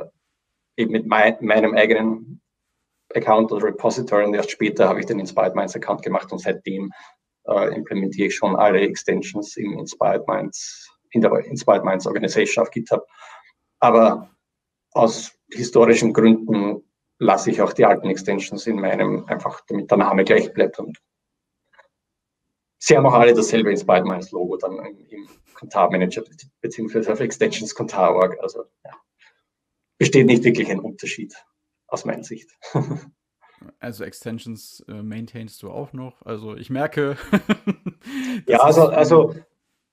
eben 0.76 0.92
mit 0.92 1.06
mein, 1.06 1.36
meinem 1.40 1.74
eigenen 1.74 2.40
Account 3.14 3.52
oder 3.52 3.66
Repository 3.66 4.24
und 4.24 4.34
erst 4.34 4.52
später 4.52 4.88
habe 4.88 5.00
ich 5.00 5.06
den 5.06 5.18
Inspired 5.18 5.54
Minds 5.54 5.76
Account 5.76 6.02
gemacht 6.02 6.32
und 6.32 6.38
seitdem 6.38 6.90
äh, 7.46 7.74
implementiere 7.74 8.28
ich 8.28 8.36
schon 8.36 8.56
alle 8.56 8.80
Extensions 8.80 9.56
im 9.56 9.78
Inspired 9.78 10.26
Minds, 10.28 10.88
in 11.10 11.20
der 11.20 11.32
Inspired 11.44 11.84
Minds 11.84 12.06
Organisation 12.06 12.62
auf 12.62 12.70
GitHub. 12.70 13.04
Aber 13.80 14.30
aus 14.92 15.32
historischen 15.50 16.12
Gründen 16.12 16.82
lasse 17.18 17.50
ich 17.50 17.60
auch 17.60 17.72
die 17.72 17.84
alten 17.84 18.08
Extensions 18.08 18.66
in 18.66 18.76
meinem, 18.76 19.24
einfach 19.26 19.60
damit 19.66 19.90
der 19.90 19.98
Name 19.98 20.24
gleich 20.24 20.52
bleibt 20.54 20.78
und 20.78 20.96
sie 22.82 22.96
haben 22.96 23.06
auch 23.06 23.14
alle 23.14 23.32
dasselbe 23.32 23.70
Inspired 23.70 24.04
Minds 24.04 24.32
Logo 24.32 24.56
dann 24.56 24.76
im, 25.08 25.28
Contar 25.54 25.92
Manager 25.92 26.24
beziehungsweise 26.60 27.12
auf 27.12 27.20
Extensions 27.20 27.72
Contar.org. 27.72 28.36
Also 28.42 28.64
ja, 28.84 28.90
besteht 29.96 30.26
nicht 30.26 30.42
wirklich 30.42 30.68
ein 30.68 30.80
Unterschied 30.80 31.32
aus 31.86 32.04
meiner 32.04 32.24
Sicht. 32.24 32.50
Also 33.78 34.02
Extensions 34.02 34.84
äh, 34.88 35.04
maintainst 35.04 35.62
du 35.62 35.70
auch 35.70 35.92
noch. 35.92 36.20
Also 36.22 36.56
ich 36.56 36.68
merke. 36.68 37.16
ja, 38.48 38.58
also, 38.58 38.88
also 38.88 39.36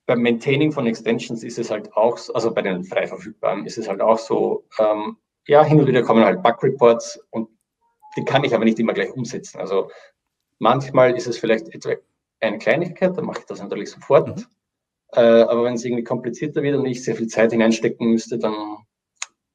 beim 0.07 0.23
Maintaining 0.23 0.71
von 0.71 0.87
Extensions 0.87 1.43
ist 1.43 1.59
es 1.59 1.69
halt 1.69 1.93
auch, 1.93 2.17
also 2.33 2.51
bei 2.51 2.63
den 2.63 2.83
frei 2.83 3.05
verfügbaren 3.05 3.67
ist 3.67 3.77
es 3.77 3.87
halt 3.87 4.01
auch 4.01 4.17
so, 4.17 4.65
ähm, 4.79 5.17
ja, 5.45 5.63
hin 5.63 5.79
und 5.79 5.85
wieder 5.85 6.01
kommen 6.01 6.25
halt 6.25 6.41
Bug-Reports 6.41 7.19
und 7.29 7.47
die 8.17 8.25
kann 8.25 8.43
ich 8.43 8.55
aber 8.55 8.65
nicht 8.65 8.79
immer 8.79 8.93
gleich 8.93 9.11
umsetzen. 9.11 9.59
Also 9.59 9.91
manchmal 10.57 11.15
ist 11.15 11.27
es 11.27 11.37
vielleicht 11.37 11.69
etwa 11.69 11.91
eine 12.41 12.57
Kleinigkeit, 12.57 13.17
dann 13.17 13.25
mache 13.25 13.39
ich 13.39 13.45
das 13.45 13.61
natürlich 13.61 13.91
sofort. 13.91 14.37
Mhm. 14.37 14.45
Äh, 15.13 15.21
aber 15.21 15.63
wenn 15.63 15.73
es 15.73 15.85
irgendwie 15.85 16.03
komplizierter 16.03 16.61
wird 16.61 16.77
und 16.77 16.85
ich 16.85 17.03
sehr 17.03 17.15
viel 17.15 17.27
Zeit 17.27 17.51
hineinstecken 17.51 18.11
müsste, 18.11 18.37
dann 18.37 18.77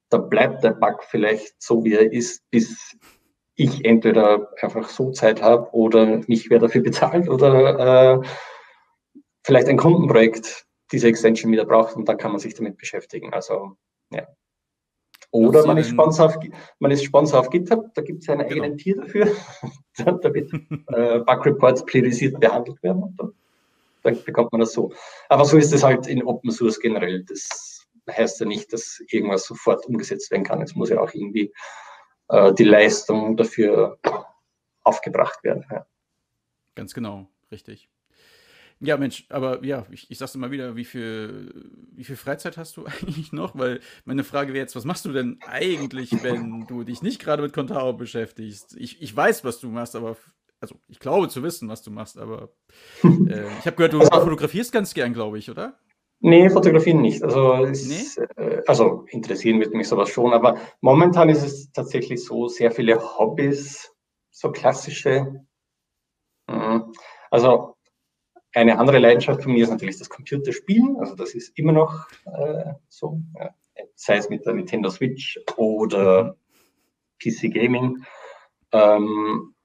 dann 0.09 0.29
bleibt 0.29 0.63
der 0.63 0.71
Bug 0.71 1.03
vielleicht 1.03 1.61
so, 1.61 1.83
wie 1.83 1.93
er 1.93 2.11
ist, 2.11 2.43
bis 2.49 2.97
ich 3.55 3.85
entweder 3.85 4.49
einfach 4.61 4.89
so 4.89 5.11
Zeit 5.11 5.41
habe 5.41 5.73
oder 5.73 6.21
mich 6.27 6.49
wer 6.49 6.59
dafür 6.59 6.81
bezahlt 6.81 7.29
oder 7.29 8.21
äh, 8.21 8.27
vielleicht 9.43 9.67
ein 9.67 9.77
Kundenprojekt 9.77 10.65
diese 10.91 11.07
Extension 11.07 11.51
wieder 11.51 11.65
braucht 11.65 11.95
und 11.95 12.07
dann 12.07 12.17
kann 12.17 12.31
man 12.31 12.39
sich 12.39 12.53
damit 12.53 12.77
beschäftigen. 12.77 13.33
Also, 13.33 13.77
ja. 14.11 14.27
Oder 15.35 15.65
man 15.65 15.77
ist, 15.77 15.89
Sponsor 15.89 16.27
auf, 16.27 16.37
man 16.79 16.91
ist 16.91 17.03
Sponsor 17.03 17.41
auf 17.41 17.49
GitHub, 17.49 17.93
da 17.93 18.01
gibt 18.01 18.23
es 18.23 18.29
einen 18.29 18.47
genau. 18.47 18.51
eigenen 18.51 18.77
Tier 18.77 18.95
dafür, 18.95 19.27
damit 20.21 20.53
äh, 20.53 21.19
Bug 21.19 21.45
Reports 21.45 21.85
priorisiert 21.85 22.39
behandelt 22.39 22.81
werden. 22.81 23.03
Und 23.03 23.19
dann, 23.19 23.33
dann 24.03 24.23
bekommt 24.23 24.53
man 24.53 24.61
das 24.61 24.71
so. 24.71 24.93
Aber 25.27 25.43
so 25.43 25.57
ist 25.57 25.73
es 25.73 25.83
halt 25.83 26.07
in 26.07 26.23
Open 26.23 26.51
Source 26.51 26.79
generell. 26.79 27.23
Das 27.25 27.85
heißt 28.09 28.39
ja 28.39 28.45
nicht, 28.45 28.71
dass 28.71 29.01
irgendwas 29.09 29.45
sofort 29.45 29.85
umgesetzt 29.87 30.31
werden 30.31 30.43
kann. 30.43 30.61
Es 30.61 30.73
muss 30.73 30.89
ja 30.89 31.01
auch 31.01 31.13
irgendwie 31.13 31.53
äh, 32.29 32.53
die 32.53 32.63
Leistung 32.63 33.35
dafür 33.35 33.97
aufgebracht 34.83 35.43
werden. 35.43 35.65
Ja. 35.69 35.85
Ganz 36.75 36.93
genau, 36.93 37.27
richtig. 37.51 37.89
Ja, 38.81 38.97
Mensch, 38.97 39.25
aber 39.29 39.63
ja, 39.63 39.85
ich, 39.89 40.11
ich 40.11 40.17
sag's 40.17 40.35
immer 40.35 40.51
wieder, 40.51 40.75
wie 40.75 40.83
viel, 40.83 41.71
wie 41.93 42.03
viel 42.03 42.17
Freizeit 42.17 42.57
hast 42.57 42.75
du 42.77 42.85
eigentlich 43.01 43.31
noch? 43.31 43.57
Weil 43.57 43.79
meine 44.03 44.23
Frage 44.23 44.53
wäre 44.53 44.63
jetzt, 44.63 44.75
was 44.75 44.85
machst 44.85 45.05
du 45.05 45.13
denn 45.13 45.39
eigentlich, 45.45 46.11
wenn 46.23 46.65
du 46.67 46.83
dich 46.83 47.01
nicht 47.01 47.19
gerade 47.19 47.41
mit 47.41 47.53
Contao 47.53 47.93
beschäftigst? 47.93 48.75
Ich, 48.77 49.01
ich 49.01 49.15
weiß, 49.15 49.43
was 49.43 49.59
du 49.59 49.69
machst, 49.69 49.95
aber 49.95 50.17
also 50.59 50.75
ich 50.87 50.99
glaube 50.99 51.29
zu 51.29 51.43
wissen, 51.43 51.69
was 51.69 51.83
du 51.83 51.91
machst, 51.91 52.17
aber 52.17 52.49
äh, 53.03 53.47
ich 53.59 53.65
habe 53.65 53.75
gehört, 53.75 53.93
du 53.93 53.99
also, 53.99 54.11
fotografierst 54.11 54.71
ganz 54.71 54.93
gern, 54.93 55.13
glaube 55.13 55.37
ich, 55.37 55.49
oder? 55.49 55.79
Nee, 56.19 56.49
fotografieren 56.49 57.01
nicht. 57.01 57.23
Also, 57.23 57.65
ist, 57.65 58.17
nee? 58.17 58.25
äh, 58.43 58.61
also 58.67 59.05
interessieren 59.09 59.59
wird 59.59 59.73
mich 59.73 59.87
sowas 59.87 60.09
schon, 60.09 60.33
aber 60.33 60.57
momentan 60.81 61.29
ist 61.29 61.43
es 61.43 61.71
tatsächlich 61.71 62.23
so, 62.23 62.47
sehr 62.47 62.71
viele 62.71 62.99
Hobbys, 62.99 63.93
so 64.31 64.51
klassische. 64.51 65.45
Mhm. 66.47 66.93
Also 67.31 67.74
eine 68.55 68.79
andere 68.79 68.99
Leidenschaft 68.99 69.43
von 69.43 69.51
mir 69.51 69.63
ist 69.63 69.69
natürlich 69.69 69.99
das 69.99 70.09
Computerspielen. 70.09 70.97
Also 70.97 71.15
das 71.15 71.35
ist 71.35 71.57
immer 71.57 71.73
noch 71.73 72.07
äh, 72.25 72.73
so, 72.87 73.19
ja. 73.37 73.53
sei 73.95 74.17
es 74.17 74.29
mit 74.29 74.45
der 74.45 74.53
Nintendo 74.53 74.89
Switch 74.89 75.39
oder 75.57 76.37
PC 77.21 77.53
Gaming. 77.53 78.05
Ähm, 78.71 79.55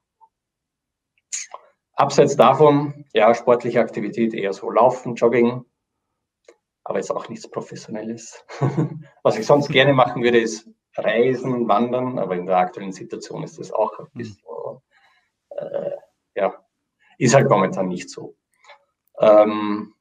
abseits 1.94 2.36
davon, 2.36 3.04
ja, 3.12 3.32
sportliche 3.34 3.80
Aktivität 3.80 4.34
eher 4.34 4.52
so 4.52 4.70
Laufen, 4.70 5.14
Jogging, 5.14 5.64
aber 6.82 6.98
ist 6.98 7.12
auch 7.12 7.28
nichts 7.28 7.48
Professionelles. 7.48 8.44
Was 9.22 9.38
ich 9.38 9.46
sonst 9.46 9.68
gerne 9.68 9.92
machen 9.92 10.22
würde, 10.22 10.40
ist 10.40 10.68
Reisen, 10.96 11.68
Wandern, 11.68 12.18
aber 12.18 12.36
in 12.36 12.46
der 12.46 12.56
aktuellen 12.56 12.92
Situation 12.92 13.44
ist 13.44 13.58
das 13.60 13.70
auch 13.70 13.98
ein 14.00 14.06
hm. 14.06 14.12
bisschen, 14.14 14.42
äh, 15.50 15.90
ja, 16.34 16.64
ist 17.18 17.34
halt 17.34 17.48
momentan 17.48 17.86
nicht 17.86 18.10
so. 18.10 18.36
Ähm, 19.20 19.94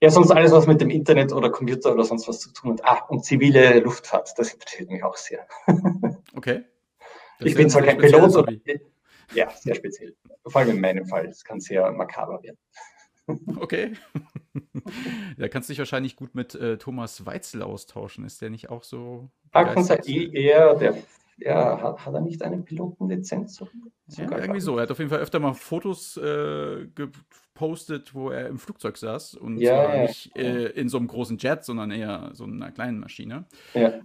ja, 0.00 0.10
sonst 0.10 0.30
alles, 0.30 0.52
was 0.52 0.66
mit 0.66 0.80
dem 0.80 0.90
Internet 0.90 1.32
oder 1.32 1.50
Computer 1.50 1.92
oder 1.92 2.04
sonst 2.04 2.28
was 2.28 2.40
zu 2.40 2.52
tun 2.52 2.72
hat. 2.72 2.84
Ah, 2.84 3.04
und 3.08 3.24
zivile 3.24 3.80
Luftfahrt, 3.80 4.30
das 4.36 4.52
interessiert 4.52 4.90
mich 4.90 5.02
auch 5.02 5.16
sehr. 5.16 5.46
Okay. 6.34 6.64
Das 7.38 7.48
ich 7.48 7.54
bin 7.54 7.68
zwar 7.68 7.82
kein 7.82 7.98
Pilot, 7.98 8.34
oder, 8.34 8.52
ja, 9.34 9.50
sehr 9.50 9.74
speziell. 9.74 10.14
Vor 10.46 10.60
allem 10.60 10.76
in 10.76 10.80
meinem 10.80 11.06
Fall, 11.06 11.26
es 11.26 11.44
kann 11.44 11.60
sehr 11.60 11.90
makaber 11.92 12.42
werden. 12.42 12.58
Okay. 13.58 13.94
da 15.36 15.48
kannst 15.48 15.68
du 15.68 15.72
dich 15.72 15.80
wahrscheinlich 15.80 16.14
gut 16.14 16.36
mit 16.36 16.54
äh, 16.54 16.78
Thomas 16.78 17.26
Weitzel 17.26 17.62
austauschen. 17.62 18.24
Ist 18.24 18.40
der 18.40 18.50
nicht 18.50 18.70
auch 18.70 18.84
so? 18.84 19.30
Parkkonzert 19.50 20.08
eher, 20.08 20.74
der 20.74 20.96
ja, 21.38 21.80
hat, 21.80 22.04
hat, 22.06 22.14
er 22.14 22.20
nicht 22.20 22.42
eine 22.42 22.58
Pilotenlizenz? 22.58 23.62
Ja, 24.08 24.38
irgendwie 24.38 24.60
so. 24.60 24.76
Er 24.76 24.82
hat 24.82 24.90
auf 24.90 24.98
jeden 24.98 25.10
Fall 25.10 25.20
öfter 25.20 25.38
mal 25.38 25.54
Fotos 25.54 26.16
äh, 26.16 26.86
gepostet, 26.94 28.14
wo 28.14 28.30
er 28.30 28.48
im 28.48 28.58
Flugzeug 28.58 28.96
saß 28.96 29.34
und 29.34 29.58
ja, 29.58 29.84
zwar 29.84 29.96
ja, 29.96 30.02
nicht 30.02 30.36
äh, 30.36 30.66
in 30.70 30.88
so 30.88 30.98
einem 30.98 31.08
großen 31.08 31.38
Jet, 31.38 31.64
sondern 31.64 31.90
eher 31.90 32.30
so 32.32 32.44
einer 32.44 32.70
kleinen 32.70 33.00
Maschine. 33.00 33.44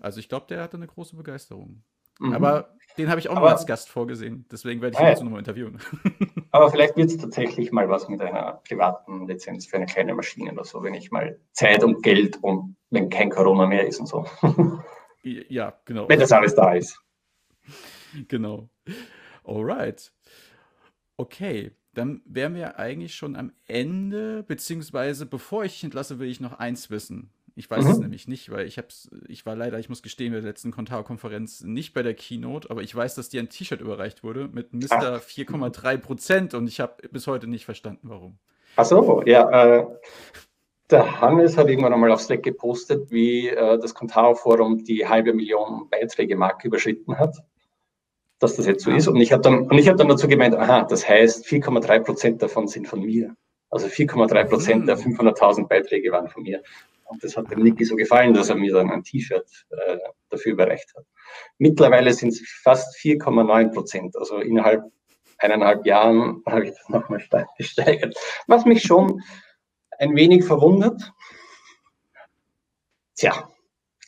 Also 0.02 0.20
ich 0.20 0.30
glaube, 0.30 0.48
der 0.50 0.62
hatte 0.62 0.78
eine 0.78 0.88
große 0.88 1.16
Begeisterung. 1.16 1.84
Mhm. 2.20 2.34
Aber 2.34 2.76
den 2.98 3.10
habe 3.10 3.20
ich 3.20 3.30
auch 3.30 3.36
noch 3.36 3.44
als 3.44 3.66
Gast 3.66 3.90
vorgesehen. 3.90 4.46
Deswegen 4.52 4.82
werde 4.82 4.96
ich 4.96 5.00
ihn 5.00 5.06
ah, 5.06 5.10
jetzt 5.10 5.24
nochmal 5.24 5.40
interviewen. 5.40 5.80
Aber 6.52 6.70
vielleicht 6.70 6.96
wird 6.96 7.10
es 7.10 7.18
tatsächlich 7.18 7.72
mal 7.72 7.90
was 7.90 8.10
mit 8.10 8.22
einer 8.22 8.62
privaten 8.68 9.28
Lizenz 9.28 9.66
für 9.66 9.78
eine 9.78 9.86
kleine 9.86 10.14
Maschine 10.14 10.52
oder 10.52 10.64
so, 10.64 10.84
wenn 10.84 10.94
ich 10.94 11.12
mal 11.12 11.40
Zeit 11.54 11.84
und 11.84 12.04
Geld 12.04 12.38
und 12.44 12.76
wenn 12.90 13.10
kein 13.10 13.30
Corona 13.30 13.66
mehr 13.66 13.88
ist 13.88 14.00
und 14.00 14.08
so. 14.08 14.26
Ja, 15.24 15.74
genau. 15.86 16.10
Wenn 16.10 16.20
das 16.20 16.32
alles 16.32 16.56
da 16.56 16.74
ist. 16.74 17.00
Genau. 18.28 18.70
Alright. 19.44 20.12
Okay, 21.18 21.72
dann 21.94 22.22
wären 22.26 22.56
wir 22.56 22.80
eigentlich 22.80 23.16
schon 23.16 23.36
am 23.36 23.52
Ende, 23.68 24.44
beziehungsweise 24.44 25.26
bevor 25.26 25.66
ich 25.66 25.74
dich 25.74 25.84
entlasse, 25.84 26.20
will 26.20 26.30
ich 26.30 26.40
noch 26.40 26.54
eins 26.54 26.90
wissen. 26.90 27.32
Ich 27.56 27.70
weiß 27.70 27.84
mhm. 27.84 27.92
es 27.92 28.00
nämlich 28.00 28.28
nicht, 28.28 28.50
weil 28.50 28.66
ich 28.66 28.78
hab's, 28.78 29.10
ich 29.28 29.46
war 29.46 29.56
leider, 29.56 29.78
ich 29.78 29.90
muss 29.90 30.02
gestehen, 30.02 30.32
bei 30.32 30.40
der 30.40 30.50
letzten 30.50 30.72
Contao-Konferenz 30.72 31.62
nicht 31.64 31.94
bei 31.94 32.02
der 32.02 32.14
Keynote, 32.14 32.70
aber 32.70 32.82
ich 32.82 32.96
weiß, 32.96 33.16
dass 33.16 33.30
dir 33.30 33.42
ein 33.42 33.50
T-Shirt 33.50 33.82
überreicht 33.82 34.24
wurde 34.24 34.48
mit 34.48 34.74
Mr. 34.74 35.18
4,3 35.18 35.98
Prozent 35.98 36.54
und 36.54 36.68
ich 36.68 36.80
habe 36.80 37.08
bis 37.10 37.28
heute 37.28 37.48
nicht 37.48 37.66
verstanden, 37.66 38.10
warum. 38.10 38.38
Ach 38.78 38.86
so, 38.86 39.22
ja. 39.26 39.80
Äh, 39.80 39.86
der 40.90 41.22
Hannes 41.22 41.58
hat 41.58 41.70
irgendwann 41.70 41.94
einmal 41.94 42.12
auf 42.12 42.22
Slack 42.22 42.44
gepostet, 42.44 43.12
wie 43.12 43.50
äh, 43.50 43.78
das 43.80 43.94
Contao-Forum 43.94 44.84
die 44.84 45.08
halbe 45.08 45.34
Million 45.34 45.90
Beiträge-Marke 45.90 46.68
überschritten 46.68 47.18
hat, 47.18 47.38
dass 48.42 48.56
das 48.56 48.66
jetzt 48.66 48.84
so 48.84 48.92
ist. 48.92 49.08
Und 49.08 49.18
ich 49.18 49.32
habe 49.32 49.42
dann, 49.42 49.70
hab 49.70 49.98
dann 49.98 50.10
dazu 50.10 50.28
gemeint, 50.28 50.56
aha, 50.56 50.84
das 50.84 51.08
heißt, 51.08 51.46
4,3 51.46 52.00
Prozent 52.00 52.42
davon 52.42 52.68
sind 52.68 52.88
von 52.88 53.02
mir. 53.02 53.36
Also 53.70 53.88
4,3 53.88 54.44
Prozent 54.46 54.82
mhm. 54.82 54.88
der 54.88 54.98
500.000 54.98 55.68
Beiträge 55.68 56.12
waren 56.12 56.28
von 56.28 56.44
mir. 56.44 56.62
Und 57.06 57.24
das 57.24 57.38
hat 57.38 57.52
dem 57.52 57.62
Niki 57.62 57.86
so 57.86 57.96
gefallen, 57.96 58.34
dass 58.34 58.50
er 58.50 58.56
mir 58.56 58.74
dann 58.74 58.90
ein 58.90 59.04
T-Shirt 59.04 59.46
äh, 59.70 59.98
dafür 60.30 60.54
überreicht 60.54 60.92
hat. 60.96 61.06
Mittlerweile 61.60 62.12
sind 62.14 62.30
es 62.30 62.42
fast 62.64 62.98
4,9 62.98 63.74
Prozent. 63.74 64.18
Also 64.18 64.38
innerhalb 64.38 64.84
eineinhalb 65.38 65.86
Jahren 65.86 66.42
habe 66.48 66.66
ich 66.66 66.72
das 66.72 66.90
nochmal 66.90 67.20
stark 67.20 67.48
gesteigert. 67.58 68.18
Was 68.48 68.66
mich 68.66 68.82
schon 68.82 69.22
ein 70.00 70.16
wenig 70.16 70.44
verwundert. 70.46 71.14
Tja, 73.16 73.51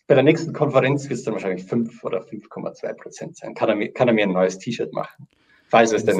bei 0.07 0.15
der 0.15 0.23
nächsten 0.23 0.53
Konferenz 0.53 1.09
wird 1.09 1.19
es 1.19 1.23
dann 1.23 1.33
wahrscheinlich 1.33 1.65
5 1.65 2.03
oder 2.03 2.21
5,2 2.21 2.93
Prozent 2.93 3.37
sein. 3.37 3.53
Kann 3.53 3.69
er, 3.69 3.75
mir, 3.75 3.91
kann 3.91 4.07
er 4.07 4.13
mir 4.13 4.23
ein 4.23 4.33
neues 4.33 4.57
T-Shirt 4.59 4.93
machen? 4.93 5.27
Falls 5.69 5.91
es 5.91 6.05
denn, 6.05 6.19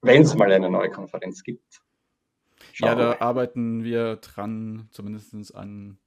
wenn 0.00 0.22
es 0.22 0.34
mal 0.34 0.50
eine 0.50 0.70
neue 0.70 0.90
Konferenz 0.90 1.42
gibt. 1.42 1.82
Schauen 2.72 2.88
ja, 2.88 2.94
da 2.94 3.20
arbeiten 3.20 3.84
wir 3.84 4.16
dran, 4.16 4.88
zumindest 4.90 5.54
an 5.54 5.98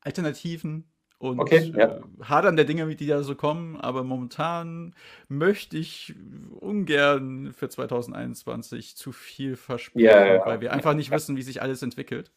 Alternativen 0.00 0.84
und 1.18 1.40
okay, 1.40 1.72
ja. 1.74 1.96
äh, 1.96 2.00
hadern 2.22 2.56
der 2.56 2.64
Dinge, 2.64 2.94
die 2.94 3.06
da 3.06 3.22
so 3.22 3.34
kommen. 3.34 3.76
Aber 3.76 4.04
momentan 4.04 4.94
möchte 5.28 5.76
ich 5.76 6.14
ungern 6.60 7.52
für 7.54 7.68
2021 7.68 8.96
zu 8.96 9.12
viel 9.12 9.56
versprechen, 9.56 10.06
ja, 10.06 10.34
ja, 10.34 10.46
weil 10.46 10.60
wir 10.60 10.72
einfach 10.72 10.94
nicht 10.94 11.10
wissen, 11.10 11.36
wie 11.36 11.42
sich 11.42 11.62
alles 11.62 11.82
entwickelt. 11.82 12.30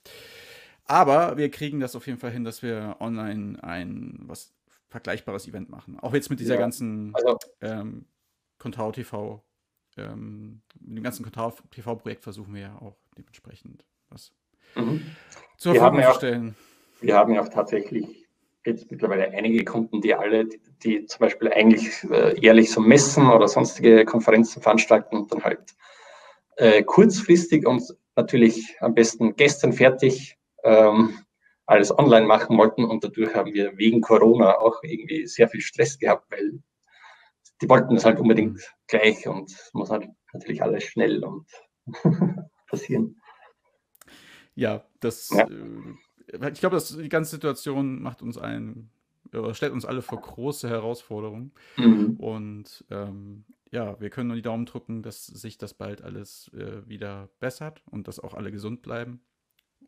Aber 0.90 1.38
wir 1.38 1.52
kriegen 1.52 1.80
das 1.80 1.96
auf 1.96 2.08
jeden 2.08 2.18
Fall 2.18 2.32
hin, 2.32 2.44
dass 2.44 2.64
wir 2.64 2.96
online 3.00 3.64
ein 3.64 4.22
was 4.24 4.56
vergleichbares 4.88 5.48
Event 5.48 5.70
machen. 5.70 6.00
Auch 6.00 6.16
jetzt 6.16 6.32
mit 6.32 6.40
dieser 6.40 6.58
ganzen 6.58 7.14
also, 7.14 7.38
ähm, 7.62 8.06
Contao 8.58 8.92
TV, 8.92 9.44
ähm, 9.98 10.62
mit 10.80 10.98
dem 10.98 11.04
ganzen 11.04 11.24
Contao 11.24 11.54
TV-Projekt 11.70 12.24
versuchen 12.24 12.56
wir 12.56 12.62
ja 12.62 12.76
auch 12.82 12.98
dementsprechend 13.16 13.86
was 14.10 14.34
mhm. 14.74 15.06
zur 15.58 15.76
Verfügung 15.76 16.04
zu 16.06 16.18
stellen. 16.18 16.56
Wir 17.02 17.16
haben 17.16 17.36
ja 17.36 17.44
auch 17.44 17.50
tatsächlich 17.50 18.28
jetzt 18.66 18.90
mittlerweile 18.90 19.30
einige 19.30 19.64
Kunden, 19.64 20.02
die 20.02 20.16
alle, 20.16 20.46
die, 20.46 20.60
die 20.84 21.06
zum 21.06 21.20
Beispiel 21.20 21.54
eigentlich 21.54 22.04
äh, 22.10 22.36
jährlich 22.40 22.72
so 22.72 22.82
Messen 22.82 23.28
oder 23.28 23.48
sonstige 23.48 24.06
Konferenzen 24.06 24.64
veranstalten 24.64 25.18
und 25.18 25.32
dann 25.32 25.44
halt 25.44 25.76
äh, 26.58 26.82
kurzfristig 26.82 27.68
und 27.68 27.96
natürlich 28.16 28.76
am 28.80 28.96
besten 28.96 29.36
gestern 29.36 29.72
fertig 29.72 30.39
ähm, 30.64 31.20
alles 31.66 31.98
online 31.98 32.26
machen 32.26 32.58
wollten 32.58 32.84
und 32.84 33.04
dadurch 33.04 33.34
haben 33.36 33.54
wir 33.54 33.78
wegen 33.78 34.02
Corona 34.02 34.58
auch 34.58 34.82
irgendwie 34.84 35.28
sehr 35.28 35.48
viel 35.48 35.62
Stress 35.62 36.00
gehabt, 36.00 36.30
weil 36.32 36.62
die 37.62 37.70
wollten 37.70 37.96
das 37.96 38.06
halt 38.06 38.20
unbedingt 38.20 38.60
gleich 38.88 39.28
und 39.28 39.52
es 39.52 39.70
muss 39.74 39.90
halt 39.90 40.08
natürlich 40.34 40.64
alles 40.64 40.84
schnell 40.84 41.24
und 41.24 41.48
passieren. 42.68 43.22
Ja, 44.56 44.86
das 45.00 45.30
ja. 45.30 45.48
Äh, 45.48 46.52
ich 46.54 46.60
glaube, 46.60 46.80
die 46.80 47.10
ganze 47.10 47.32
Situation 47.32 48.02
macht 48.02 48.22
uns 48.22 48.38
ein, 48.38 48.92
stellt 49.54 49.74
uns 49.74 49.86
alle 49.86 50.02
vor 50.02 50.22
große 50.22 50.70
Herausforderungen. 50.70 51.54
Mhm. 51.78 52.18
Und 52.18 52.86
ähm, 52.90 53.46
ja, 53.72 54.00
wir 54.00 54.10
können 54.10 54.28
nur 54.28 54.36
die 54.36 54.44
Daumen 54.44 54.66
drücken, 54.66 55.02
dass 55.02 55.26
sich 55.26 55.58
das 55.58 55.74
bald 55.74 56.04
alles 56.04 56.52
äh, 56.54 56.88
wieder 56.88 57.30
bessert 57.40 57.84
und 57.90 58.08
dass 58.08 58.20
auch 58.20 58.34
alle 58.34 58.52
gesund 58.52 58.82
bleiben 58.82 59.22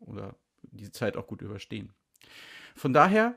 oder 0.00 0.36
diese 0.70 0.92
Zeit 0.92 1.16
auch 1.16 1.26
gut 1.26 1.42
überstehen. 1.42 1.92
Von 2.74 2.92
daher 2.92 3.34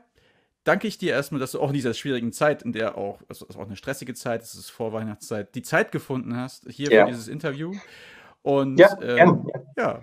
danke 0.64 0.88
ich 0.88 0.98
dir 0.98 1.12
erstmal, 1.12 1.40
dass 1.40 1.52
du 1.52 1.60
auch 1.60 1.68
in 1.68 1.74
dieser 1.74 1.94
schwierigen 1.94 2.32
Zeit, 2.32 2.62
in 2.62 2.72
der 2.72 2.96
auch, 2.96 3.22
es 3.28 3.42
ist 3.42 3.56
auch 3.56 3.66
eine 3.66 3.76
stressige 3.76 4.14
Zeit, 4.14 4.42
es 4.42 4.54
ist 4.54 4.70
Vorweihnachtszeit, 4.70 5.54
die 5.54 5.62
Zeit 5.62 5.92
gefunden 5.92 6.36
hast, 6.36 6.66
hier 6.70 6.90
ja. 6.90 7.04
für 7.04 7.10
dieses 7.10 7.28
Interview. 7.28 7.74
Und 8.42 8.78
ja, 8.78 8.96
ähm, 9.02 9.50
ja, 9.76 10.02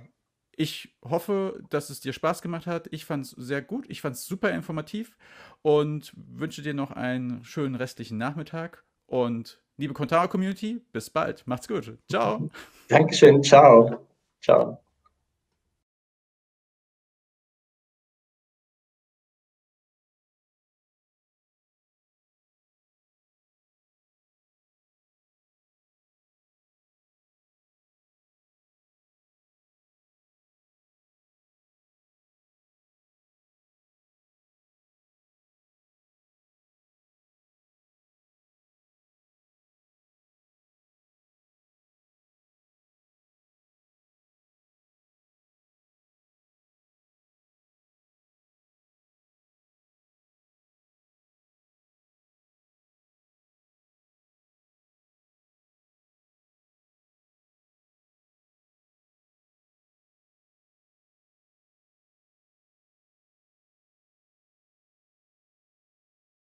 ich 0.55 0.95
hoffe, 1.03 1.61
dass 1.69 1.89
es 1.89 1.99
dir 1.99 2.13
Spaß 2.13 2.41
gemacht 2.41 2.67
hat. 2.67 2.87
Ich 2.91 3.05
fand 3.05 3.25
es 3.25 3.31
sehr 3.31 3.61
gut. 3.61 3.85
Ich 3.89 4.01
fand 4.01 4.15
es 4.15 4.25
super 4.25 4.51
informativ 4.51 5.17
und 5.61 6.13
wünsche 6.15 6.61
dir 6.61 6.73
noch 6.73 6.91
einen 6.91 7.43
schönen 7.43 7.75
restlichen 7.75 8.17
Nachmittag. 8.17 8.83
Und 9.07 9.61
liebe 9.77 9.93
Contara 9.93 10.27
Community, 10.27 10.81
bis 10.91 11.09
bald. 11.09 11.45
Macht's 11.47 11.67
gut. 11.67 11.97
Ciao. 12.09 12.49
Dankeschön. 12.89 13.41
Ciao. 13.43 14.07
Ciao. 14.41 14.82